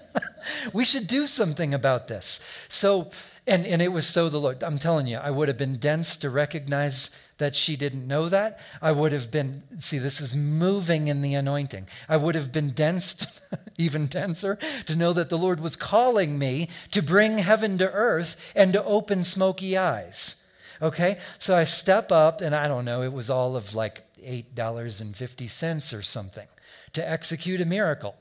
We 0.72 0.84
should 0.84 1.09
do 1.09 1.26
something 1.26 1.74
about 1.74 2.07
this. 2.07 2.38
So 2.68 3.11
and 3.49 3.66
and 3.66 3.82
it 3.82 3.88
was 3.88 4.07
so 4.07 4.28
the 4.28 4.38
lord 4.38 4.62
i'm 4.62 4.78
telling 4.78 5.07
you 5.07 5.18
i 5.18 5.30
would 5.30 5.49
have 5.49 5.59
been 5.59 5.78
dense 5.78 6.16
to 6.16 6.30
recognize 6.30 7.11
that 7.38 7.55
she 7.55 7.76
didn't 7.76 8.07
know 8.07 8.28
that. 8.28 8.59
I 8.80 8.92
would 8.92 9.12
have 9.12 9.30
been 9.30 9.62
see 9.78 9.99
this 9.99 10.20
is 10.20 10.34
moving 10.34 11.09
in 11.09 11.20
the 11.20 11.34
anointing. 11.34 11.86
I 12.09 12.16
would 12.16 12.34
have 12.34 12.51
been 12.51 12.70
dense 12.70 13.26
even 13.76 14.07
denser 14.07 14.59
to 14.86 14.97
know 14.97 15.12
that 15.12 15.28
the 15.28 15.38
lord 15.38 15.61
was 15.61 15.76
calling 15.76 16.38
me 16.38 16.68
to 16.92 17.03
bring 17.03 17.38
heaven 17.38 17.76
to 17.78 17.90
earth 17.90 18.36
and 18.55 18.72
to 18.72 18.84
open 18.84 19.24
smoky 19.24 19.76
eyes 19.76 20.36
Okay? 20.80 21.18
So 21.38 21.54
I 21.54 21.64
step 21.64 22.12
up, 22.12 22.40
and 22.40 22.54
I 22.54 22.68
don't 22.68 22.84
know, 22.84 23.02
it 23.02 23.12
was 23.12 23.30
all 23.30 23.56
of 23.56 23.74
like 23.74 24.02
$8.50 24.20 25.98
or 25.98 26.02
something 26.02 26.48
to 26.92 27.08
execute 27.08 27.60
a 27.60 27.64
miracle. 27.64 28.16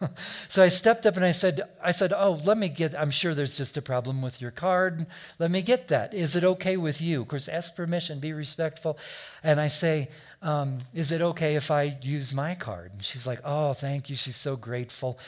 so 0.48 0.62
I 0.62 0.68
stepped 0.68 1.06
up 1.06 1.16
and 1.16 1.24
I 1.24 1.32
said, 1.32 1.62
I 1.82 1.92
said, 1.92 2.12
Oh, 2.12 2.40
let 2.44 2.56
me 2.56 2.68
get, 2.68 2.98
I'm 2.98 3.10
sure 3.10 3.34
there's 3.34 3.56
just 3.56 3.76
a 3.76 3.82
problem 3.82 4.22
with 4.22 4.40
your 4.40 4.50
card. 4.50 5.06
Let 5.38 5.50
me 5.50 5.62
get 5.62 5.88
that. 5.88 6.14
Is 6.14 6.36
it 6.36 6.44
okay 6.44 6.76
with 6.76 7.00
you? 7.00 7.22
Of 7.22 7.28
course, 7.28 7.48
ask 7.48 7.74
permission, 7.74 8.20
be 8.20 8.32
respectful. 8.32 8.98
And 9.42 9.60
I 9.60 9.68
say, 9.68 10.08
um, 10.42 10.78
Is 10.94 11.12
it 11.12 11.20
okay 11.20 11.56
if 11.56 11.70
I 11.70 11.98
use 12.00 12.32
my 12.32 12.54
card? 12.54 12.92
And 12.94 13.04
she's 13.04 13.26
like, 13.26 13.40
Oh, 13.44 13.72
thank 13.74 14.08
you. 14.08 14.16
She's 14.16 14.36
so 14.36 14.56
grateful. 14.56 15.18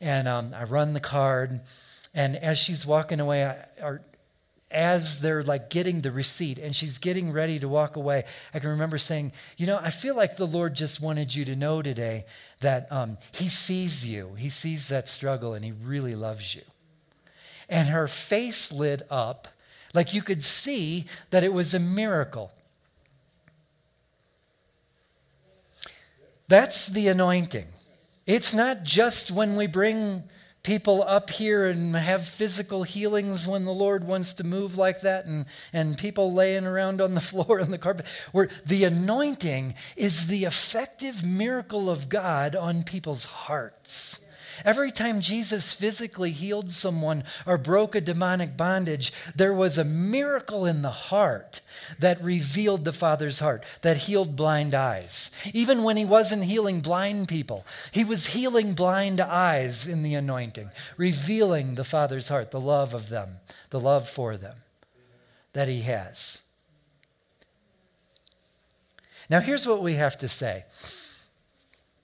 And 0.00 0.28
um, 0.28 0.52
I 0.54 0.64
run 0.64 0.92
the 0.92 1.00
card. 1.00 1.60
And 2.12 2.36
as 2.36 2.58
she's 2.58 2.86
walking 2.86 3.20
away, 3.20 3.44
I, 3.44 3.64
or 3.82 4.02
as 4.76 5.20
they're 5.20 5.42
like 5.42 5.70
getting 5.70 6.02
the 6.02 6.12
receipt 6.12 6.58
and 6.58 6.76
she's 6.76 6.98
getting 6.98 7.32
ready 7.32 7.58
to 7.58 7.66
walk 7.66 7.96
away, 7.96 8.24
I 8.52 8.58
can 8.58 8.68
remember 8.68 8.98
saying, 8.98 9.32
You 9.56 9.66
know, 9.66 9.80
I 9.82 9.88
feel 9.88 10.14
like 10.14 10.36
the 10.36 10.46
Lord 10.46 10.74
just 10.74 11.00
wanted 11.00 11.34
you 11.34 11.46
to 11.46 11.56
know 11.56 11.80
today 11.80 12.26
that 12.60 12.86
um, 12.92 13.16
He 13.32 13.48
sees 13.48 14.04
you, 14.04 14.34
He 14.36 14.50
sees 14.50 14.88
that 14.88 15.08
struggle, 15.08 15.54
and 15.54 15.64
He 15.64 15.72
really 15.72 16.14
loves 16.14 16.54
you. 16.54 16.60
And 17.70 17.88
her 17.88 18.06
face 18.06 18.70
lit 18.70 19.02
up, 19.10 19.48
like 19.94 20.12
you 20.12 20.20
could 20.20 20.44
see 20.44 21.06
that 21.30 21.42
it 21.42 21.54
was 21.54 21.72
a 21.72 21.80
miracle. 21.80 22.52
That's 26.48 26.86
the 26.86 27.08
anointing. 27.08 27.66
It's 28.26 28.52
not 28.52 28.82
just 28.82 29.30
when 29.30 29.56
we 29.56 29.66
bring 29.66 30.24
people 30.66 31.04
up 31.04 31.30
here 31.30 31.66
and 31.66 31.94
have 31.94 32.26
physical 32.26 32.82
healings 32.82 33.46
when 33.46 33.64
the 33.64 33.72
Lord 33.72 34.02
wants 34.04 34.34
to 34.34 34.44
move 34.44 34.76
like 34.76 35.02
that, 35.02 35.24
and, 35.24 35.46
and 35.72 35.96
people 35.96 36.34
laying 36.34 36.66
around 36.66 37.00
on 37.00 37.14
the 37.14 37.20
floor 37.32 37.60
and 37.60 37.72
the 37.72 37.78
carpet. 37.78 38.04
Where 38.32 38.48
the 38.66 38.82
anointing 38.82 39.76
is 39.94 40.26
the 40.26 40.44
effective 40.44 41.24
miracle 41.24 41.88
of 41.88 42.08
God 42.08 42.56
on 42.56 42.82
people's 42.82 43.26
hearts. 43.26 44.20
Every 44.64 44.90
time 44.90 45.20
Jesus 45.20 45.74
physically 45.74 46.30
healed 46.30 46.72
someone 46.72 47.24
or 47.46 47.58
broke 47.58 47.94
a 47.94 48.00
demonic 48.00 48.56
bondage, 48.56 49.12
there 49.34 49.52
was 49.52 49.78
a 49.78 49.84
miracle 49.84 50.64
in 50.66 50.82
the 50.82 50.90
heart 50.90 51.60
that 51.98 52.22
revealed 52.22 52.84
the 52.84 52.92
Father's 52.92 53.38
heart, 53.38 53.64
that 53.82 53.96
healed 53.96 54.36
blind 54.36 54.74
eyes. 54.74 55.30
Even 55.52 55.82
when 55.82 55.96
he 55.96 56.04
wasn't 56.04 56.44
healing 56.44 56.80
blind 56.80 57.28
people, 57.28 57.64
he 57.92 58.04
was 58.04 58.28
healing 58.28 58.74
blind 58.74 59.20
eyes 59.20 59.86
in 59.86 60.02
the 60.02 60.14
anointing, 60.14 60.70
revealing 60.96 61.74
the 61.74 61.84
Father's 61.84 62.28
heart, 62.28 62.50
the 62.50 62.60
love 62.60 62.94
of 62.94 63.08
them, 63.08 63.36
the 63.70 63.80
love 63.80 64.08
for 64.08 64.36
them 64.36 64.56
that 65.52 65.68
he 65.68 65.82
has. 65.82 66.42
Now, 69.28 69.40
here's 69.40 69.66
what 69.66 69.82
we 69.82 69.94
have 69.94 70.18
to 70.18 70.28
say 70.28 70.64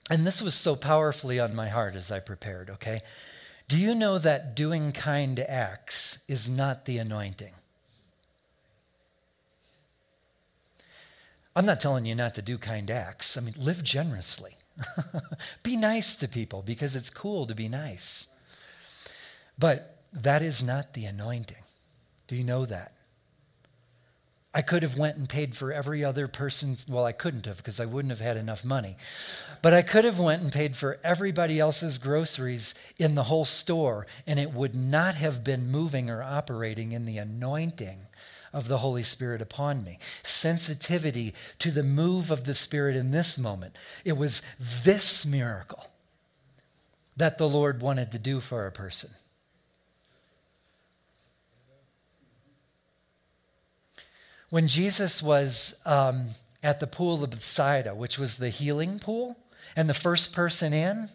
and 0.09 0.27
this 0.27 0.41
was 0.41 0.55
so 0.55 0.75
powerfully 0.75 1.39
on 1.39 1.55
my 1.55 1.69
heart 1.69 1.95
as 1.95 2.11
I 2.11 2.19
prepared, 2.19 2.69
okay? 2.69 3.01
Do 3.67 3.77
you 3.77 3.95
know 3.95 4.19
that 4.19 4.55
doing 4.55 4.91
kind 4.91 5.39
acts 5.39 6.19
is 6.27 6.49
not 6.49 6.85
the 6.85 6.97
anointing? 6.97 7.53
I'm 11.55 11.65
not 11.65 11.79
telling 11.79 12.05
you 12.05 12.15
not 12.15 12.35
to 12.35 12.41
do 12.41 12.57
kind 12.57 12.89
acts. 12.89 13.37
I 13.37 13.41
mean, 13.41 13.53
live 13.57 13.83
generously. 13.83 14.57
be 15.63 15.77
nice 15.77 16.15
to 16.15 16.27
people 16.27 16.63
because 16.63 16.95
it's 16.95 17.09
cool 17.09 17.45
to 17.45 17.53
be 17.53 17.69
nice. 17.69 18.27
But 19.57 20.03
that 20.11 20.41
is 20.41 20.63
not 20.63 20.93
the 20.93 21.05
anointing. 21.05 21.63
Do 22.27 22.35
you 22.35 22.43
know 22.43 22.65
that? 22.65 22.93
I 24.53 24.61
could 24.61 24.83
have 24.83 24.97
went 24.97 25.17
and 25.17 25.27
paid 25.27 25.57
for 25.57 25.73
every 25.73 26.03
other 26.03 26.27
person's 26.27 26.87
well 26.87 27.05
I 27.05 27.11
couldn't 27.11 27.47
have 27.47 27.57
because 27.57 27.79
I 27.79 27.85
wouldn't 27.85 28.11
have 28.11 28.19
had 28.19 28.37
enough 28.37 28.63
money. 28.63 28.97
But 29.63 29.73
I 29.73 29.81
could 29.81 30.05
have 30.05 30.19
went 30.19 30.43
and 30.43 30.51
paid 30.51 30.75
for 30.75 30.99
everybody 31.03 31.59
else's 31.59 31.97
groceries 31.97 32.75
in 32.97 33.15
the 33.15 33.23
whole 33.23 33.45
store 33.45 34.05
and 34.27 34.39
it 34.39 34.53
would 34.53 34.75
not 34.75 35.15
have 35.15 35.43
been 35.43 35.71
moving 35.71 36.09
or 36.09 36.21
operating 36.21 36.91
in 36.91 37.05
the 37.05 37.17
anointing 37.17 37.99
of 38.53 38.67
the 38.67 38.77
Holy 38.77 39.01
Spirit 39.01 39.41
upon 39.41 39.83
me. 39.83 39.97
Sensitivity 40.21 41.33
to 41.57 41.71
the 41.71 41.81
move 41.81 42.29
of 42.29 42.43
the 42.43 42.53
Spirit 42.53 42.95
in 42.95 43.09
this 43.09 43.37
moment. 43.37 43.75
It 44.05 44.17
was 44.17 44.43
this 44.83 45.25
miracle 45.25 45.87
that 47.17 47.39
the 47.39 47.49
Lord 47.49 47.81
wanted 47.81 48.11
to 48.11 48.19
do 48.19 48.39
for 48.39 48.67
a 48.67 48.71
person. 48.71 49.09
When 54.53 54.67
Jesus 54.67 55.23
was 55.23 55.73
um, 55.83 56.29
at 56.61 56.79
the 56.79 56.85
pool 56.85 57.23
of 57.23 57.31
Bethsaida, 57.31 57.95
which 57.95 58.19
was 58.19 58.35
the 58.35 58.49
healing 58.49 58.99
pool, 58.99 59.35
and 59.75 59.89
the 59.89 59.95
first 59.95 60.31
person 60.31 60.73
in, 60.73 61.09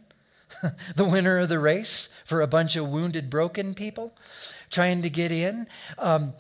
the 0.97 1.05
winner 1.05 1.39
of 1.39 1.49
the 1.49 1.61
race 1.61 2.09
for 2.24 2.41
a 2.41 2.49
bunch 2.49 2.74
of 2.74 2.89
wounded, 2.89 3.30
broken 3.30 3.74
people 3.74 4.12
trying 4.70 5.03
to 5.03 5.09
get 5.09 5.30
in, 5.30 5.68
um, 5.99 6.32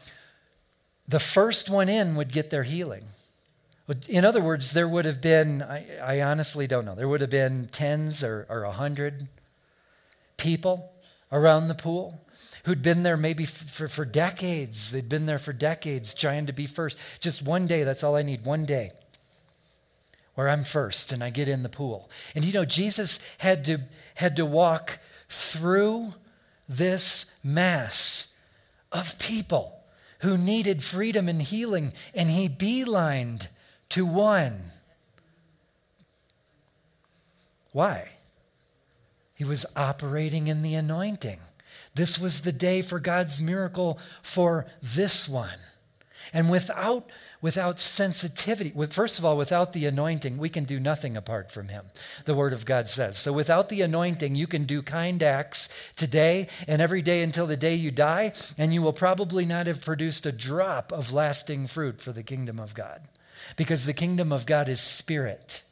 the 1.06 1.20
first 1.20 1.70
one 1.70 1.88
in 1.88 2.16
would 2.16 2.32
get 2.32 2.50
their 2.50 2.64
healing. 2.64 3.04
In 4.08 4.24
other 4.24 4.42
words, 4.42 4.72
there 4.72 4.88
would 4.88 5.04
have 5.04 5.20
been, 5.20 5.62
I, 5.62 5.98
I 6.02 6.22
honestly 6.22 6.66
don't 6.66 6.84
know, 6.84 6.96
there 6.96 7.06
would 7.06 7.20
have 7.20 7.30
been 7.30 7.68
tens 7.70 8.24
or 8.24 8.44
a 8.50 8.72
hundred 8.72 9.28
people 10.36 10.90
around 11.30 11.68
the 11.68 11.76
pool 11.76 12.20
who'd 12.64 12.82
been 12.82 13.02
there 13.02 13.16
maybe 13.16 13.44
for, 13.44 13.88
for 13.88 14.04
decades. 14.04 14.90
They'd 14.90 15.08
been 15.08 15.26
there 15.26 15.38
for 15.38 15.52
decades 15.52 16.14
trying 16.14 16.46
to 16.46 16.52
be 16.52 16.66
first. 16.66 16.96
Just 17.20 17.42
one 17.42 17.66
day, 17.66 17.84
that's 17.84 18.02
all 18.02 18.16
I 18.16 18.22
need, 18.22 18.44
one 18.44 18.66
day 18.66 18.92
where 20.38 20.48
I'm 20.48 20.62
first 20.62 21.10
and 21.10 21.24
I 21.24 21.30
get 21.30 21.48
in 21.48 21.64
the 21.64 21.68
pool. 21.68 22.08
And 22.32 22.44
you 22.44 22.52
know, 22.52 22.64
Jesus 22.64 23.18
had 23.38 23.64
to, 23.64 23.80
had 24.14 24.36
to 24.36 24.46
walk 24.46 25.00
through 25.28 26.14
this 26.68 27.26
mass 27.42 28.28
of 28.92 29.18
people 29.18 29.80
who 30.20 30.36
needed 30.36 30.84
freedom 30.84 31.28
and 31.28 31.42
healing, 31.42 31.92
and 32.14 32.30
he 32.30 32.48
beelined 32.48 33.48
to 33.88 34.06
one. 34.06 34.70
Why? 37.72 38.08
He 39.34 39.42
was 39.42 39.66
operating 39.74 40.46
in 40.46 40.62
the 40.62 40.76
anointing. 40.76 41.40
This 41.98 42.16
was 42.16 42.42
the 42.42 42.52
day 42.52 42.80
for 42.80 43.00
God's 43.00 43.40
miracle 43.40 43.98
for 44.22 44.66
this 44.80 45.28
one. 45.28 45.58
And 46.32 46.48
without, 46.48 47.10
without 47.42 47.80
sensitivity, 47.80 48.72
first 48.90 49.18
of 49.18 49.24
all, 49.24 49.36
without 49.36 49.72
the 49.72 49.84
anointing, 49.86 50.38
we 50.38 50.48
can 50.48 50.62
do 50.62 50.78
nothing 50.78 51.16
apart 51.16 51.50
from 51.50 51.66
Him, 51.66 51.86
the 52.24 52.36
Word 52.36 52.52
of 52.52 52.64
God 52.64 52.86
says. 52.86 53.18
So 53.18 53.32
without 53.32 53.68
the 53.68 53.80
anointing, 53.80 54.36
you 54.36 54.46
can 54.46 54.64
do 54.64 54.80
kind 54.80 55.20
acts 55.24 55.68
today 55.96 56.46
and 56.68 56.80
every 56.80 57.02
day 57.02 57.20
until 57.20 57.48
the 57.48 57.56
day 57.56 57.74
you 57.74 57.90
die, 57.90 58.32
and 58.56 58.72
you 58.72 58.80
will 58.80 58.92
probably 58.92 59.44
not 59.44 59.66
have 59.66 59.84
produced 59.84 60.24
a 60.24 60.30
drop 60.30 60.92
of 60.92 61.12
lasting 61.12 61.66
fruit 61.66 62.00
for 62.00 62.12
the 62.12 62.22
kingdom 62.22 62.60
of 62.60 62.74
God. 62.74 63.00
Because 63.56 63.86
the 63.86 63.92
kingdom 63.92 64.32
of 64.32 64.46
God 64.46 64.68
is 64.68 64.80
spirit. 64.80 65.62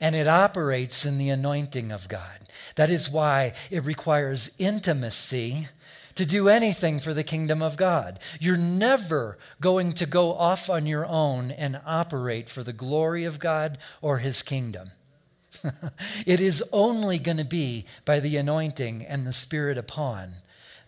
And 0.00 0.16
it 0.16 0.26
operates 0.26 1.04
in 1.04 1.18
the 1.18 1.28
anointing 1.28 1.92
of 1.92 2.08
God. 2.08 2.48
That 2.76 2.90
is 2.90 3.10
why 3.10 3.52
it 3.70 3.84
requires 3.84 4.50
intimacy 4.58 5.68
to 6.14 6.26
do 6.26 6.48
anything 6.48 7.00
for 7.00 7.14
the 7.14 7.24
kingdom 7.24 7.62
of 7.62 7.76
God. 7.76 8.18
You're 8.40 8.56
never 8.56 9.38
going 9.60 9.92
to 9.94 10.06
go 10.06 10.32
off 10.32 10.68
on 10.68 10.86
your 10.86 11.06
own 11.06 11.50
and 11.50 11.80
operate 11.86 12.48
for 12.48 12.62
the 12.62 12.72
glory 12.72 13.24
of 13.24 13.38
God 13.38 13.78
or 14.02 14.18
his 14.18 14.42
kingdom. 14.42 14.90
it 16.26 16.40
is 16.40 16.62
only 16.72 17.18
going 17.18 17.36
to 17.36 17.44
be 17.44 17.86
by 18.04 18.20
the 18.20 18.36
anointing 18.36 19.04
and 19.04 19.26
the 19.26 19.32
Spirit 19.32 19.78
upon 19.78 20.34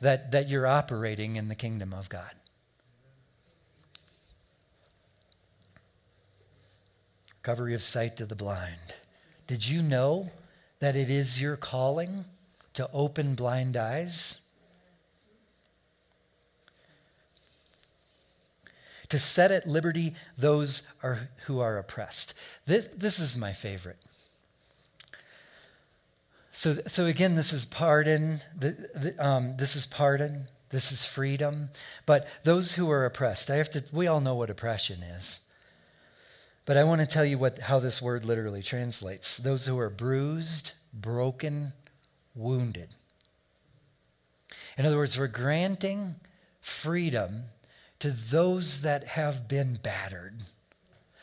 that, 0.01 0.33
that 0.33 0.49
you're 0.49 0.67
operating 0.67 1.37
in 1.37 1.49
the 1.49 1.55
kingdom 1.55 1.93
of 1.93 2.09
God. 2.09 2.31
Recovery 7.39 7.75
of 7.75 7.83
sight 7.83 8.17
to 8.19 8.27
the 8.27 8.37
blind. 8.37 8.95
Did 9.47 9.67
you 9.67 9.83
know 9.83 10.31
that 10.81 10.97
it 10.97 11.11
is 11.11 11.41
your 11.41 11.57
calling 11.57 12.25
to 12.75 12.89
open 12.93 13.35
blind 13.35 13.77
eyes? 13.77 14.43
to 19.13 19.19
set 19.19 19.51
at 19.51 19.67
liberty 19.67 20.15
those 20.39 20.85
are, 21.03 21.29
who 21.45 21.61
are 21.61 21.77
oppressed. 21.77 22.33
This, 22.65 22.89
this 22.97 23.19
is 23.19 23.37
my 23.37 23.53
favorite. 23.53 23.99
So, 26.51 26.79
so 26.87 27.05
again, 27.05 27.35
this 27.35 27.53
is 27.53 27.67
pardon. 27.67 28.41
The, 28.59 28.71
the, 28.95 29.15
um, 29.23 29.59
this 29.59 29.77
is 29.77 29.85
pardon. 29.85 30.49
This 30.71 30.91
is 30.91 31.05
freedom. 31.05 31.69
But 32.07 32.27
those 32.45 32.73
who 32.73 32.91
are 32.91 33.05
oppressed, 33.05 33.51
I 33.51 33.57
have 33.57 33.71
to. 33.73 33.85
We 33.93 34.07
all 34.07 34.23
know 34.23 34.35
what 34.35 34.49
oppression 34.49 35.03
is. 35.03 35.41
But 36.65 36.77
I 36.77 36.85
want 36.85 37.01
to 37.01 37.07
tell 37.07 37.25
you 37.25 37.39
what 37.39 37.59
how 37.59 37.81
this 37.81 38.01
word 38.01 38.25
literally 38.25 38.63
translates. 38.63 39.37
Those 39.37 39.67
who 39.67 39.79
are 39.79 39.91
bruised, 39.91 40.73
broken, 40.93 41.73
wounded. 42.35 42.95
In 44.79 44.87
other 44.87 44.97
words, 44.97 45.19
we're 45.19 45.27
granting 45.29 46.17
freedom 46.61 47.45
to 47.99 48.11
those 48.11 48.81
that 48.81 49.05
have 49.05 49.49
been 49.49 49.79
battered. 49.83 50.43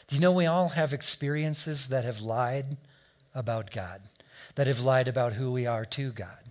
Do 0.07 0.15
you 0.15 0.21
know 0.21 0.31
we 0.31 0.45
all 0.45 0.69
have 0.69 0.93
experiences 0.93 1.87
that 1.87 2.03
have 2.03 2.19
lied 2.19 2.77
about 3.33 3.71
God, 3.71 4.01
that 4.55 4.67
have 4.67 4.79
lied 4.79 5.07
about 5.07 5.33
who 5.33 5.51
we 5.51 5.65
are 5.65 5.85
to 5.85 6.11
God, 6.11 6.49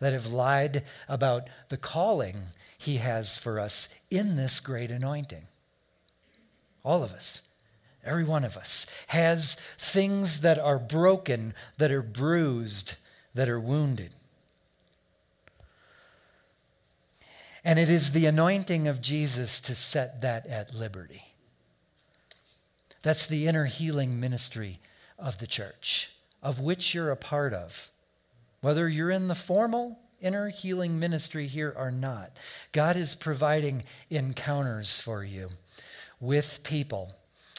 that 0.00 0.12
have 0.12 0.26
lied 0.26 0.84
about 1.08 1.48
the 1.68 1.76
calling 1.76 2.46
He 2.76 2.96
has 2.96 3.38
for 3.38 3.58
us 3.58 3.88
in 4.10 4.36
this 4.36 4.60
great 4.60 4.90
anointing? 4.90 5.44
All 6.84 7.02
of 7.02 7.12
us. 7.12 7.42
Every 8.04 8.24
one 8.24 8.44
of 8.44 8.56
us 8.56 8.86
has 9.08 9.56
things 9.78 10.40
that 10.40 10.58
are 10.58 10.78
broken, 10.78 11.54
that 11.78 11.90
are 11.90 12.02
bruised, 12.02 12.94
that 13.34 13.48
are 13.48 13.60
wounded. 13.60 14.12
And 17.64 17.78
it 17.78 17.90
is 17.90 18.12
the 18.12 18.26
anointing 18.26 18.88
of 18.88 19.02
Jesus 19.02 19.60
to 19.60 19.74
set 19.74 20.22
that 20.22 20.46
at 20.46 20.74
liberty. 20.74 21.22
That's 23.02 23.26
the 23.26 23.46
inner 23.46 23.66
healing 23.66 24.18
ministry 24.18 24.80
of 25.18 25.38
the 25.38 25.46
church, 25.46 26.10
of 26.42 26.60
which 26.60 26.94
you're 26.94 27.10
a 27.10 27.16
part 27.16 27.52
of. 27.52 27.90
Whether 28.60 28.88
you're 28.88 29.10
in 29.10 29.28
the 29.28 29.34
formal 29.34 29.98
inner 30.20 30.48
healing 30.48 30.98
ministry 30.98 31.46
here 31.46 31.74
or 31.76 31.90
not, 31.90 32.36
God 32.72 32.96
is 32.96 33.14
providing 33.14 33.84
encounters 34.10 35.00
for 35.00 35.22
you 35.22 35.50
with 36.20 36.60
people 36.62 37.12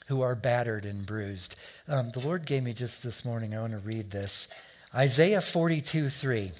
who 0.09 0.21
are 0.21 0.35
battered 0.35 0.85
and 0.85 1.05
bruised. 1.05 1.55
Um, 1.87 2.09
the 2.09 2.19
Lord 2.19 2.45
gave 2.45 2.63
me 2.63 2.73
just 2.73 3.03
this 3.03 3.23
morning, 3.23 3.55
I 3.55 3.61
want 3.61 3.73
to 3.73 3.79
read 3.79 4.11
this 4.11 4.47
Isaiah 4.93 5.39
42 5.39 6.09
3 6.09 6.51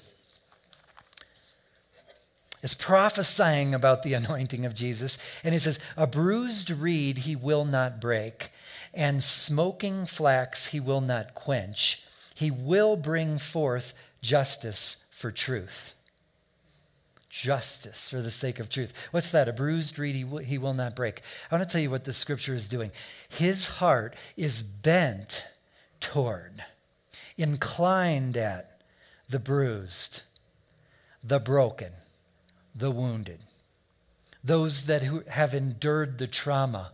is 2.62 2.74
prophesying 2.74 3.74
about 3.74 4.04
the 4.04 4.14
anointing 4.14 4.64
of 4.64 4.74
Jesus. 4.74 5.18
And 5.42 5.52
he 5.52 5.58
says, 5.58 5.80
A 5.96 6.06
bruised 6.06 6.70
reed 6.70 7.18
he 7.18 7.34
will 7.34 7.64
not 7.64 8.00
break, 8.00 8.50
and 8.94 9.22
smoking 9.22 10.06
flax 10.06 10.66
he 10.66 10.78
will 10.78 11.00
not 11.00 11.34
quench. 11.34 12.02
He 12.36 12.52
will 12.52 12.96
bring 12.96 13.38
forth 13.38 13.94
justice 14.22 14.96
for 15.10 15.32
truth. 15.32 15.92
Justice 17.30 18.10
for 18.10 18.20
the 18.20 18.30
sake 18.30 18.58
of 18.58 18.68
truth. 18.68 18.92
What's 19.12 19.30
that? 19.30 19.48
A 19.48 19.52
bruised 19.52 19.98
reed 19.98 20.16
he 20.16 20.24
will, 20.24 20.38
he 20.38 20.58
will 20.58 20.74
not 20.74 20.96
break. 20.96 21.22
I 21.50 21.54
want 21.54 21.66
to 21.66 21.72
tell 21.72 21.80
you 21.80 21.90
what 21.90 22.04
the 22.04 22.12
scripture 22.12 22.54
is 22.54 22.68
doing. 22.68 22.90
His 23.28 23.66
heart 23.66 24.16
is 24.36 24.62
bent 24.62 25.46
toward, 26.00 26.64
inclined 27.38 28.36
at 28.36 28.82
the 29.28 29.38
bruised, 29.38 30.22
the 31.22 31.38
broken 31.38 31.92
the 32.74 32.90
wounded, 32.90 33.40
those 34.42 34.84
that 34.84 35.02
have 35.28 35.54
endured 35.54 36.18
the 36.18 36.26
trauma, 36.26 36.92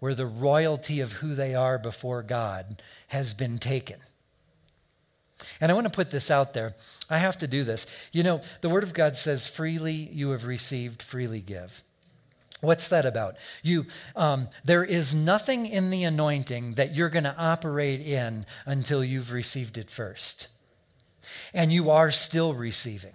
where 0.00 0.14
the 0.14 0.26
royalty 0.26 1.00
of 1.00 1.12
who 1.12 1.34
they 1.34 1.54
are 1.54 1.78
before 1.78 2.22
God 2.22 2.82
has 3.08 3.32
been 3.32 3.58
taken. 3.58 4.00
And 5.60 5.70
I 5.70 5.74
want 5.74 5.86
to 5.86 5.92
put 5.92 6.10
this 6.10 6.30
out 6.30 6.54
there. 6.54 6.74
I 7.10 7.18
have 7.18 7.38
to 7.38 7.46
do 7.46 7.64
this. 7.64 7.86
You 8.12 8.22
know, 8.22 8.40
the 8.60 8.68
Word 8.68 8.82
of 8.82 8.94
God 8.94 9.16
says, 9.16 9.46
freely 9.46 9.92
you 9.92 10.30
have 10.30 10.44
received, 10.44 11.02
freely 11.02 11.40
give. 11.40 11.82
What's 12.60 12.88
that 12.88 13.04
about? 13.04 13.36
You, 13.62 13.86
um, 14.16 14.48
there 14.64 14.84
is 14.84 15.14
nothing 15.14 15.66
in 15.66 15.90
the 15.90 16.04
anointing 16.04 16.74
that 16.74 16.94
you're 16.94 17.10
going 17.10 17.24
to 17.24 17.36
operate 17.36 18.00
in 18.00 18.46
until 18.64 19.04
you've 19.04 19.32
received 19.32 19.76
it 19.76 19.90
first. 19.90 20.48
And 21.52 21.72
you 21.72 21.90
are 21.90 22.10
still 22.10 22.54
receiving 22.54 23.14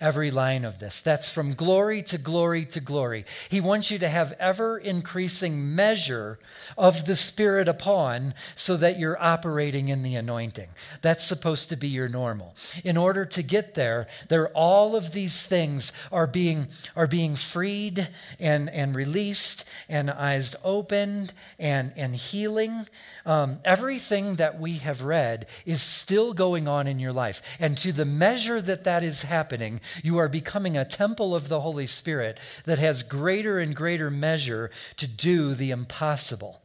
every 0.00 0.30
line 0.30 0.64
of 0.64 0.78
this. 0.78 1.00
That's 1.00 1.30
from 1.30 1.54
glory 1.54 2.02
to 2.04 2.18
glory 2.18 2.66
to 2.66 2.80
glory. 2.80 3.24
He 3.48 3.60
wants 3.60 3.90
you 3.90 3.98
to 3.98 4.08
have 4.08 4.32
ever 4.38 4.78
increasing 4.78 5.74
measure 5.74 6.38
of 6.76 7.06
the 7.06 7.16
Spirit 7.16 7.66
upon 7.66 8.34
so 8.54 8.76
that 8.76 8.98
you're 8.98 9.20
operating 9.22 9.88
in 9.88 10.02
the 10.02 10.14
anointing. 10.14 10.68
That's 11.00 11.24
supposed 11.24 11.70
to 11.70 11.76
be 11.76 11.88
your 11.88 12.08
normal. 12.08 12.54
In 12.84 12.96
order 12.96 13.24
to 13.24 13.42
get 13.42 13.74
there, 13.74 14.06
there 14.28 14.48
all 14.48 14.96
of 14.96 15.12
these 15.12 15.46
things 15.46 15.92
are 16.12 16.26
being 16.26 16.68
are 16.94 17.06
being 17.06 17.36
freed 17.36 18.08
and, 18.38 18.68
and 18.70 18.94
released 18.94 19.64
and 19.88 20.10
eyes 20.10 20.54
opened 20.62 21.32
and, 21.58 21.92
and 21.96 22.14
healing. 22.14 22.86
Um, 23.24 23.60
everything 23.64 24.36
that 24.36 24.60
we 24.60 24.76
have 24.78 25.02
read 25.02 25.46
is 25.64 25.82
still 25.82 26.34
going 26.34 26.68
on 26.68 26.86
in 26.86 26.98
your 26.98 27.12
life. 27.12 27.42
And 27.58 27.76
to 27.78 27.92
the 27.92 28.04
measure 28.04 28.60
that 28.62 28.84
that 28.84 29.02
is 29.02 29.22
happening, 29.22 29.80
You 30.02 30.18
are 30.18 30.28
becoming 30.28 30.76
a 30.76 30.84
temple 30.84 31.34
of 31.34 31.48
the 31.48 31.60
Holy 31.60 31.86
Spirit 31.86 32.38
that 32.64 32.78
has 32.78 33.02
greater 33.02 33.58
and 33.58 33.74
greater 33.74 34.10
measure 34.10 34.70
to 34.96 35.06
do 35.06 35.54
the 35.54 35.70
impossible 35.70 36.62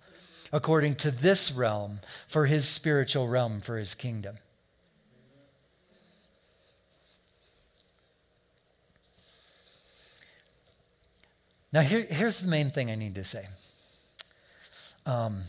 according 0.53 0.95
to 0.95 1.11
this 1.11 1.51
realm 1.51 2.01
for 2.27 2.45
his 2.45 2.67
spiritual 2.67 3.27
realm 3.27 3.61
for 3.61 3.77
his 3.77 3.95
kingdom. 3.95 4.37
Now, 11.73 11.81
here, 11.81 12.05
here's 12.09 12.39
the 12.39 12.49
main 12.49 12.69
thing 12.69 12.91
I 12.91 12.95
need 12.95 13.15
to 13.15 13.23
say. 13.23 13.47
Um, 15.05 15.43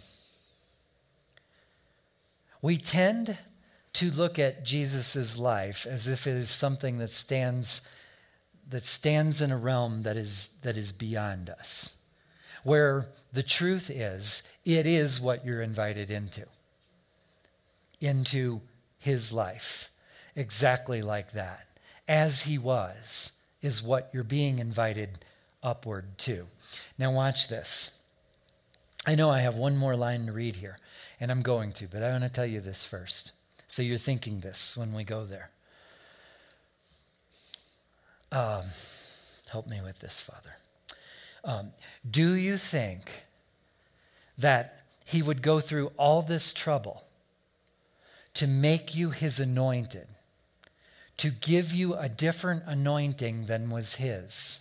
we 2.62 2.76
tend 2.76 3.36
to 3.94 4.10
look 4.10 4.38
at 4.38 4.64
Jesus' 4.64 5.36
life 5.36 5.86
as 5.86 6.06
if 6.06 6.26
it 6.26 6.34
is 6.34 6.50
something 6.50 6.98
that 6.98 7.10
stands, 7.10 7.82
that 8.68 8.84
stands 8.84 9.40
in 9.40 9.50
a 9.50 9.56
realm 9.56 10.02
that 10.02 10.16
is, 10.16 10.50
that 10.62 10.76
is 10.76 10.92
beyond 10.92 11.50
us, 11.50 11.96
where 12.64 13.06
the 13.32 13.42
truth 13.42 13.90
is, 13.90 14.42
it 14.64 14.86
is 14.86 15.20
what 15.20 15.44
you're 15.44 15.62
invited 15.62 16.10
into, 16.10 16.46
into 18.00 18.60
his 18.98 19.32
life, 19.32 19.90
exactly 20.34 21.02
like 21.02 21.32
that. 21.32 21.66
As 22.08 22.42
he 22.42 22.58
was, 22.58 23.32
is 23.60 23.82
what 23.82 24.10
you're 24.12 24.24
being 24.24 24.58
invited 24.58 25.24
upward 25.62 26.18
to. 26.18 26.46
Now, 26.98 27.12
watch 27.12 27.48
this. 27.48 27.90
I 29.06 29.14
know 29.14 29.30
I 29.30 29.40
have 29.40 29.56
one 29.56 29.76
more 29.76 29.96
line 29.96 30.26
to 30.26 30.32
read 30.32 30.56
here, 30.56 30.78
and 31.20 31.30
I'm 31.30 31.42
going 31.42 31.72
to, 31.74 31.86
but 31.86 32.02
I 32.02 32.10
want 32.10 32.24
to 32.24 32.28
tell 32.28 32.46
you 32.46 32.60
this 32.60 32.84
first. 32.84 33.32
So 33.72 33.80
you're 33.80 33.96
thinking 33.96 34.40
this 34.40 34.76
when 34.76 34.92
we 34.92 35.02
go 35.02 35.24
there. 35.24 35.48
Um, 38.30 38.64
help 39.50 39.66
me 39.66 39.80
with 39.82 39.98
this, 39.98 40.20
Father. 40.20 40.56
Um, 41.42 41.72
do 42.08 42.34
you 42.34 42.58
think 42.58 43.10
that 44.36 44.82
he 45.06 45.22
would 45.22 45.40
go 45.40 45.58
through 45.60 45.90
all 45.96 46.20
this 46.20 46.52
trouble 46.52 47.04
to 48.34 48.46
make 48.46 48.94
you 48.94 49.08
his 49.08 49.40
anointed, 49.40 50.08
to 51.16 51.30
give 51.30 51.72
you 51.72 51.94
a 51.94 52.10
different 52.10 52.64
anointing 52.66 53.46
than 53.46 53.70
was 53.70 53.94
his? 53.94 54.60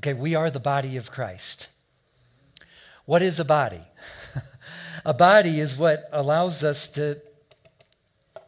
Okay, 0.00 0.12
we 0.12 0.34
are 0.34 0.50
the 0.50 0.60
body 0.60 0.98
of 0.98 1.10
Christ. 1.10 1.70
What 3.06 3.22
is 3.22 3.40
a 3.40 3.44
body? 3.46 3.84
a 5.04 5.14
body 5.14 5.60
is 5.60 5.76
what 5.76 6.08
allows 6.12 6.64
us 6.64 6.88
to 6.88 7.20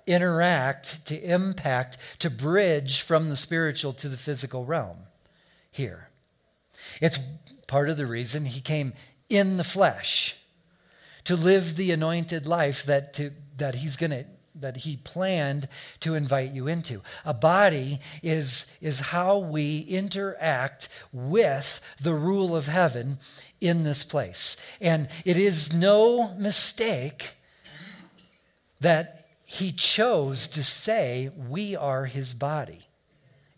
interact, 0.07 1.05
to 1.07 1.21
impact, 1.21 1.99
to 2.21 2.31
bridge 2.31 3.03
from 3.03 3.29
the 3.29 3.37
spiritual 3.37 3.93
to 3.95 4.09
the 4.09 4.17
physical 4.17 4.65
realm 4.65 4.99
here. 5.71 6.09
It's 7.01 7.19
part 7.67 7.89
of 7.89 7.97
the 7.97 8.07
reason 8.07 8.45
he 8.45 8.61
came 8.61 8.95
in 9.29 9.57
the 9.57 9.65
flesh 9.65 10.37
to 11.25 11.35
live 11.35 11.77
the 11.77 11.91
anointed 11.91 12.47
life 12.47 12.85
that, 12.85 13.13
to, 13.15 13.33
that 13.57 13.75
he's 13.75 13.97
going 13.97 14.13
to 14.13 14.25
that 14.61 14.79
he 14.79 14.97
planned 14.97 15.69
to 16.01 16.15
invite 16.15 16.53
you 16.53 16.67
into. 16.67 17.03
A 17.25 17.35
body 17.35 18.01
is, 18.23 18.67
is 18.81 18.99
how 18.99 19.39
we 19.39 19.81
interact 19.81 20.89
with 21.13 21.81
the 22.01 22.15
rule 22.15 22.57
of 22.57 22.67
heaven 22.67 23.19
in 23.61 23.85
this 23.85 24.05
place. 24.05 24.57
And 24.81 25.09
it 25.25 25.37
is 25.37 25.73
no 25.73 26.35
mistake 26.35 27.35
that 28.81 29.27
he 29.45 29.73
chose 29.73 30.49
to 30.49 30.63
say, 30.63 31.31
We 31.49 31.77
are 31.77 32.07
his 32.07 32.35
body. 32.35 32.87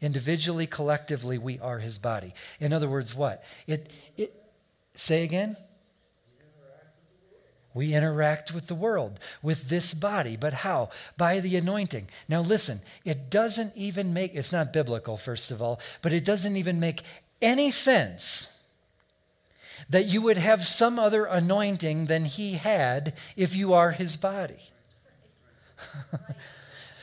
Individually, 0.00 0.66
collectively, 0.66 1.38
we 1.38 1.58
are 1.58 1.78
his 1.78 1.98
body. 1.98 2.34
In 2.60 2.72
other 2.72 2.88
words, 2.88 3.14
what? 3.14 3.42
It, 3.66 3.92
it, 4.16 4.32
say 4.94 5.24
again? 5.24 5.56
We 7.78 7.94
interact 7.94 8.52
with 8.52 8.66
the 8.66 8.74
world, 8.74 9.20
with 9.40 9.68
this 9.68 9.94
body. 9.94 10.36
But 10.36 10.52
how? 10.52 10.90
By 11.16 11.38
the 11.38 11.56
anointing. 11.56 12.08
Now, 12.28 12.40
listen, 12.40 12.80
it 13.04 13.30
doesn't 13.30 13.76
even 13.76 14.12
make, 14.12 14.34
it's 14.34 14.50
not 14.50 14.72
biblical, 14.72 15.16
first 15.16 15.52
of 15.52 15.62
all, 15.62 15.78
but 16.02 16.12
it 16.12 16.24
doesn't 16.24 16.56
even 16.56 16.80
make 16.80 17.02
any 17.40 17.70
sense 17.70 18.50
that 19.88 20.06
you 20.06 20.20
would 20.22 20.38
have 20.38 20.66
some 20.66 20.98
other 20.98 21.24
anointing 21.24 22.06
than 22.06 22.24
he 22.24 22.54
had 22.54 23.14
if 23.36 23.54
you 23.54 23.72
are 23.72 23.92
his 23.92 24.16
body. 24.16 24.70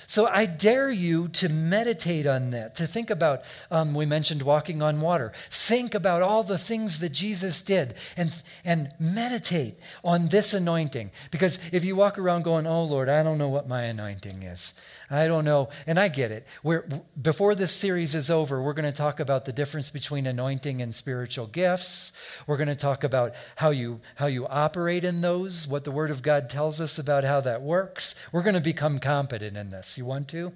So 0.07 0.27
I 0.27 0.45
dare 0.45 0.91
you 0.91 1.27
to 1.29 1.49
meditate 1.49 2.27
on 2.27 2.51
that, 2.51 2.75
to 2.75 2.87
think 2.87 3.09
about, 3.09 3.41
um, 3.71 3.93
we 3.93 4.05
mentioned 4.05 4.41
walking 4.41 4.81
on 4.81 5.01
water. 5.01 5.33
Think 5.49 5.95
about 5.95 6.21
all 6.21 6.43
the 6.43 6.57
things 6.57 6.99
that 6.99 7.11
Jesus 7.11 7.61
did 7.61 7.95
and, 8.15 8.31
and 8.63 8.91
meditate 8.99 9.79
on 10.03 10.27
this 10.27 10.53
anointing. 10.53 11.11
Because 11.31 11.59
if 11.71 11.83
you 11.83 11.95
walk 11.95 12.19
around 12.19 12.43
going, 12.43 12.67
oh 12.67 12.83
Lord, 12.83 13.09
I 13.09 13.23
don't 13.23 13.37
know 13.37 13.49
what 13.49 13.67
my 13.67 13.83
anointing 13.83 14.43
is, 14.43 14.73
I 15.09 15.27
don't 15.27 15.45
know. 15.45 15.69
And 15.87 15.99
I 15.99 16.07
get 16.07 16.31
it. 16.31 16.45
We're, 16.63 16.87
before 17.21 17.55
this 17.55 17.73
series 17.73 18.15
is 18.15 18.29
over, 18.29 18.61
we're 18.61 18.73
going 18.73 18.91
to 18.91 18.97
talk 18.97 19.19
about 19.19 19.45
the 19.45 19.53
difference 19.53 19.89
between 19.89 20.27
anointing 20.27 20.81
and 20.81 20.93
spiritual 20.93 21.47
gifts. 21.47 22.11
We're 22.47 22.57
going 22.57 22.67
to 22.67 22.75
talk 22.75 23.03
about 23.03 23.33
how 23.55 23.71
you, 23.71 24.01
how 24.15 24.27
you 24.27 24.47
operate 24.47 25.03
in 25.03 25.21
those, 25.21 25.67
what 25.67 25.83
the 25.83 25.91
Word 25.91 26.11
of 26.11 26.21
God 26.21 26.49
tells 26.49 26.79
us 26.79 26.97
about 26.99 27.23
how 27.23 27.41
that 27.41 27.61
works. 27.61 28.15
We're 28.31 28.43
going 28.43 28.55
to 28.55 28.61
become 28.61 28.99
competent 28.99 29.57
in 29.57 29.69
this. 29.69 29.94
You 29.97 30.05
want 30.05 30.27
to? 30.29 30.51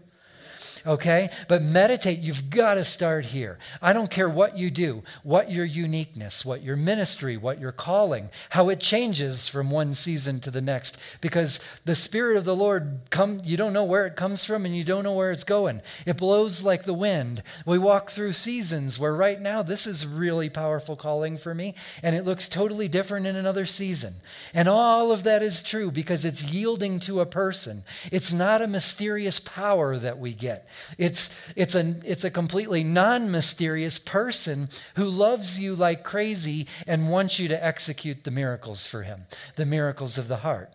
Okay? 0.86 1.30
But 1.48 1.62
meditate, 1.62 2.20
you've 2.20 2.50
got 2.50 2.76
to 2.76 2.86
start 2.86 3.26
here. 3.26 3.58
I 3.82 3.94
don't 3.94 4.12
care 4.12 4.30
what 4.30 4.58
you 4.58 4.72
do, 4.72 5.04
what 5.24 5.52
your 5.52 5.66
uniqueness, 5.66 6.46
what 6.46 6.64
your 6.64 6.76
ministry, 6.76 7.38
what 7.38 7.60
your 7.60 7.72
calling, 7.72 8.30
how 8.50 8.70
it 8.70 8.80
changes 8.80 9.48
from 9.48 9.72
one 9.72 9.94
season 9.94 10.40
to 10.42 10.52
the 10.52 10.62
next 10.62 10.98
because 11.22 11.60
the 11.86 11.96
spirit 11.96 12.38
of 12.38 12.46
the 12.46 12.56
Lord 12.56 13.00
come 13.10 13.42
you 13.44 13.58
don't 13.58 13.74
know 13.74 13.84
where 13.84 14.06
it 14.06 14.16
comes 14.16 14.44
from 14.44 14.66
and 14.66 14.76
you 14.76 14.84
don't 14.84 15.04
know 15.04 15.14
where 15.14 15.32
it's 15.32 15.44
going. 15.44 15.82
It 16.06 16.18
blows 16.18 16.64
like 16.64 16.84
the 16.84 16.94
wind. 16.94 17.44
We 17.66 17.78
walk 17.78 18.12
through 18.12 18.34
seasons 18.34 19.00
where 19.00 19.16
right 19.16 19.40
now 19.40 19.64
this 19.64 19.88
is 19.88 20.06
really 20.06 20.50
powerful 20.50 20.96
calling 20.96 21.38
for 21.38 21.54
me 21.54 21.76
and 22.04 22.16
it 22.16 22.26
looks 22.26 22.48
totally 22.48 22.88
different 22.88 23.28
in 23.28 23.36
another 23.36 23.66
season. 23.66 24.16
And 24.54 24.68
all 24.68 25.12
of 25.12 25.24
that 25.24 25.42
is 25.44 25.62
true 25.62 25.92
because 25.92 26.26
it's 26.26 26.44
yielding 26.44 27.00
to 27.02 27.20
a 27.20 27.26
person. 27.26 27.84
It's 28.12 28.34
not 28.34 28.62
a 28.62 28.68
mysterious 28.68 29.40
power 29.40 29.98
that 29.98 30.20
we 30.20 30.34
get. 30.34 30.68
It's, 30.98 31.30
it's, 31.56 31.76
a, 31.76 31.96
it's 32.04 32.24
a 32.24 32.32
completely 32.32 32.84
non 32.84 33.32
mysterious 33.32 34.00
person 34.00 34.70
who 34.96 35.06
loves 35.06 35.60
you 35.60 35.76
like 35.76 36.04
crazy 36.04 36.68
and 36.88 37.10
wants 37.10 37.40
you 37.40 37.48
to 37.48 37.66
execute 37.66 38.24
the 38.24 38.32
miracles 38.32 38.86
for 38.86 39.04
him, 39.04 39.24
the 39.56 39.66
miracles 39.66 40.18
of 40.18 40.28
the 40.28 40.38
heart. 40.38 40.72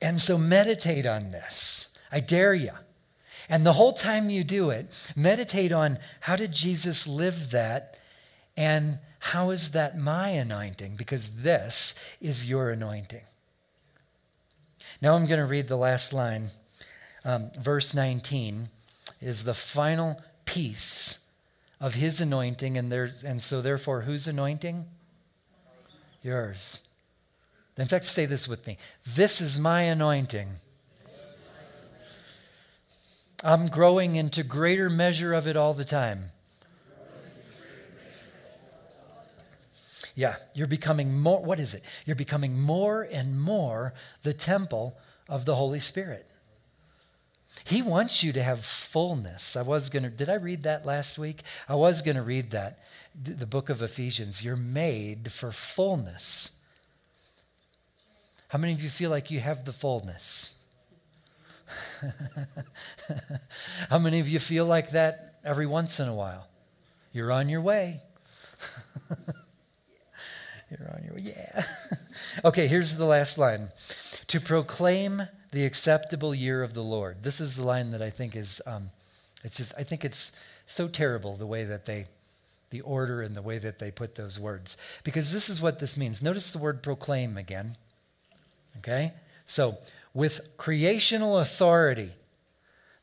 And 0.00 0.20
so 0.20 0.38
meditate 0.38 1.06
on 1.06 1.30
this. 1.30 1.88
I 2.12 2.20
dare 2.20 2.54
you. 2.54 2.72
And 3.48 3.64
the 3.64 3.72
whole 3.72 3.92
time 3.92 4.30
you 4.30 4.44
do 4.44 4.70
it, 4.70 4.88
meditate 5.16 5.72
on 5.72 5.98
how 6.20 6.36
did 6.36 6.52
Jesus 6.52 7.06
live 7.06 7.50
that 7.50 7.96
and 8.56 8.98
how 9.18 9.50
is 9.50 9.70
that 9.70 9.98
my 9.98 10.30
anointing? 10.30 10.96
Because 10.96 11.30
this 11.30 11.94
is 12.20 12.48
your 12.48 12.70
anointing. 12.70 13.22
Now 15.00 15.14
I'm 15.14 15.26
going 15.26 15.40
to 15.40 15.46
read 15.46 15.68
the 15.68 15.76
last 15.76 16.12
line. 16.12 16.50
Um, 17.24 17.50
verse 17.58 17.94
19 17.94 18.68
is 19.20 19.44
the 19.44 19.54
final 19.54 20.20
piece 20.44 21.18
of 21.80 21.94
his 21.94 22.20
anointing, 22.20 22.76
and, 22.76 22.90
there's, 22.90 23.22
and 23.22 23.40
so 23.40 23.62
therefore, 23.62 24.02
whose 24.02 24.26
anointing? 24.26 24.86
Yours. 26.22 26.82
In 27.76 27.86
fact, 27.86 28.04
say 28.06 28.26
this 28.26 28.48
with 28.48 28.66
me 28.66 28.76
This 29.06 29.40
is 29.40 29.58
my 29.58 29.82
anointing. 29.82 30.48
I'm 33.44 33.68
growing 33.68 34.16
into 34.16 34.42
greater 34.42 34.90
measure 34.90 35.32
of 35.32 35.46
it 35.46 35.56
all 35.56 35.74
the 35.74 35.84
time. 35.84 36.32
Yeah, 40.18 40.34
you're 40.52 40.66
becoming 40.66 41.16
more, 41.20 41.40
what 41.40 41.60
is 41.60 41.74
it? 41.74 41.84
You're 42.04 42.16
becoming 42.16 42.60
more 42.60 43.04
and 43.04 43.40
more 43.40 43.94
the 44.24 44.34
temple 44.34 44.98
of 45.28 45.44
the 45.44 45.54
Holy 45.54 45.78
Spirit. 45.78 46.26
He 47.62 47.82
wants 47.82 48.24
you 48.24 48.32
to 48.32 48.42
have 48.42 48.64
fullness. 48.64 49.54
I 49.54 49.62
was 49.62 49.90
going 49.90 50.02
to, 50.02 50.10
did 50.10 50.28
I 50.28 50.34
read 50.34 50.64
that 50.64 50.84
last 50.84 51.18
week? 51.18 51.44
I 51.68 51.76
was 51.76 52.02
going 52.02 52.16
to 52.16 52.22
read 52.24 52.50
that, 52.50 52.80
the 53.14 53.46
book 53.46 53.68
of 53.68 53.80
Ephesians. 53.80 54.42
You're 54.42 54.56
made 54.56 55.30
for 55.30 55.52
fullness. 55.52 56.50
How 58.48 58.58
many 58.58 58.72
of 58.72 58.82
you 58.82 58.90
feel 58.90 59.10
like 59.10 59.30
you 59.30 59.38
have 59.38 59.64
the 59.64 59.72
fullness? 59.72 60.56
How 63.88 64.00
many 64.00 64.18
of 64.18 64.28
you 64.28 64.40
feel 64.40 64.66
like 64.66 64.90
that 64.90 65.38
every 65.44 65.66
once 65.66 66.00
in 66.00 66.08
a 66.08 66.14
while? 66.14 66.48
You're 67.12 67.30
on 67.30 67.48
your 67.48 67.60
way. 67.60 68.00
You're 70.70 70.90
on 70.94 71.02
your 71.04 71.14
way. 71.14 71.34
Yeah. 71.36 71.64
okay, 72.44 72.66
here's 72.66 72.96
the 72.96 73.04
last 73.04 73.38
line 73.38 73.70
to 74.26 74.40
proclaim 74.40 75.22
the 75.52 75.64
acceptable 75.64 76.34
year 76.34 76.62
of 76.62 76.74
the 76.74 76.82
Lord. 76.82 77.22
This 77.22 77.40
is 77.40 77.56
the 77.56 77.64
line 77.64 77.90
that 77.92 78.02
I 78.02 78.10
think 78.10 78.36
is, 78.36 78.60
um, 78.66 78.90
it's 79.42 79.56
just, 79.56 79.72
I 79.78 79.82
think 79.82 80.04
it's 80.04 80.32
so 80.66 80.88
terrible 80.88 81.36
the 81.36 81.46
way 81.46 81.64
that 81.64 81.86
they, 81.86 82.06
the 82.70 82.82
order 82.82 83.22
and 83.22 83.34
the 83.34 83.42
way 83.42 83.58
that 83.58 83.78
they 83.78 83.90
put 83.90 84.14
those 84.14 84.38
words. 84.38 84.76
Because 85.04 85.32
this 85.32 85.48
is 85.48 85.62
what 85.62 85.78
this 85.78 85.96
means. 85.96 86.22
Notice 86.22 86.50
the 86.50 86.58
word 86.58 86.82
proclaim 86.82 87.38
again. 87.38 87.76
Okay? 88.78 89.12
So, 89.46 89.78
with 90.12 90.40
creational 90.58 91.38
authority, 91.38 92.10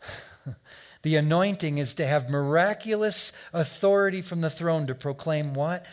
the 1.01 1.16
anointing 1.16 1.80
is 1.80 1.95
to 1.95 2.05
have 2.05 2.30
miraculous 2.30 3.32
authority 3.53 4.22
from 4.22 4.41
the 4.41 4.49
throne 4.49 4.86
to 4.88 4.95
proclaim 4.95 5.55
what? 5.55 5.86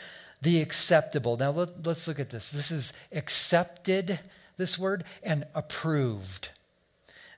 The 0.42 0.60
acceptable. 0.60 1.36
Now, 1.36 1.52
let, 1.52 1.86
us 1.86 2.06
look 2.06 2.18
at 2.18 2.30
this. 2.30 2.50
This 2.50 2.70
is 2.70 2.92
accepted 3.12 4.18
this 4.56 4.78
word, 4.78 5.04
and 5.22 5.44
approved. 5.54 6.50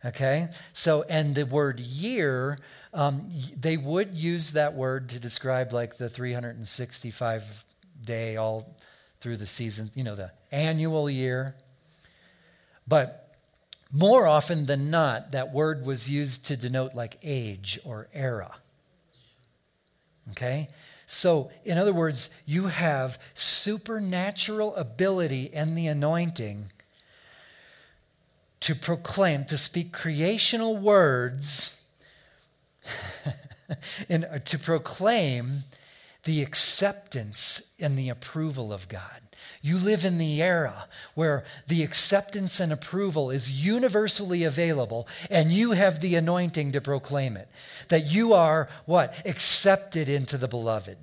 Okay? 0.04 0.48
So, 0.72 1.02
and 1.04 1.34
the 1.34 1.46
word 1.46 1.80
year, 1.80 2.58
um, 2.92 3.30
they 3.58 3.76
would 3.76 4.14
use 4.14 4.52
that 4.52 4.74
word 4.74 5.08
to 5.10 5.18
describe 5.18 5.72
like 5.72 5.96
the 5.96 6.08
365 6.08 7.64
day 8.04 8.36
all 8.36 8.76
through 9.20 9.38
the 9.38 9.46
season, 9.46 9.90
you 9.94 10.04
know, 10.04 10.14
the 10.14 10.30
annual 10.52 11.08
year. 11.08 11.54
But 12.86 13.34
more 13.90 14.26
often 14.26 14.66
than 14.66 14.90
not, 14.90 15.32
that 15.32 15.52
word 15.52 15.86
was 15.86 16.10
used 16.10 16.46
to 16.48 16.56
denote 16.56 16.94
like 16.94 17.18
age 17.22 17.78
or 17.84 18.08
era. 18.12 18.54
Okay? 20.32 20.68
So, 21.06 21.50
in 21.64 21.76
other 21.78 21.92
words, 21.92 22.30
you 22.46 22.66
have 22.66 23.18
supernatural 23.34 24.74
ability 24.76 25.50
and 25.52 25.76
the 25.76 25.86
anointing 25.86 26.72
to 28.60 28.74
proclaim, 28.74 29.44
to 29.44 29.58
speak 29.58 29.92
creational 29.92 30.76
words, 30.76 31.78
and 34.08 34.26
to 34.46 34.58
proclaim 34.58 35.64
the 36.24 36.42
acceptance 36.42 37.60
and 37.78 37.98
the 37.98 38.08
approval 38.08 38.72
of 38.72 38.88
God. 38.88 39.20
You 39.62 39.78
live 39.78 40.04
in 40.04 40.18
the 40.18 40.42
era 40.42 40.88
where 41.14 41.44
the 41.66 41.82
acceptance 41.82 42.60
and 42.60 42.72
approval 42.72 43.30
is 43.30 43.50
universally 43.50 44.44
available, 44.44 45.08
and 45.30 45.52
you 45.52 45.72
have 45.72 46.00
the 46.00 46.16
anointing 46.16 46.72
to 46.72 46.80
proclaim 46.80 47.36
it. 47.36 47.48
That 47.88 48.06
you 48.06 48.34
are 48.34 48.68
what? 48.86 49.14
Accepted 49.26 50.08
into 50.08 50.38
the 50.38 50.48
beloved. 50.48 50.96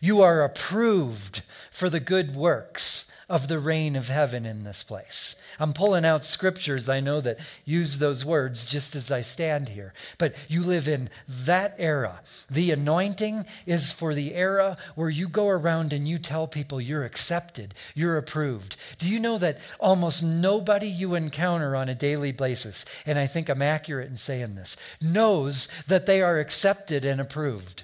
You 0.00 0.20
are 0.22 0.42
approved 0.42 1.42
for 1.70 1.90
the 1.90 2.00
good 2.00 2.34
works 2.34 3.06
of 3.28 3.48
the 3.48 3.58
reign 3.58 3.96
of 3.96 4.08
heaven 4.08 4.46
in 4.46 4.62
this 4.62 4.84
place. 4.84 5.34
I'm 5.58 5.72
pulling 5.72 6.04
out 6.04 6.24
scriptures 6.24 6.88
I 6.88 7.00
know 7.00 7.20
that 7.22 7.38
use 7.64 7.98
those 7.98 8.24
words 8.24 8.66
just 8.66 8.94
as 8.94 9.10
I 9.10 9.22
stand 9.22 9.70
here. 9.70 9.92
But 10.16 10.34
you 10.46 10.62
live 10.62 10.86
in 10.86 11.10
that 11.26 11.74
era. 11.78 12.20
The 12.48 12.70
anointing 12.70 13.44
is 13.66 13.90
for 13.90 14.14
the 14.14 14.34
era 14.34 14.76
where 14.94 15.10
you 15.10 15.28
go 15.28 15.48
around 15.48 15.92
and 15.92 16.06
you 16.06 16.18
tell 16.18 16.46
people 16.46 16.80
you're 16.80 17.04
accepted, 17.04 17.74
you're 17.94 18.16
approved. 18.16 18.76
Do 18.98 19.10
you 19.10 19.18
know 19.18 19.38
that 19.38 19.58
almost 19.80 20.22
nobody 20.22 20.88
you 20.88 21.16
encounter 21.16 21.74
on 21.74 21.88
a 21.88 21.96
daily 21.96 22.30
basis, 22.30 22.84
and 23.04 23.18
I 23.18 23.26
think 23.26 23.48
I'm 23.48 23.62
accurate 23.62 24.08
in 24.08 24.18
saying 24.18 24.54
this, 24.54 24.76
knows 25.00 25.68
that 25.88 26.06
they 26.06 26.22
are 26.22 26.38
accepted 26.38 27.04
and 27.04 27.20
approved? 27.20 27.82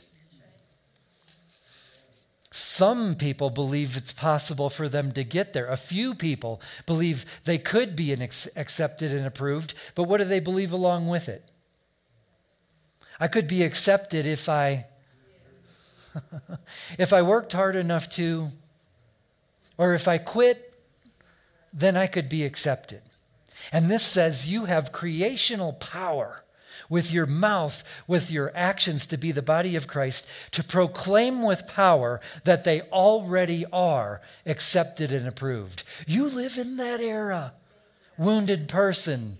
Some 2.55 3.15
people 3.15 3.49
believe 3.49 3.97
it's 3.97 4.13
possible 4.13 4.69
for 4.69 4.87
them 4.87 5.13
to 5.13 5.25
get 5.25 5.55
there. 5.55 5.69
A 5.69 5.77
few 5.79 6.15
people 6.15 6.61
believe 6.85 7.25
they 7.45 7.57
could 7.57 7.97
be 7.97 8.13
ex- 8.13 8.47
accepted 8.55 9.11
and 9.11 9.27
approved, 9.27 9.73
but 9.95 10.03
what 10.03 10.19
do 10.19 10.25
they 10.25 10.39
believe 10.39 10.71
along 10.71 11.09
with 11.09 11.31
it? 11.31 11.51
I 13.19 13.27
could 13.27 13.49
be 13.49 13.63
accepted 13.63 14.27
if 14.27 14.51
I 14.51 14.85
if 16.99 17.15
I 17.15 17.23
worked 17.23 17.55
hard 17.55 17.75
enough 17.75 18.11
to 18.11 18.49
or 19.79 19.95
if 19.95 20.07
I 20.07 20.19
quit, 20.19 20.75
then 21.73 21.97
I 21.97 22.07
could 22.07 22.29
be 22.29 22.45
accepted. 22.45 23.01
And 23.73 23.91
this 23.91 24.05
says 24.05 24.47
you 24.47 24.67
have 24.67 24.93
creational 24.93 25.73
power 25.73 26.42
with 26.93 27.11
your 27.11 27.25
mouth, 27.25 27.83
with 28.07 28.31
your 28.31 28.53
actions 28.55 29.07
to 29.07 29.17
be 29.17 29.33
the 29.33 29.41
body 29.41 29.77
of 29.77 29.89
Christ, 29.89 30.27
to 30.51 30.63
proclaim 30.63 31.43
with 31.43 31.67
power 31.67 32.21
that 32.45 32.65
they 32.65 32.83
already 32.83 33.65
are 33.73 34.21
accepted 34.45 35.11
and 35.11 35.27
approved. 35.27 35.85
You 36.07 36.27
live 36.27 36.59
in 36.59 36.77
that 36.77 37.01
era, 37.01 37.55
wounded 38.19 38.69
person. 38.69 39.39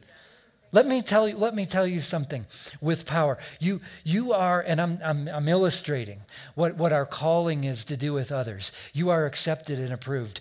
Let 0.73 0.87
me 0.87 1.03
tell 1.03 1.29
you, 1.29 1.37
let 1.37 1.55
me 1.55 1.67
tell 1.67 1.87
you 1.87 2.01
something 2.01 2.47
with 2.81 3.05
power. 3.05 3.37
You, 3.61 3.83
you 4.03 4.33
are, 4.33 4.63
and 4.63 4.81
I'm, 4.81 4.99
I'm, 5.05 5.29
I'm 5.29 5.47
illustrating 5.47 6.21
what, 6.55 6.77
what 6.77 6.95
our 6.95 7.05
calling 7.05 7.65
is 7.65 7.85
to 7.85 7.99
do 7.99 8.15
with 8.15 8.33
others. 8.33 8.73
You 8.95 9.11
are 9.11 9.27
accepted 9.27 9.79
and 9.79 9.93
approved. 9.93 10.41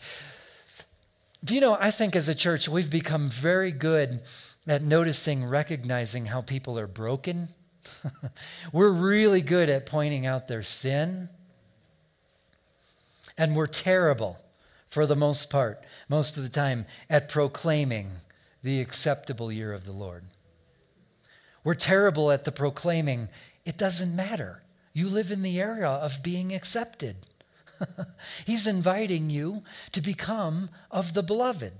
Do 1.43 1.55
you 1.55 1.59
know, 1.59 1.76
I 1.78 1.91
think 1.91 2.16
as 2.16 2.30
a 2.30 2.36
church, 2.36 2.70
we've 2.70 2.89
become 2.89 3.30
very 3.30 3.74
good 3.74 4.22
at 4.68 4.84
noticing, 4.84 5.45
recognizing 5.45 6.28
how 6.28 6.41
people 6.41 6.78
are 6.78 6.88
broken. 6.88 7.49
we're 8.74 8.91
really 8.91 9.41
good 9.41 9.70
at 9.70 9.86
pointing 9.86 10.26
out 10.26 10.47
their 10.47 10.64
sin. 10.64 11.30
And 13.38 13.55
we're 13.55 13.68
terrible, 13.68 14.38
for 14.88 15.05
the 15.05 15.16
most 15.16 15.49
part, 15.49 15.84
most 16.07 16.38
of 16.38 16.43
the 16.43 16.49
time, 16.49 16.86
at 17.09 17.30
proclaiming 17.30 18.12
the 18.62 18.82
acceptable 18.82 19.51
year 19.51 19.74
of 19.74 19.86
the 19.86 19.91
Lord. 19.91 20.26
We're 21.64 21.76
terrible 21.76 22.32
at 22.32 22.45
the 22.45 22.51
proclaiming, 22.51 23.30
it 23.66 23.78
doesn't 23.78 24.16
matter. 24.16 24.64
You 24.93 25.07
live 25.07 25.32
in 25.32 25.41
the 25.41 25.59
era 25.59 25.89
of 25.89 26.24
being 26.24 26.53
accepted. 26.53 27.16
He's 28.45 28.68
inviting 28.68 29.30
you 29.30 29.64
to 29.93 30.01
become 30.01 30.70
of 30.89 31.14
the 31.14 31.24
beloved. 31.24 31.74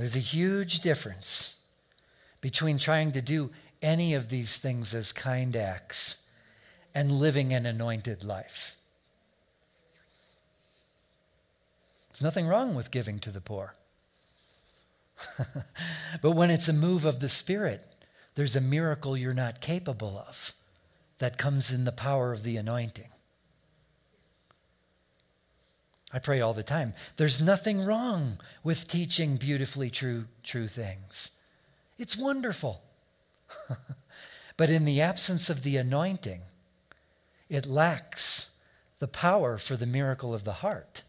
There's 0.00 0.16
a 0.16 0.18
huge 0.18 0.80
difference 0.80 1.56
between 2.40 2.78
trying 2.78 3.12
to 3.12 3.20
do 3.20 3.50
any 3.82 4.14
of 4.14 4.30
these 4.30 4.56
things 4.56 4.94
as 4.94 5.12
kind 5.12 5.54
acts 5.54 6.16
and 6.94 7.12
living 7.12 7.52
an 7.52 7.66
anointed 7.66 8.24
life. 8.24 8.74
There's 12.08 12.22
nothing 12.22 12.46
wrong 12.46 12.74
with 12.74 12.90
giving 12.90 13.18
to 13.18 13.30
the 13.30 13.42
poor. 13.42 13.74
but 16.22 16.30
when 16.30 16.50
it's 16.50 16.68
a 16.68 16.72
move 16.72 17.04
of 17.04 17.20
the 17.20 17.28
Spirit, 17.28 17.86
there's 18.36 18.56
a 18.56 18.60
miracle 18.62 19.18
you're 19.18 19.34
not 19.34 19.60
capable 19.60 20.24
of 20.26 20.54
that 21.18 21.36
comes 21.36 21.70
in 21.70 21.84
the 21.84 21.92
power 21.92 22.32
of 22.32 22.42
the 22.42 22.56
anointing. 22.56 23.10
I 26.12 26.18
pray 26.18 26.40
all 26.40 26.54
the 26.54 26.62
time. 26.62 26.94
There's 27.16 27.40
nothing 27.40 27.84
wrong 27.84 28.40
with 28.64 28.88
teaching 28.88 29.36
beautifully 29.36 29.90
true, 29.90 30.26
true 30.42 30.66
things. 30.66 31.32
It's 31.98 32.16
wonderful. 32.16 32.82
but 34.56 34.70
in 34.70 34.84
the 34.84 35.00
absence 35.00 35.48
of 35.48 35.62
the 35.62 35.76
anointing, 35.76 36.42
it 37.48 37.66
lacks 37.66 38.50
the 38.98 39.08
power 39.08 39.56
for 39.58 39.76
the 39.76 39.86
miracle 39.86 40.34
of 40.34 40.44
the 40.44 40.54
heart. 40.54 41.02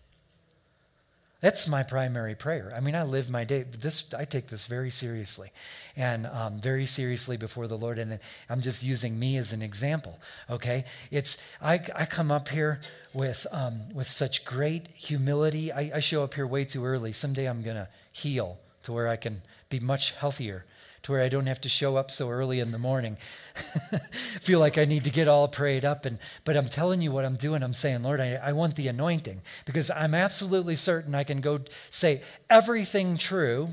That's 1.42 1.68
my 1.68 1.82
primary 1.82 2.36
prayer. 2.36 2.72
I 2.76 2.82
mean, 2.82 2.96
I 2.96 3.02
live 3.02 3.28
my 3.28 3.44
day. 3.44 3.64
This 3.64 4.06
I 4.16 4.26
take 4.26 4.48
this 4.48 4.68
very 4.68 4.92
seriously, 4.92 5.52
and 5.96 6.28
um, 6.28 6.62
very 6.62 6.86
seriously 6.86 7.36
before 7.36 7.68
the 7.68 7.78
Lord. 7.78 7.98
And 7.98 8.20
I'm 8.48 8.62
just 8.62 8.84
using 8.84 9.18
me 9.18 9.38
as 9.38 9.52
an 9.52 9.64
example. 9.64 10.20
Okay, 10.52 10.86
it's 11.10 11.38
I, 11.60 11.82
I 11.96 12.06
come 12.06 12.30
up 12.30 12.48
here 12.48 12.80
with 13.14 13.48
um, 13.52 13.92
with 13.92 14.08
such 14.08 14.46
great 14.46 14.90
humility. 14.94 15.72
I, 15.72 15.92
I 15.96 16.00
show 16.00 16.24
up 16.24 16.36
here 16.36 16.46
way 16.46 16.64
too 16.64 16.86
early. 16.86 17.12
Someday 17.12 17.48
I'm 17.48 17.64
gonna 17.64 17.90
heal 18.12 18.60
to 18.84 18.94
where 18.94 19.08
I 19.08 19.16
can 19.16 19.42
be 19.70 19.80
much 19.80 20.12
healthier 20.12 20.66
to 21.04 21.12
where 21.12 21.22
I 21.22 21.30
don't 21.30 21.48
have 21.48 21.62
to 21.62 21.70
show 21.70 21.96
up 21.96 22.12
so 22.12 22.30
early 22.30 22.60
in 22.60 22.72
the 22.72 22.78
morning. 22.78 23.18
Feel 24.42 24.60
like 24.60 24.78
I 24.78 24.86
need 24.86 25.04
to 25.06 25.10
get 25.10 25.28
all 25.28 25.48
prayed 25.48 25.84
up. 25.84 26.06
And, 26.06 26.20
but 26.46 26.56
I'm 26.56 26.70
telling 26.70 27.02
you 27.02 27.12
what 27.12 27.26
I'm 27.26 27.38
doing. 27.38 27.64
I'm 27.64 27.74
saying, 27.74 28.04
Lord, 28.04 28.20
I, 28.20 28.34
I 28.36 28.52
want 28.52 28.76
the 28.76 28.88
anointing 28.88 29.42
because 29.66 29.90
I'm 29.90 30.14
absolutely 30.14 30.76
certain 30.76 31.16
I 31.16 31.24
can 31.24 31.42
go 31.42 31.60
say 31.90 32.22
everything 32.50 33.18
true 33.18 33.70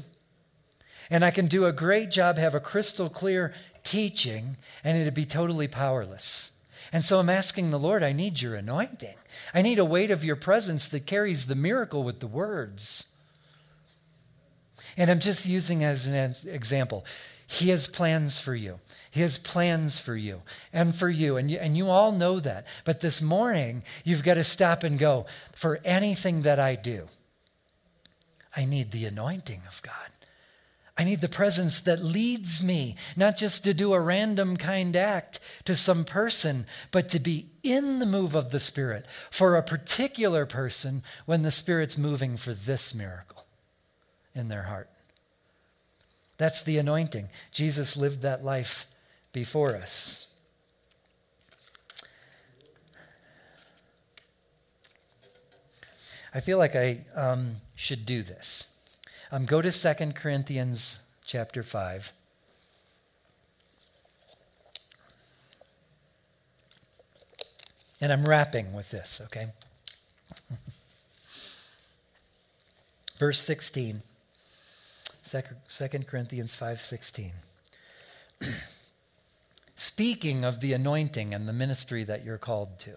and 1.10 1.24
I 1.24 1.30
can 1.30 1.46
do 1.46 1.64
a 1.64 1.72
great 1.72 2.10
job, 2.10 2.38
have 2.38 2.54
a 2.54 2.60
crystal 2.60 3.08
clear 3.08 3.54
teaching, 3.84 4.56
and 4.84 4.98
it'd 4.98 5.14
be 5.14 5.24
totally 5.24 5.68
powerless. 5.68 6.52
And 6.92 7.04
so 7.04 7.18
I'm 7.18 7.28
asking 7.30 7.70
the 7.70 7.78
Lord, 7.78 8.02
I 8.02 8.12
need 8.12 8.40
your 8.40 8.54
anointing. 8.54 9.16
I 9.52 9.62
need 9.62 9.78
a 9.78 9.84
weight 9.84 10.10
of 10.10 10.24
your 10.24 10.36
presence 10.36 10.88
that 10.88 11.06
carries 11.06 11.46
the 11.46 11.54
miracle 11.54 12.02
with 12.02 12.20
the 12.20 12.26
words. 12.26 13.06
And 14.96 15.10
I'm 15.10 15.20
just 15.20 15.46
using 15.46 15.84
as 15.84 16.06
an 16.06 16.34
example. 16.46 17.04
He 17.46 17.70
has 17.70 17.88
plans 17.88 18.38
for 18.38 18.54
you. 18.54 18.78
He 19.10 19.22
has 19.22 19.38
plans 19.38 19.98
for 19.98 20.14
you 20.14 20.42
and 20.72 20.94
for 20.94 21.08
you. 21.08 21.38
And, 21.38 21.50
you. 21.50 21.58
and 21.58 21.76
you 21.76 21.88
all 21.88 22.12
know 22.12 22.40
that. 22.40 22.66
But 22.84 23.00
this 23.00 23.22
morning, 23.22 23.84
you've 24.04 24.22
got 24.22 24.34
to 24.34 24.44
stop 24.44 24.84
and 24.84 24.98
go 24.98 25.24
for 25.54 25.80
anything 25.82 26.42
that 26.42 26.58
I 26.60 26.76
do, 26.76 27.08
I 28.54 28.64
need 28.64 28.90
the 28.90 29.06
anointing 29.06 29.62
of 29.66 29.80
God. 29.82 29.94
I 30.96 31.04
need 31.04 31.20
the 31.20 31.28
presence 31.28 31.80
that 31.80 32.04
leads 32.04 32.60
me, 32.60 32.96
not 33.16 33.36
just 33.36 33.62
to 33.64 33.72
do 33.72 33.94
a 33.94 34.00
random 34.00 34.56
kind 34.56 34.96
act 34.96 35.38
to 35.64 35.76
some 35.76 36.04
person, 36.04 36.66
but 36.90 37.08
to 37.10 37.20
be 37.20 37.50
in 37.62 38.00
the 38.00 38.06
move 38.06 38.34
of 38.34 38.50
the 38.50 38.58
Spirit 38.58 39.06
for 39.30 39.54
a 39.54 39.62
particular 39.62 40.44
person 40.44 41.04
when 41.24 41.42
the 41.42 41.52
Spirit's 41.52 41.96
moving 41.96 42.36
for 42.36 42.52
this 42.52 42.92
miracle 42.92 43.47
in 44.34 44.48
their 44.48 44.64
heart. 44.64 44.88
That's 46.36 46.62
the 46.62 46.78
anointing. 46.78 47.28
Jesus 47.52 47.96
lived 47.96 48.22
that 48.22 48.44
life 48.44 48.86
before 49.32 49.74
us. 49.76 50.28
I 56.32 56.40
feel 56.40 56.58
like 56.58 56.76
I 56.76 57.00
um, 57.14 57.56
should 57.74 58.06
do 58.06 58.22
this. 58.22 58.68
Um, 59.32 59.44
go 59.46 59.60
to 59.60 59.72
2 59.72 60.12
Corinthians 60.12 61.00
chapter 61.26 61.62
5. 61.62 62.12
And 68.00 68.12
I'm 68.12 68.24
wrapping 68.24 68.72
with 68.72 68.90
this, 68.90 69.20
okay? 69.24 69.48
Verse 73.18 73.40
16. 73.40 74.02
2 75.28 75.42
Corinthians 76.06 76.54
5:16. 76.54 77.32
Speaking 79.76 80.44
of 80.44 80.60
the 80.60 80.72
anointing 80.72 81.34
and 81.34 81.46
the 81.46 81.52
ministry 81.52 82.02
that 82.04 82.24
you're 82.24 82.38
called 82.38 82.78
to. 82.80 82.96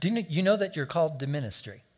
Do 0.00 0.08
you, 0.08 0.24
you 0.28 0.42
know 0.42 0.56
that 0.56 0.76
you're 0.76 0.86
called 0.86 1.18
to 1.20 1.26
ministry? 1.26 1.82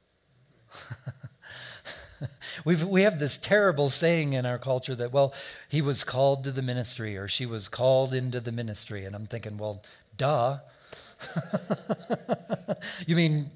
We've, 2.65 2.85
we 2.85 3.03
have 3.03 3.19
this 3.19 3.39
terrible 3.39 3.91
saying 3.91 4.33
in 4.33 4.47
our 4.47 4.59
culture 4.59 4.95
that, 4.95 5.13
well, 5.13 5.35
he 5.69 5.83
was 5.83 6.05
called 6.05 6.45
to 6.45 6.53
the 6.53 6.63
ministry 6.63 7.17
or 7.17 7.29
she 7.29 7.47
was 7.47 7.69
called 7.69 8.15
into 8.15 8.41
the 8.41 8.53
ministry. 8.53 9.05
And 9.05 9.15
I'm 9.15 9.27
thinking, 9.27 9.59
well, 9.59 9.83
duh. 10.17 10.59
you 13.07 13.17
mean 13.17 13.51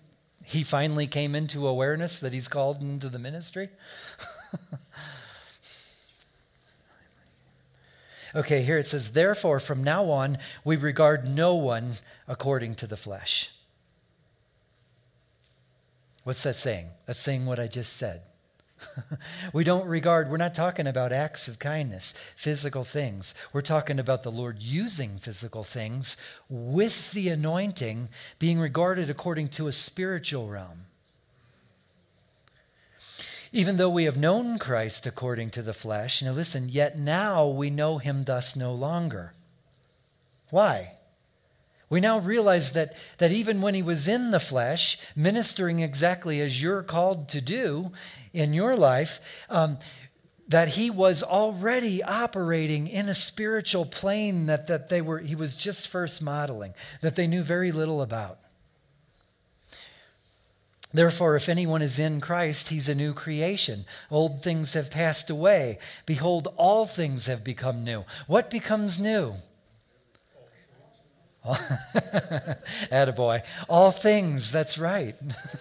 he 0.44 0.62
finally 0.62 1.06
came 1.06 1.34
into 1.34 1.66
awareness 1.66 2.18
that 2.18 2.34
he's 2.34 2.48
called 2.48 2.82
into 2.82 3.08
the 3.08 3.18
ministry? 3.18 3.70
okay, 8.34 8.62
here 8.62 8.76
it 8.76 8.86
says, 8.86 9.12
therefore, 9.12 9.58
from 9.58 9.82
now 9.82 10.04
on, 10.04 10.36
we 10.62 10.76
regard 10.76 11.26
no 11.26 11.54
one 11.54 11.94
according 12.28 12.74
to 12.76 12.86
the 12.86 12.96
flesh. 12.96 13.50
What's 16.24 16.42
that 16.42 16.56
saying? 16.56 16.88
That's 17.06 17.20
saying 17.20 17.46
what 17.46 17.58
I 17.58 17.66
just 17.66 17.94
said. 17.94 18.20
we 19.52 19.64
don't 19.64 19.86
regard, 19.86 20.30
we're 20.30 20.36
not 20.36 20.54
talking 20.54 20.86
about 20.86 21.12
acts 21.12 21.48
of 21.48 21.58
kindness, 21.58 22.14
physical 22.36 22.84
things. 22.84 23.34
We're 23.52 23.62
talking 23.62 23.98
about 23.98 24.22
the 24.22 24.32
Lord 24.32 24.58
using 24.60 25.18
physical 25.18 25.64
things 25.64 26.16
with 26.48 27.12
the 27.12 27.28
anointing 27.28 28.08
being 28.38 28.58
regarded 28.58 29.10
according 29.10 29.48
to 29.50 29.68
a 29.68 29.72
spiritual 29.72 30.48
realm. 30.48 30.86
Even 33.52 33.76
though 33.76 33.90
we 33.90 34.04
have 34.04 34.16
known 34.16 34.58
Christ 34.58 35.06
according 35.06 35.50
to 35.50 35.62
the 35.62 35.74
flesh, 35.74 36.22
now 36.22 36.32
listen, 36.32 36.68
yet 36.68 36.98
now 36.98 37.46
we 37.46 37.70
know 37.70 37.98
him 37.98 38.24
thus 38.24 38.56
no 38.56 38.74
longer. 38.74 39.32
Why? 40.50 40.93
We 41.90 42.00
now 42.00 42.18
realize 42.18 42.72
that, 42.72 42.94
that 43.18 43.32
even 43.32 43.60
when 43.60 43.74
he 43.74 43.82
was 43.82 44.08
in 44.08 44.30
the 44.30 44.40
flesh, 44.40 44.98
ministering 45.14 45.80
exactly 45.80 46.40
as 46.40 46.62
you're 46.62 46.82
called 46.82 47.28
to 47.30 47.40
do 47.40 47.92
in 48.32 48.52
your 48.52 48.74
life, 48.74 49.20
um, 49.50 49.78
that 50.48 50.68
he 50.68 50.90
was 50.90 51.22
already 51.22 52.02
operating 52.02 52.86
in 52.88 53.08
a 53.08 53.14
spiritual 53.14 53.86
plane 53.86 54.46
that, 54.46 54.66
that 54.66 54.88
they 54.88 55.00
were, 55.00 55.18
he 55.18 55.34
was 55.34 55.54
just 55.54 55.88
first 55.88 56.20
modeling, 56.20 56.74
that 57.00 57.16
they 57.16 57.26
knew 57.26 57.42
very 57.42 57.72
little 57.72 58.02
about. 58.02 58.38
Therefore, 60.92 61.34
if 61.34 61.48
anyone 61.48 61.82
is 61.82 61.98
in 61.98 62.20
Christ, 62.20 62.68
he's 62.68 62.88
a 62.88 62.94
new 62.94 63.14
creation. 63.14 63.84
Old 64.12 64.42
things 64.42 64.74
have 64.74 64.92
passed 64.92 65.28
away. 65.28 65.78
Behold, 66.06 66.54
all 66.56 66.86
things 66.86 67.26
have 67.26 67.42
become 67.42 67.82
new. 67.82 68.04
What 68.28 68.48
becomes 68.48 69.00
new? 69.00 69.34
Attaboy. 72.90 73.42
All 73.68 73.90
things, 73.90 74.50
that's 74.50 74.78
right. 74.78 75.14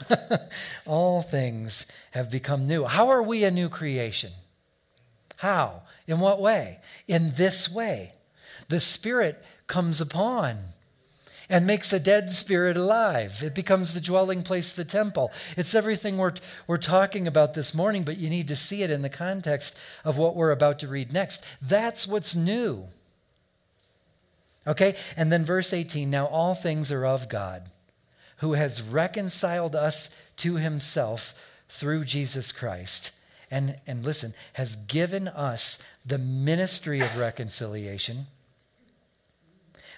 All 0.85 1.21
things 1.21 1.85
have 2.11 2.31
become 2.31 2.67
new. 2.67 2.85
How 2.85 3.09
are 3.09 3.21
we 3.21 3.43
a 3.43 3.51
new 3.51 3.67
creation? 3.67 4.31
How? 5.37 5.81
In 6.07 6.19
what 6.19 6.39
way? 6.39 6.79
In 7.07 7.33
this 7.35 7.69
way. 7.69 8.13
The 8.69 8.79
Spirit 8.79 9.43
comes 9.67 9.99
upon 9.99 10.57
and 11.49 11.67
makes 11.67 11.91
a 11.91 11.99
dead 11.99 12.31
spirit 12.31 12.77
alive. 12.77 13.43
It 13.43 13.53
becomes 13.53 13.93
the 13.93 14.01
dwelling 14.01 14.43
place, 14.43 14.71
the 14.71 14.85
temple. 14.85 15.31
It's 15.57 15.75
everything 15.75 16.17
we're, 16.17 16.33
we're 16.67 16.77
talking 16.77 17.27
about 17.27 17.53
this 17.53 17.73
morning, 17.73 18.03
but 18.03 18.17
you 18.17 18.29
need 18.29 18.47
to 18.47 18.55
see 18.55 18.83
it 18.83 18.89
in 18.89 19.01
the 19.01 19.09
context 19.09 19.75
of 20.05 20.17
what 20.17 20.35
we're 20.35 20.51
about 20.51 20.79
to 20.79 20.87
read 20.87 21.11
next. 21.11 21.43
That's 21.61 22.07
what's 22.07 22.35
new. 22.35 22.85
Okay? 24.65 24.95
And 25.17 25.31
then 25.31 25.45
verse 25.45 25.73
18 25.73 26.09
now 26.09 26.25
all 26.27 26.55
things 26.55 26.91
are 26.91 27.05
of 27.05 27.29
God, 27.29 27.69
who 28.37 28.53
has 28.53 28.81
reconciled 28.81 29.75
us 29.75 30.09
to 30.37 30.55
himself 30.55 31.33
through 31.69 32.05
Jesus 32.05 32.51
Christ. 32.51 33.11
And, 33.51 33.79
and 33.85 34.03
listen, 34.03 34.33
has 34.53 34.75
given 34.75 35.27
us 35.27 35.77
the 36.05 36.17
ministry 36.17 37.01
of 37.01 37.17
reconciliation. 37.17 38.27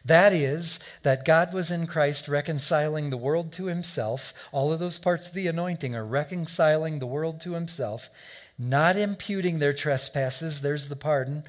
That 0.03 0.33
is, 0.33 0.79
that 1.01 1.25
God 1.25 1.51
was 1.53 1.71
in 1.71 1.87
Christ 1.87 2.27
reconciling 2.27 3.09
the 3.09 3.17
world 3.17 3.51
to 3.53 3.65
himself. 3.65 4.33
All 4.51 4.71
of 4.71 4.79
those 4.79 4.99
parts 4.99 5.27
of 5.27 5.33
the 5.33 5.47
anointing 5.47 5.95
are 5.95 6.05
reconciling 6.05 6.99
the 6.99 7.07
world 7.07 7.41
to 7.41 7.53
himself, 7.53 8.11
not 8.59 8.97
imputing 8.97 9.57
their 9.57 9.73
trespasses. 9.73 10.61
There's 10.61 10.89
the 10.89 10.95
pardon 10.95 11.43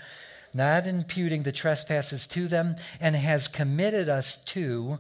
not 0.57 0.87
imputing 0.87 1.43
the 1.43 1.53
trespasses 1.53 2.27
to 2.29 2.49
them, 2.49 2.77
and 3.01 3.15
has 3.15 3.49
committed 3.49 4.09
us 4.09 4.37
to 4.47 4.99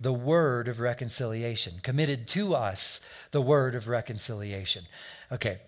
the 0.00 0.12
word 0.12 0.66
of 0.66 0.80
reconciliation. 0.80 1.74
Committed 1.82 2.26
to 2.28 2.54
us 2.54 3.00
the 3.32 3.42
word 3.42 3.74
of 3.74 3.86
reconciliation. 3.86 4.84
Okay, 5.30 5.58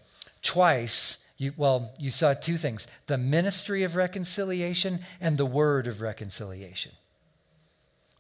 twice, 0.43 1.19
you, 1.37 1.53
well, 1.57 1.93
you 1.99 2.11
saw 2.11 2.33
two 2.35 2.57
things 2.57 2.87
the 3.07 3.19
ministry 3.19 3.83
of 3.83 3.95
reconciliation 3.95 5.01
and 5.21 5.37
the 5.37 5.47
word 5.47 5.87
of 5.87 6.01
reconciliation. 6.01 6.93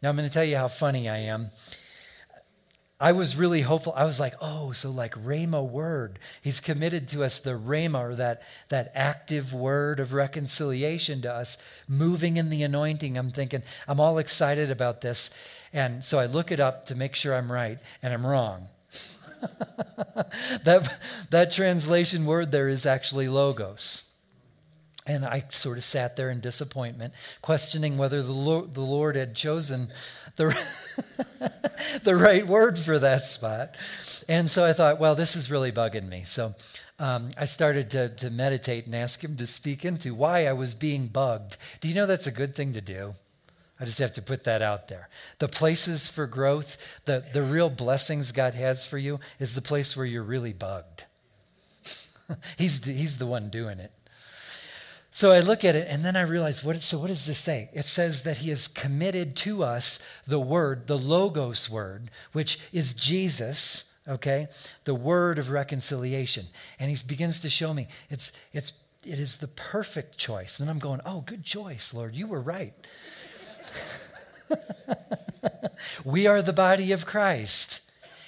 Now, 0.02 0.10
I'm 0.10 0.16
going 0.16 0.28
to 0.28 0.32
tell 0.32 0.44
you 0.44 0.56
how 0.56 0.68
funny 0.68 1.08
I 1.08 1.18
am. 1.18 1.50
I 3.02 3.10
was 3.10 3.34
really 3.34 3.62
hopeful. 3.62 3.92
I 3.96 4.04
was 4.04 4.20
like, 4.20 4.34
oh, 4.40 4.70
so 4.70 4.88
like 4.88 5.14
Rhema 5.14 5.68
word. 5.68 6.20
He's 6.40 6.60
committed 6.60 7.08
to 7.08 7.24
us 7.24 7.40
the 7.40 7.58
Rhema, 7.58 7.98
or 7.98 8.14
that, 8.14 8.42
that 8.68 8.92
active 8.94 9.52
word 9.52 9.98
of 9.98 10.12
reconciliation 10.12 11.20
to 11.22 11.34
us, 11.34 11.58
moving 11.88 12.36
in 12.36 12.48
the 12.48 12.62
anointing. 12.62 13.18
I'm 13.18 13.32
thinking, 13.32 13.64
I'm 13.88 13.98
all 13.98 14.18
excited 14.18 14.70
about 14.70 15.00
this. 15.00 15.30
And 15.72 16.04
so 16.04 16.20
I 16.20 16.26
look 16.26 16.52
it 16.52 16.60
up 16.60 16.86
to 16.86 16.94
make 16.94 17.16
sure 17.16 17.34
I'm 17.34 17.50
right, 17.50 17.80
and 18.04 18.14
I'm 18.14 18.24
wrong. 18.24 18.68
that, 20.64 21.00
that 21.30 21.50
translation 21.50 22.24
word 22.24 22.52
there 22.52 22.68
is 22.68 22.86
actually 22.86 23.26
logos. 23.26 24.04
And 25.04 25.24
I 25.24 25.44
sort 25.48 25.78
of 25.78 25.84
sat 25.84 26.16
there 26.16 26.30
in 26.30 26.40
disappointment, 26.40 27.12
questioning 27.40 27.98
whether 27.98 28.22
the 28.22 28.32
Lord, 28.32 28.74
the 28.74 28.82
Lord 28.82 29.16
had 29.16 29.34
chosen 29.34 29.88
the, 30.36 30.56
the 32.04 32.14
right 32.14 32.46
word 32.46 32.78
for 32.78 32.98
that 33.00 33.24
spot. 33.24 33.76
And 34.28 34.50
so 34.50 34.64
I 34.64 34.72
thought, 34.72 35.00
well, 35.00 35.16
this 35.16 35.34
is 35.34 35.50
really 35.50 35.72
bugging 35.72 36.08
me. 36.08 36.22
So 36.24 36.54
um, 37.00 37.30
I 37.36 37.46
started 37.46 37.90
to, 37.90 38.10
to 38.16 38.30
meditate 38.30 38.86
and 38.86 38.94
ask 38.94 39.22
him 39.22 39.36
to 39.38 39.46
speak 39.46 39.84
into 39.84 40.14
why 40.14 40.46
I 40.46 40.52
was 40.52 40.74
being 40.74 41.08
bugged. 41.08 41.56
Do 41.80 41.88
you 41.88 41.94
know 41.94 42.06
that's 42.06 42.28
a 42.28 42.32
good 42.32 42.54
thing 42.54 42.74
to 42.74 42.80
do? 42.80 43.14
I 43.80 43.84
just 43.84 43.98
have 43.98 44.12
to 44.12 44.22
put 44.22 44.44
that 44.44 44.62
out 44.62 44.86
there. 44.86 45.08
The 45.40 45.48
places 45.48 46.08
for 46.08 46.28
growth, 46.28 46.76
the, 47.04 47.24
the 47.32 47.42
real 47.42 47.68
blessings 47.68 48.30
God 48.30 48.54
has 48.54 48.86
for 48.86 48.98
you, 48.98 49.18
is 49.40 49.56
the 49.56 49.62
place 49.62 49.96
where 49.96 50.06
you're 50.06 50.22
really 50.22 50.52
bugged. 50.52 51.06
he's, 52.56 52.84
he's 52.84 53.18
the 53.18 53.26
one 53.26 53.50
doing 53.50 53.80
it. 53.80 53.90
So 55.14 55.30
I 55.30 55.40
look 55.40 55.62
at 55.62 55.76
it 55.76 55.88
and 55.90 56.02
then 56.02 56.16
I 56.16 56.22
realize 56.22 56.64
what 56.64 56.74
it, 56.74 56.82
so 56.82 56.98
what 56.98 57.08
does 57.08 57.26
this 57.26 57.38
say? 57.38 57.68
It 57.74 57.84
says 57.84 58.22
that 58.22 58.38
he 58.38 58.48
has 58.48 58.66
committed 58.66 59.36
to 59.36 59.62
us 59.62 59.98
the 60.26 60.40
word, 60.40 60.86
the 60.86 60.96
logos 60.96 61.68
word, 61.68 62.10
which 62.32 62.58
is 62.72 62.94
Jesus, 62.94 63.84
okay? 64.08 64.48
The 64.84 64.94
word 64.94 65.38
of 65.38 65.50
reconciliation. 65.50 66.46
And 66.80 66.90
he 66.90 66.96
begins 67.06 67.40
to 67.40 67.50
show 67.50 67.74
me 67.74 67.88
it's, 68.08 68.32
it's, 68.54 68.72
it 69.04 69.18
is 69.18 69.36
the 69.36 69.48
perfect 69.48 70.16
choice. 70.16 70.58
And 70.58 70.70
I'm 70.70 70.78
going, 70.78 71.02
oh, 71.04 71.20
good 71.20 71.44
choice, 71.44 71.92
Lord. 71.92 72.14
You 72.14 72.26
were 72.26 72.40
right. 72.40 72.72
we 76.06 76.26
are 76.26 76.40
the 76.40 76.54
body 76.54 76.90
of 76.90 77.04
Christ. 77.04 77.82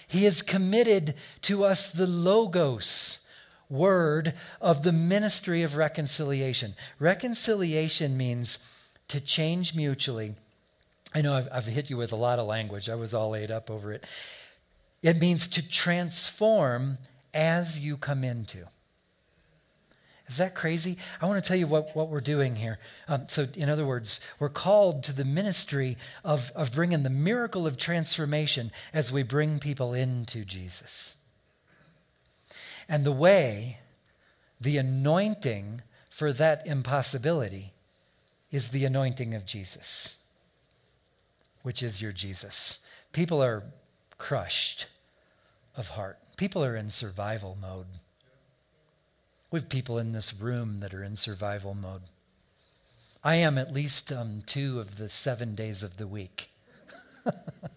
He 0.07 0.25
has 0.25 0.43
committed 0.43 1.15
to 1.43 1.65
us 1.65 1.89
the 1.89 2.07
Logos 2.07 3.21
word 3.69 4.35
of 4.61 4.83
the 4.83 4.93
ministry 4.93 5.63
of 5.63 5.77
reconciliation. 5.77 6.75
Reconciliation 6.99 8.17
means 8.17 8.59
to 9.09 9.21
change 9.21 9.75
mutually. 9.75 10.35
I 11.15 11.23
know 11.23 11.35
I've, 11.35 11.49
I've, 11.53 11.67
hit 11.67 11.91
you 11.91 11.97
with 11.97 12.13
a 12.13 12.17
lot 12.17 12.39
of 12.39 12.47
language, 12.47 12.89
I 12.89 12.95
was 12.95 13.15
all 13.15 13.37
ate 13.37 13.51
up 13.51 13.71
over 13.71 13.93
it. 13.93 14.05
It 15.03 15.21
means 15.21 15.49
to 15.49 15.69
transform 15.69 16.99
as 17.33 17.79
you 17.79 17.97
come 17.97 18.25
into. 18.25 18.67
Is 20.27 20.39
that 20.39 20.55
crazy? 20.55 20.97
I 21.21 21.27
want 21.27 21.43
to 21.43 21.47
tell 21.47 21.57
you 21.57 21.67
what, 21.67 21.95
what 21.95 22.09
we're 22.09 22.23
doing 22.23 22.57
here. 22.57 22.79
Um, 23.09 23.27
so, 23.29 23.47
in 23.55 23.69
other 23.69 23.85
words, 23.85 24.21
we're 24.39 24.49
called 24.49 25.05
to 25.05 25.13
the 25.13 25.25
ministry 25.25 25.99
of, 26.25 26.51
of 26.55 26.73
bringing 26.73 27.03
the 27.03 27.11
miracle 27.11 27.67
of 27.67 27.77
transformation 27.77 28.73
as 28.95 29.13
we 29.13 29.23
bring 29.23 29.59
people 29.59 29.93
into 29.93 30.45
Jesus. 30.45 31.17
And 32.89 33.05
the 33.05 33.13
way, 33.13 33.79
the 34.61 34.79
anointing 34.79 35.83
for 36.11 36.33
that 36.33 36.67
impossibility 36.67 37.73
is 38.51 38.69
the 38.69 38.85
anointing 38.85 39.35
of 39.35 39.45
Jesus, 39.45 40.19
which 41.63 41.83
is 41.83 42.01
your 42.01 42.13
Jesus. 42.13 42.79
People 43.13 43.43
are 43.43 43.65
crushed 44.17 44.87
of 45.77 45.89
heart, 45.89 46.19
people 46.37 46.65
are 46.65 46.77
in 46.77 46.91
survival 46.91 47.59
mode. 47.61 47.87
We 49.51 49.61
have 49.61 49.69
people 49.69 49.99
in 49.99 50.13
this 50.13 50.35
room 50.35 50.81
that 50.81 50.93
are 50.93 51.05
in 51.05 51.15
survival 51.15 51.75
mode. 51.75 52.03
I 53.23 53.37
am 53.37 53.57
at 53.57 53.73
least 53.73 54.13
um, 54.13 54.43
two 54.47 54.81
of 54.81 54.99
the 54.99 55.09
seven 55.09 55.55
days 55.55 55.83
of 55.83 55.97
the 55.97 56.07
week. 56.07 56.51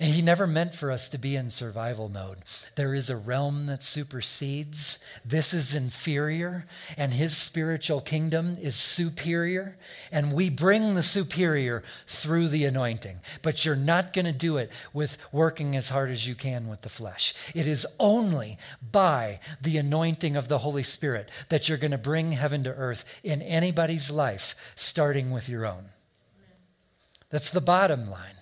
And 0.00 0.12
He 0.12 0.22
never 0.22 0.46
meant 0.46 0.74
for 0.74 0.90
us 0.90 1.08
to 1.10 1.18
be 1.18 1.36
in 1.36 1.50
survival 1.50 2.08
mode. 2.08 2.38
There 2.74 2.94
is 2.94 3.08
a 3.08 3.16
realm 3.16 3.66
that 3.66 3.84
supersedes. 3.84 4.98
This 5.24 5.54
is 5.54 5.74
inferior, 5.74 6.66
and 6.96 7.12
His 7.12 7.36
spiritual 7.36 8.00
kingdom 8.00 8.56
is 8.60 8.74
superior. 8.74 9.76
And 10.10 10.32
we 10.32 10.50
bring 10.50 10.94
the 10.94 11.02
superior 11.02 11.84
through 12.06 12.48
the 12.48 12.64
anointing. 12.64 13.20
But 13.42 13.64
you're 13.64 13.76
not 13.76 14.12
going 14.12 14.24
to 14.24 14.32
do 14.32 14.56
it 14.56 14.70
with 14.92 15.18
working 15.30 15.76
as 15.76 15.90
hard 15.90 16.10
as 16.10 16.26
you 16.26 16.34
can 16.34 16.68
with 16.68 16.82
the 16.82 16.88
flesh. 16.88 17.32
It 17.54 17.66
is 17.66 17.86
only 18.00 18.58
by 18.90 19.38
the 19.60 19.76
anointing 19.76 20.36
of 20.36 20.48
the 20.48 20.58
Holy 20.58 20.82
Spirit 20.82 21.28
that 21.48 21.68
you're 21.68 21.78
going 21.78 21.92
to 21.92 21.98
bring 21.98 22.32
heaven 22.32 22.64
to 22.64 22.74
earth 22.74 23.04
in 23.22 23.40
anybody's 23.42 24.10
life, 24.10 24.56
starting 24.74 25.30
with 25.30 25.48
your 25.48 25.64
own. 25.64 25.86
That's 27.30 27.50
the 27.50 27.60
bottom 27.60 28.10
line. 28.10 28.34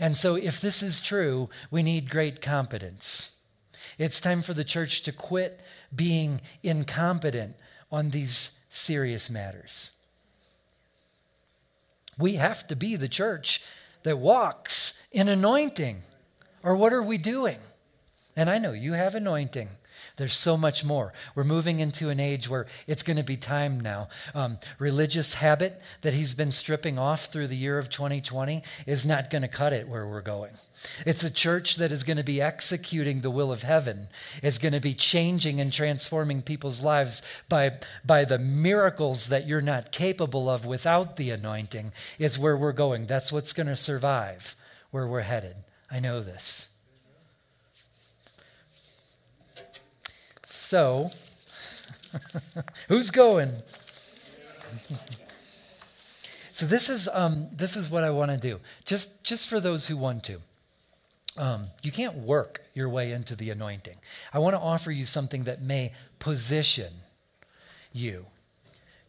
And 0.00 0.16
so, 0.16 0.36
if 0.36 0.60
this 0.60 0.82
is 0.82 1.00
true, 1.00 1.48
we 1.70 1.82
need 1.82 2.10
great 2.10 2.40
competence. 2.40 3.32
It's 3.98 4.20
time 4.20 4.42
for 4.42 4.54
the 4.54 4.64
church 4.64 5.02
to 5.02 5.12
quit 5.12 5.60
being 5.94 6.40
incompetent 6.62 7.56
on 7.90 8.10
these 8.10 8.52
serious 8.70 9.28
matters. 9.28 9.92
We 12.18 12.34
have 12.34 12.66
to 12.68 12.76
be 12.76 12.96
the 12.96 13.08
church 13.08 13.62
that 14.02 14.18
walks 14.18 14.94
in 15.12 15.28
anointing. 15.28 16.02
Or 16.62 16.76
what 16.76 16.92
are 16.92 17.02
we 17.02 17.18
doing? 17.18 17.58
And 18.36 18.48
I 18.50 18.58
know 18.58 18.72
you 18.72 18.92
have 18.92 19.14
anointing. 19.14 19.68
There's 20.18 20.36
so 20.36 20.56
much 20.56 20.84
more. 20.84 21.12
We're 21.36 21.44
moving 21.44 21.78
into 21.78 22.10
an 22.10 22.18
age 22.18 22.48
where 22.48 22.66
it's 22.88 23.04
going 23.04 23.16
to 23.18 23.22
be 23.22 23.36
time 23.36 23.78
now. 23.78 24.08
Um, 24.34 24.58
religious 24.80 25.34
habit 25.34 25.80
that 26.02 26.12
he's 26.12 26.34
been 26.34 26.50
stripping 26.50 26.98
off 26.98 27.26
through 27.26 27.46
the 27.46 27.56
year 27.56 27.78
of 27.78 27.88
2020 27.88 28.64
is 28.84 29.06
not 29.06 29.30
going 29.30 29.42
to 29.42 29.48
cut 29.48 29.72
it 29.72 29.88
where 29.88 30.08
we're 30.08 30.20
going. 30.20 30.50
It's 31.06 31.22
a 31.22 31.30
church 31.30 31.76
that 31.76 31.92
is 31.92 32.02
going 32.02 32.16
to 32.16 32.24
be 32.24 32.42
executing 32.42 33.20
the 33.20 33.30
will 33.30 33.52
of 33.52 33.62
heaven, 33.62 34.08
is 34.42 34.58
going 34.58 34.74
to 34.74 34.80
be 34.80 34.92
changing 34.92 35.60
and 35.60 35.72
transforming 35.72 36.42
people's 36.42 36.80
lives 36.80 37.22
by, 37.48 37.78
by 38.04 38.24
the 38.24 38.40
miracles 38.40 39.28
that 39.28 39.46
you're 39.46 39.60
not 39.60 39.92
capable 39.92 40.50
of 40.50 40.66
without 40.66 41.16
the 41.16 41.30
anointing, 41.30 41.92
is 42.18 42.38
where 42.38 42.56
we're 42.56 42.72
going. 42.72 43.06
That's 43.06 43.30
what's 43.30 43.52
going 43.52 43.68
to 43.68 43.76
survive 43.76 44.56
where 44.90 45.06
we're 45.06 45.20
headed. 45.20 45.54
I 45.88 46.00
know 46.00 46.22
this. 46.22 46.70
So, 50.68 51.12
who's 52.88 53.10
going? 53.10 53.52
so 56.52 56.66
this 56.66 56.90
is 56.90 57.08
um, 57.10 57.48
this 57.50 57.74
is 57.74 57.88
what 57.88 58.04
I 58.04 58.10
want 58.10 58.32
to 58.32 58.36
do. 58.36 58.60
Just 58.84 59.08
just 59.24 59.48
for 59.48 59.60
those 59.60 59.86
who 59.86 59.96
want 59.96 60.24
to. 60.24 60.42
Um, 61.38 61.68
you 61.82 61.90
can't 61.90 62.16
work 62.16 62.60
your 62.74 62.90
way 62.90 63.12
into 63.12 63.34
the 63.34 63.48
anointing. 63.48 63.96
I 64.30 64.40
want 64.40 64.56
to 64.56 64.60
offer 64.60 64.90
you 64.90 65.06
something 65.06 65.44
that 65.44 65.62
may 65.62 65.94
position 66.18 66.92
you 67.90 68.26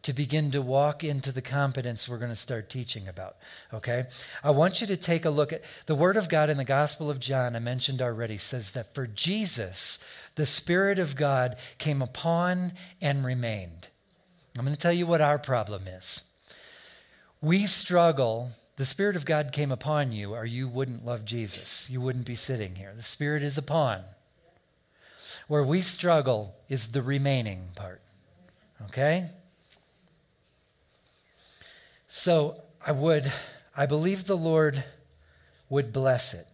to 0.04 0.14
begin 0.14 0.52
to 0.52 0.62
walk 0.62 1.04
into 1.04 1.32
the 1.32 1.42
competence 1.42 2.08
we're 2.08 2.18
going 2.18 2.32
to 2.32 2.36
start 2.36 2.70
teaching 2.70 3.08
about. 3.08 3.36
Okay? 3.74 4.06
I 4.44 4.52
want 4.52 4.82
you 4.82 4.88
to 4.88 4.98
take 4.98 5.26
a 5.26 5.30
look 5.30 5.52
at 5.52 5.62
the 5.88 5.96
Word 5.96 6.16
of 6.16 6.30
God 6.30 6.50
in 6.50 6.58
the 6.58 6.66
Gospel 6.66 7.10
of 7.10 7.20
John, 7.20 7.56
I 7.56 7.60
mentioned 7.60 8.02
already, 8.02 8.38
says 8.38 8.72
that 8.72 8.94
for 8.94 9.08
Jesus, 9.08 10.00
the 10.36 10.46
Spirit 10.46 11.00
of 11.00 11.16
God 11.16 11.58
came 11.78 12.02
upon 12.02 12.74
and 13.02 13.26
remained. 13.26 13.88
I'm 14.58 14.66
going 14.66 14.76
to 14.76 14.82
tell 14.82 14.94
you 14.94 15.06
what 15.06 15.22
our 15.22 15.40
problem 15.40 15.88
is. 15.88 16.24
We 17.42 17.66
struggle. 17.66 18.52
The 18.78 18.86
Spirit 18.86 19.16
of 19.16 19.26
God 19.26 19.52
came 19.52 19.72
upon 19.72 20.12
you, 20.14 20.34
or 20.34 20.46
you 20.46 20.68
wouldn't 20.68 21.06
love 21.06 21.26
Jesus. 21.26 21.90
You 21.90 22.00
wouldn't 22.00 22.26
be 22.26 22.36
sitting 22.36 22.76
here. 22.76 22.94
The 22.96 23.04
Spirit 23.04 23.44
is 23.44 23.58
upon. 23.58 24.02
Where 25.48 25.64
we 25.64 25.82
struggle 25.82 26.56
is 26.70 26.90
the 26.90 27.02
remaining 27.02 27.70
part. 27.76 28.02
Okay? 28.86 29.30
So 32.10 32.62
I 32.86 32.92
would, 32.92 33.32
I 33.78 33.86
believe 33.86 34.26
the 34.26 34.36
Lord 34.36 34.84
would 35.70 35.94
bless 35.94 36.34
it. 36.34 36.48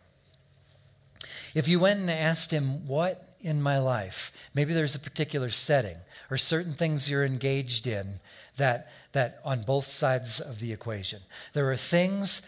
If 1.56 1.70
you 1.70 1.80
went 1.80 2.02
and 2.02 2.12
asked 2.12 2.52
him, 2.52 2.86
What 2.88 3.36
in 3.40 3.62
my 3.62 3.80
life? 3.80 4.32
Maybe 4.54 4.74
there's 4.74 4.96
a 4.96 5.00
particular 5.00 5.50
setting 5.50 5.96
or 6.30 6.38
certain 6.38 6.74
things 6.74 7.10
you're 7.10 7.24
engaged 7.24 7.88
in 7.88 8.20
that, 8.58 8.92
that 9.14 9.40
on 9.46 9.62
both 9.62 9.86
sides 9.86 10.42
of 10.42 10.60
the 10.60 10.74
equation. 10.74 11.22
There 11.54 11.72
are 11.72 11.78
things 11.78 12.42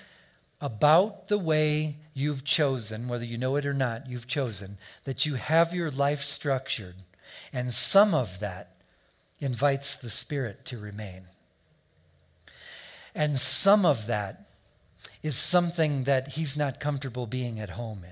about 0.60 1.30
the 1.30 1.38
way 1.38 1.96
you've 2.14 2.44
chosen, 2.44 3.08
whether 3.08 3.24
you 3.24 3.38
know 3.38 3.56
it 3.56 3.66
or 3.66 3.74
not, 3.74 4.10
you've 4.10 4.28
chosen, 4.28 4.78
that 5.06 5.26
you 5.26 5.36
have 5.36 5.74
your 5.74 5.92
life 5.92 6.22
structured. 6.22 6.96
And 7.54 7.74
some 7.74 8.14
of 8.14 8.40
that 8.40 8.76
invites 9.40 9.96
the 9.96 10.10
Spirit 10.10 10.66
to 10.66 10.80
remain. 10.80 11.28
And 13.18 13.40
some 13.40 13.84
of 13.84 14.06
that 14.06 14.46
is 15.24 15.36
something 15.36 16.04
that 16.04 16.28
he's 16.28 16.56
not 16.56 16.80
comfortable 16.80 17.26
being 17.26 17.60
at 17.60 17.72
home 17.72 18.04
in. 18.04 18.12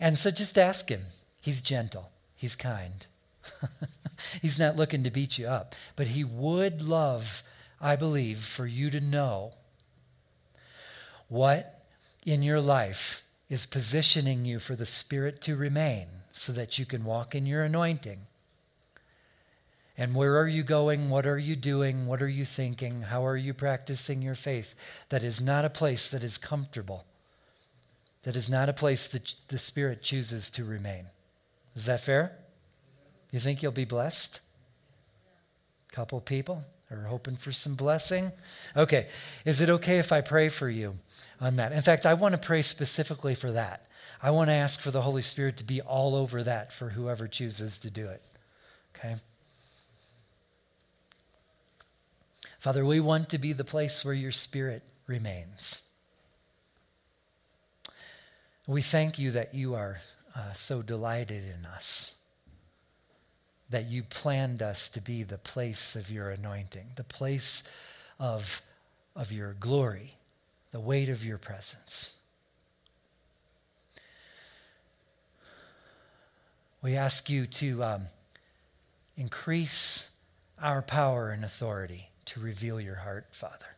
And 0.00 0.18
so 0.18 0.30
just 0.30 0.56
ask 0.56 0.88
him. 0.88 1.02
He's 1.42 1.60
gentle, 1.60 2.10
he's 2.34 2.56
kind. 2.56 3.06
he's 4.40 4.58
not 4.58 4.76
looking 4.76 5.04
to 5.04 5.10
beat 5.10 5.36
you 5.36 5.46
up, 5.46 5.74
but 5.94 6.06
he 6.06 6.24
would 6.24 6.80
love, 6.80 7.42
I 7.78 7.96
believe, 7.96 8.38
for 8.38 8.66
you 8.66 8.88
to 8.90 9.00
know 9.00 9.52
what 11.28 11.84
in 12.24 12.42
your 12.42 12.60
life 12.60 13.22
is 13.50 13.66
positioning 13.66 14.46
you 14.46 14.58
for 14.58 14.74
the 14.74 14.86
Spirit 14.86 15.42
to 15.42 15.56
remain 15.56 16.06
so 16.32 16.52
that 16.54 16.78
you 16.78 16.86
can 16.86 17.04
walk 17.04 17.34
in 17.34 17.44
your 17.44 17.64
anointing 17.64 18.20
and 19.96 20.14
where 20.14 20.38
are 20.38 20.48
you 20.48 20.62
going? 20.62 21.10
What 21.10 21.26
are 21.26 21.38
you 21.38 21.54
doing? 21.54 22.06
What 22.06 22.22
are 22.22 22.28
you 22.28 22.44
thinking? 22.44 23.02
How 23.02 23.26
are 23.26 23.36
you 23.36 23.52
practicing 23.52 24.22
your 24.22 24.34
faith? 24.34 24.74
That 25.10 25.22
is 25.22 25.40
not 25.40 25.64
a 25.64 25.70
place 25.70 26.10
that 26.10 26.22
is 26.22 26.38
comfortable. 26.38 27.04
That 28.22 28.36
is 28.36 28.48
not 28.48 28.68
a 28.68 28.72
place 28.72 29.08
that 29.08 29.34
the 29.48 29.58
Spirit 29.58 30.02
chooses 30.02 30.48
to 30.50 30.64
remain. 30.64 31.06
Is 31.74 31.86
that 31.86 32.00
fair? 32.00 32.32
You 33.30 33.40
think 33.40 33.62
you'll 33.62 33.72
be 33.72 33.84
blessed? 33.84 34.40
A 35.90 35.94
Couple 35.94 36.20
people 36.20 36.62
are 36.90 37.04
hoping 37.04 37.36
for 37.36 37.52
some 37.52 37.74
blessing. 37.74 38.32
Okay. 38.76 39.08
Is 39.44 39.60
it 39.60 39.70
okay 39.70 39.98
if 39.98 40.12
I 40.12 40.20
pray 40.20 40.48
for 40.48 40.70
you 40.70 40.94
on 41.40 41.56
that? 41.56 41.72
In 41.72 41.82
fact, 41.82 42.06
I 42.06 42.14
want 42.14 42.32
to 42.32 42.40
pray 42.40 42.62
specifically 42.62 43.34
for 43.34 43.52
that. 43.52 43.86
I 44.22 44.30
want 44.30 44.48
to 44.48 44.54
ask 44.54 44.80
for 44.80 44.90
the 44.90 45.02
Holy 45.02 45.22
Spirit 45.22 45.56
to 45.58 45.64
be 45.64 45.80
all 45.80 46.14
over 46.14 46.42
that 46.44 46.72
for 46.72 46.90
whoever 46.90 47.26
chooses 47.26 47.78
to 47.78 47.90
do 47.90 48.06
it. 48.06 48.22
Okay? 48.96 49.16
Father, 52.62 52.84
we 52.84 53.00
want 53.00 53.30
to 53.30 53.38
be 53.38 53.52
the 53.52 53.64
place 53.64 54.04
where 54.04 54.14
your 54.14 54.30
spirit 54.30 54.84
remains. 55.08 55.82
We 58.68 58.82
thank 58.82 59.18
you 59.18 59.32
that 59.32 59.52
you 59.52 59.74
are 59.74 59.98
uh, 60.36 60.52
so 60.52 60.80
delighted 60.80 61.42
in 61.42 61.66
us, 61.66 62.12
that 63.70 63.86
you 63.86 64.04
planned 64.04 64.62
us 64.62 64.88
to 64.90 65.00
be 65.00 65.24
the 65.24 65.38
place 65.38 65.96
of 65.96 66.08
your 66.08 66.30
anointing, 66.30 66.86
the 66.94 67.02
place 67.02 67.64
of, 68.20 68.62
of 69.16 69.32
your 69.32 69.54
glory, 69.54 70.14
the 70.70 70.78
weight 70.78 71.08
of 71.08 71.24
your 71.24 71.38
presence. 71.38 72.14
We 76.80 76.94
ask 76.94 77.28
you 77.28 77.48
to 77.48 77.82
um, 77.82 78.02
increase 79.16 80.06
our 80.60 80.80
power 80.80 81.30
and 81.30 81.44
authority 81.44 82.10
to 82.26 82.40
reveal 82.40 82.80
your 82.80 82.96
heart, 82.96 83.26
Father. 83.30 83.76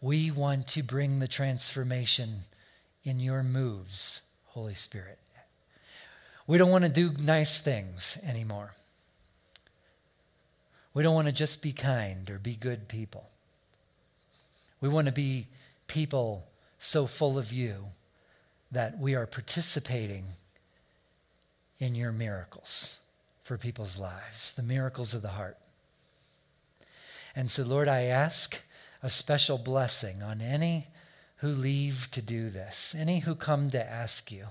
We 0.00 0.30
want 0.30 0.68
to 0.68 0.82
bring 0.82 1.18
the 1.18 1.28
transformation 1.28 2.40
in 3.04 3.18
your 3.20 3.42
moves, 3.42 4.22
Holy 4.46 4.74
Spirit. 4.74 5.18
We 6.46 6.56
don't 6.56 6.70
want 6.70 6.84
to 6.84 6.90
do 6.90 7.12
nice 7.20 7.58
things 7.58 8.16
anymore. 8.22 8.72
We 10.94 11.02
don't 11.02 11.14
want 11.14 11.26
to 11.26 11.32
just 11.32 11.62
be 11.62 11.72
kind 11.72 12.28
or 12.30 12.38
be 12.38 12.54
good 12.54 12.88
people. 12.88 13.28
We 14.80 14.88
want 14.88 15.06
to 15.06 15.12
be 15.12 15.48
people 15.86 16.46
so 16.78 17.06
full 17.06 17.38
of 17.38 17.52
you 17.52 17.86
that 18.70 18.98
we 18.98 19.14
are 19.14 19.26
participating 19.26 20.24
in 21.78 21.94
your 21.94 22.12
miracles 22.12 22.98
for 23.44 23.56
people's 23.58 23.98
lives, 23.98 24.52
the 24.52 24.62
miracles 24.62 25.14
of 25.14 25.22
the 25.22 25.28
heart. 25.28 25.56
And 27.34 27.50
so, 27.50 27.62
Lord, 27.62 27.88
I 27.88 28.04
ask 28.04 28.60
a 29.02 29.10
special 29.10 29.58
blessing 29.58 30.22
on 30.22 30.40
any 30.40 30.88
who 31.36 31.48
leave 31.48 32.08
to 32.10 32.22
do 32.22 32.50
this, 32.50 32.94
any 32.98 33.20
who 33.20 33.34
come 33.34 33.70
to 33.70 33.90
ask 33.90 34.32
you 34.32 34.46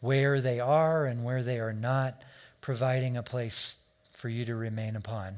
where 0.00 0.40
they 0.40 0.60
are 0.60 1.06
and 1.06 1.24
where 1.24 1.42
they 1.42 1.58
are 1.58 1.72
not 1.72 2.22
providing 2.60 3.16
a 3.16 3.22
place 3.22 3.76
for 4.12 4.28
you 4.28 4.44
to 4.44 4.54
remain 4.54 4.96
upon. 4.96 5.36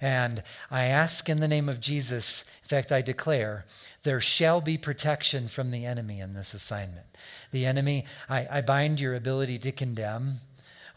And 0.00 0.42
I 0.70 0.84
ask 0.86 1.28
in 1.28 1.40
the 1.40 1.48
name 1.48 1.68
of 1.68 1.80
Jesus, 1.80 2.44
in 2.62 2.68
fact, 2.68 2.90
I 2.90 3.02
declare, 3.02 3.66
there 4.02 4.20
shall 4.20 4.60
be 4.60 4.78
protection 4.78 5.46
from 5.48 5.70
the 5.70 5.84
enemy 5.84 6.20
in 6.20 6.32
this 6.32 6.54
assignment. 6.54 7.06
The 7.52 7.66
enemy, 7.66 8.06
I, 8.28 8.48
I 8.50 8.60
bind 8.62 8.98
your 8.98 9.14
ability 9.14 9.58
to 9.60 9.72
condemn 9.72 10.40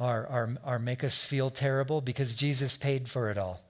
or, 0.03 0.27
or, 0.29 0.57
or 0.65 0.79
make 0.79 1.03
us 1.03 1.23
feel 1.23 1.49
terrible 1.49 2.01
because 2.01 2.35
Jesus 2.35 2.75
paid 2.75 3.09
for 3.09 3.29
it 3.31 3.37
all. 3.37 3.61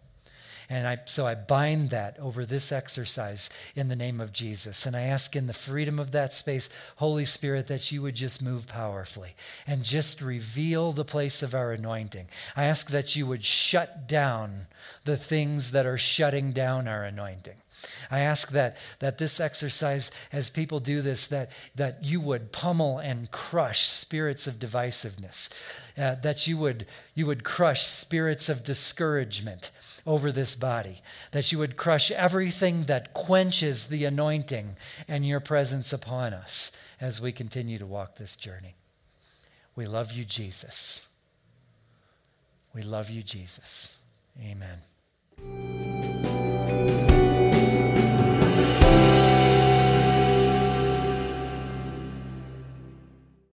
And 0.69 0.87
I, 0.87 0.99
so 1.05 1.27
I 1.27 1.35
bind 1.35 1.91
that 1.91 2.17
over 2.19 2.45
this 2.45 2.71
exercise 2.71 3.49
in 3.75 3.89
the 3.89 3.95
name 3.95 4.19
of 4.19 4.33
Jesus. 4.33 4.85
And 4.85 4.95
I 4.95 5.01
ask 5.01 5.35
in 5.35 5.45
the 5.45 5.53
freedom 5.53 5.99
of 5.99 6.11
that 6.11 6.33
space, 6.33 6.69
Holy 6.95 7.25
Spirit, 7.25 7.67
that 7.67 7.91
you 7.91 8.01
would 8.01 8.15
just 8.15 8.41
move 8.41 8.65
powerfully 8.65 9.35
and 9.67 9.83
just 9.83 10.21
reveal 10.21 10.91
the 10.91 11.05
place 11.05 11.43
of 11.43 11.53
our 11.53 11.73
anointing. 11.73 12.27
I 12.55 12.63
ask 12.63 12.89
that 12.89 13.15
you 13.15 13.27
would 13.27 13.43
shut 13.43 14.07
down 14.07 14.67
the 15.05 15.17
things 15.17 15.71
that 15.71 15.85
are 15.85 15.97
shutting 15.97 16.53
down 16.53 16.87
our 16.87 17.03
anointing. 17.03 17.57
I 18.09 18.19
ask 18.19 18.51
that, 18.51 18.77
that 18.99 19.17
this 19.17 19.39
exercise, 19.39 20.11
as 20.31 20.49
people 20.49 20.79
do 20.79 21.01
this, 21.01 21.27
that, 21.27 21.49
that 21.75 22.03
you 22.03 22.19
would 22.21 22.51
pummel 22.51 22.99
and 22.99 23.31
crush 23.31 23.87
spirits 23.87 24.47
of 24.47 24.59
divisiveness, 24.59 25.49
uh, 25.97 26.15
that 26.15 26.47
you 26.47 26.57
would, 26.57 26.85
you 27.13 27.25
would 27.25 27.43
crush 27.43 27.85
spirits 27.85 28.49
of 28.49 28.63
discouragement 28.63 29.71
over 30.05 30.31
this 30.31 30.55
body, 30.55 31.01
that 31.31 31.51
you 31.51 31.57
would 31.57 31.77
crush 31.77 32.11
everything 32.11 32.85
that 32.85 33.13
quenches 33.13 33.85
the 33.85 34.05
anointing 34.05 34.75
and 35.07 35.25
your 35.25 35.39
presence 35.39 35.93
upon 35.93 36.33
us 36.33 36.71
as 36.99 37.21
we 37.21 37.31
continue 37.31 37.79
to 37.79 37.85
walk 37.85 38.17
this 38.17 38.35
journey. 38.35 38.75
We 39.75 39.85
love 39.85 40.11
you, 40.11 40.25
Jesus. 40.25 41.07
We 42.73 42.81
love 42.81 43.09
you, 43.09 43.23
Jesus. 43.23 43.97
Amen. 44.41 44.79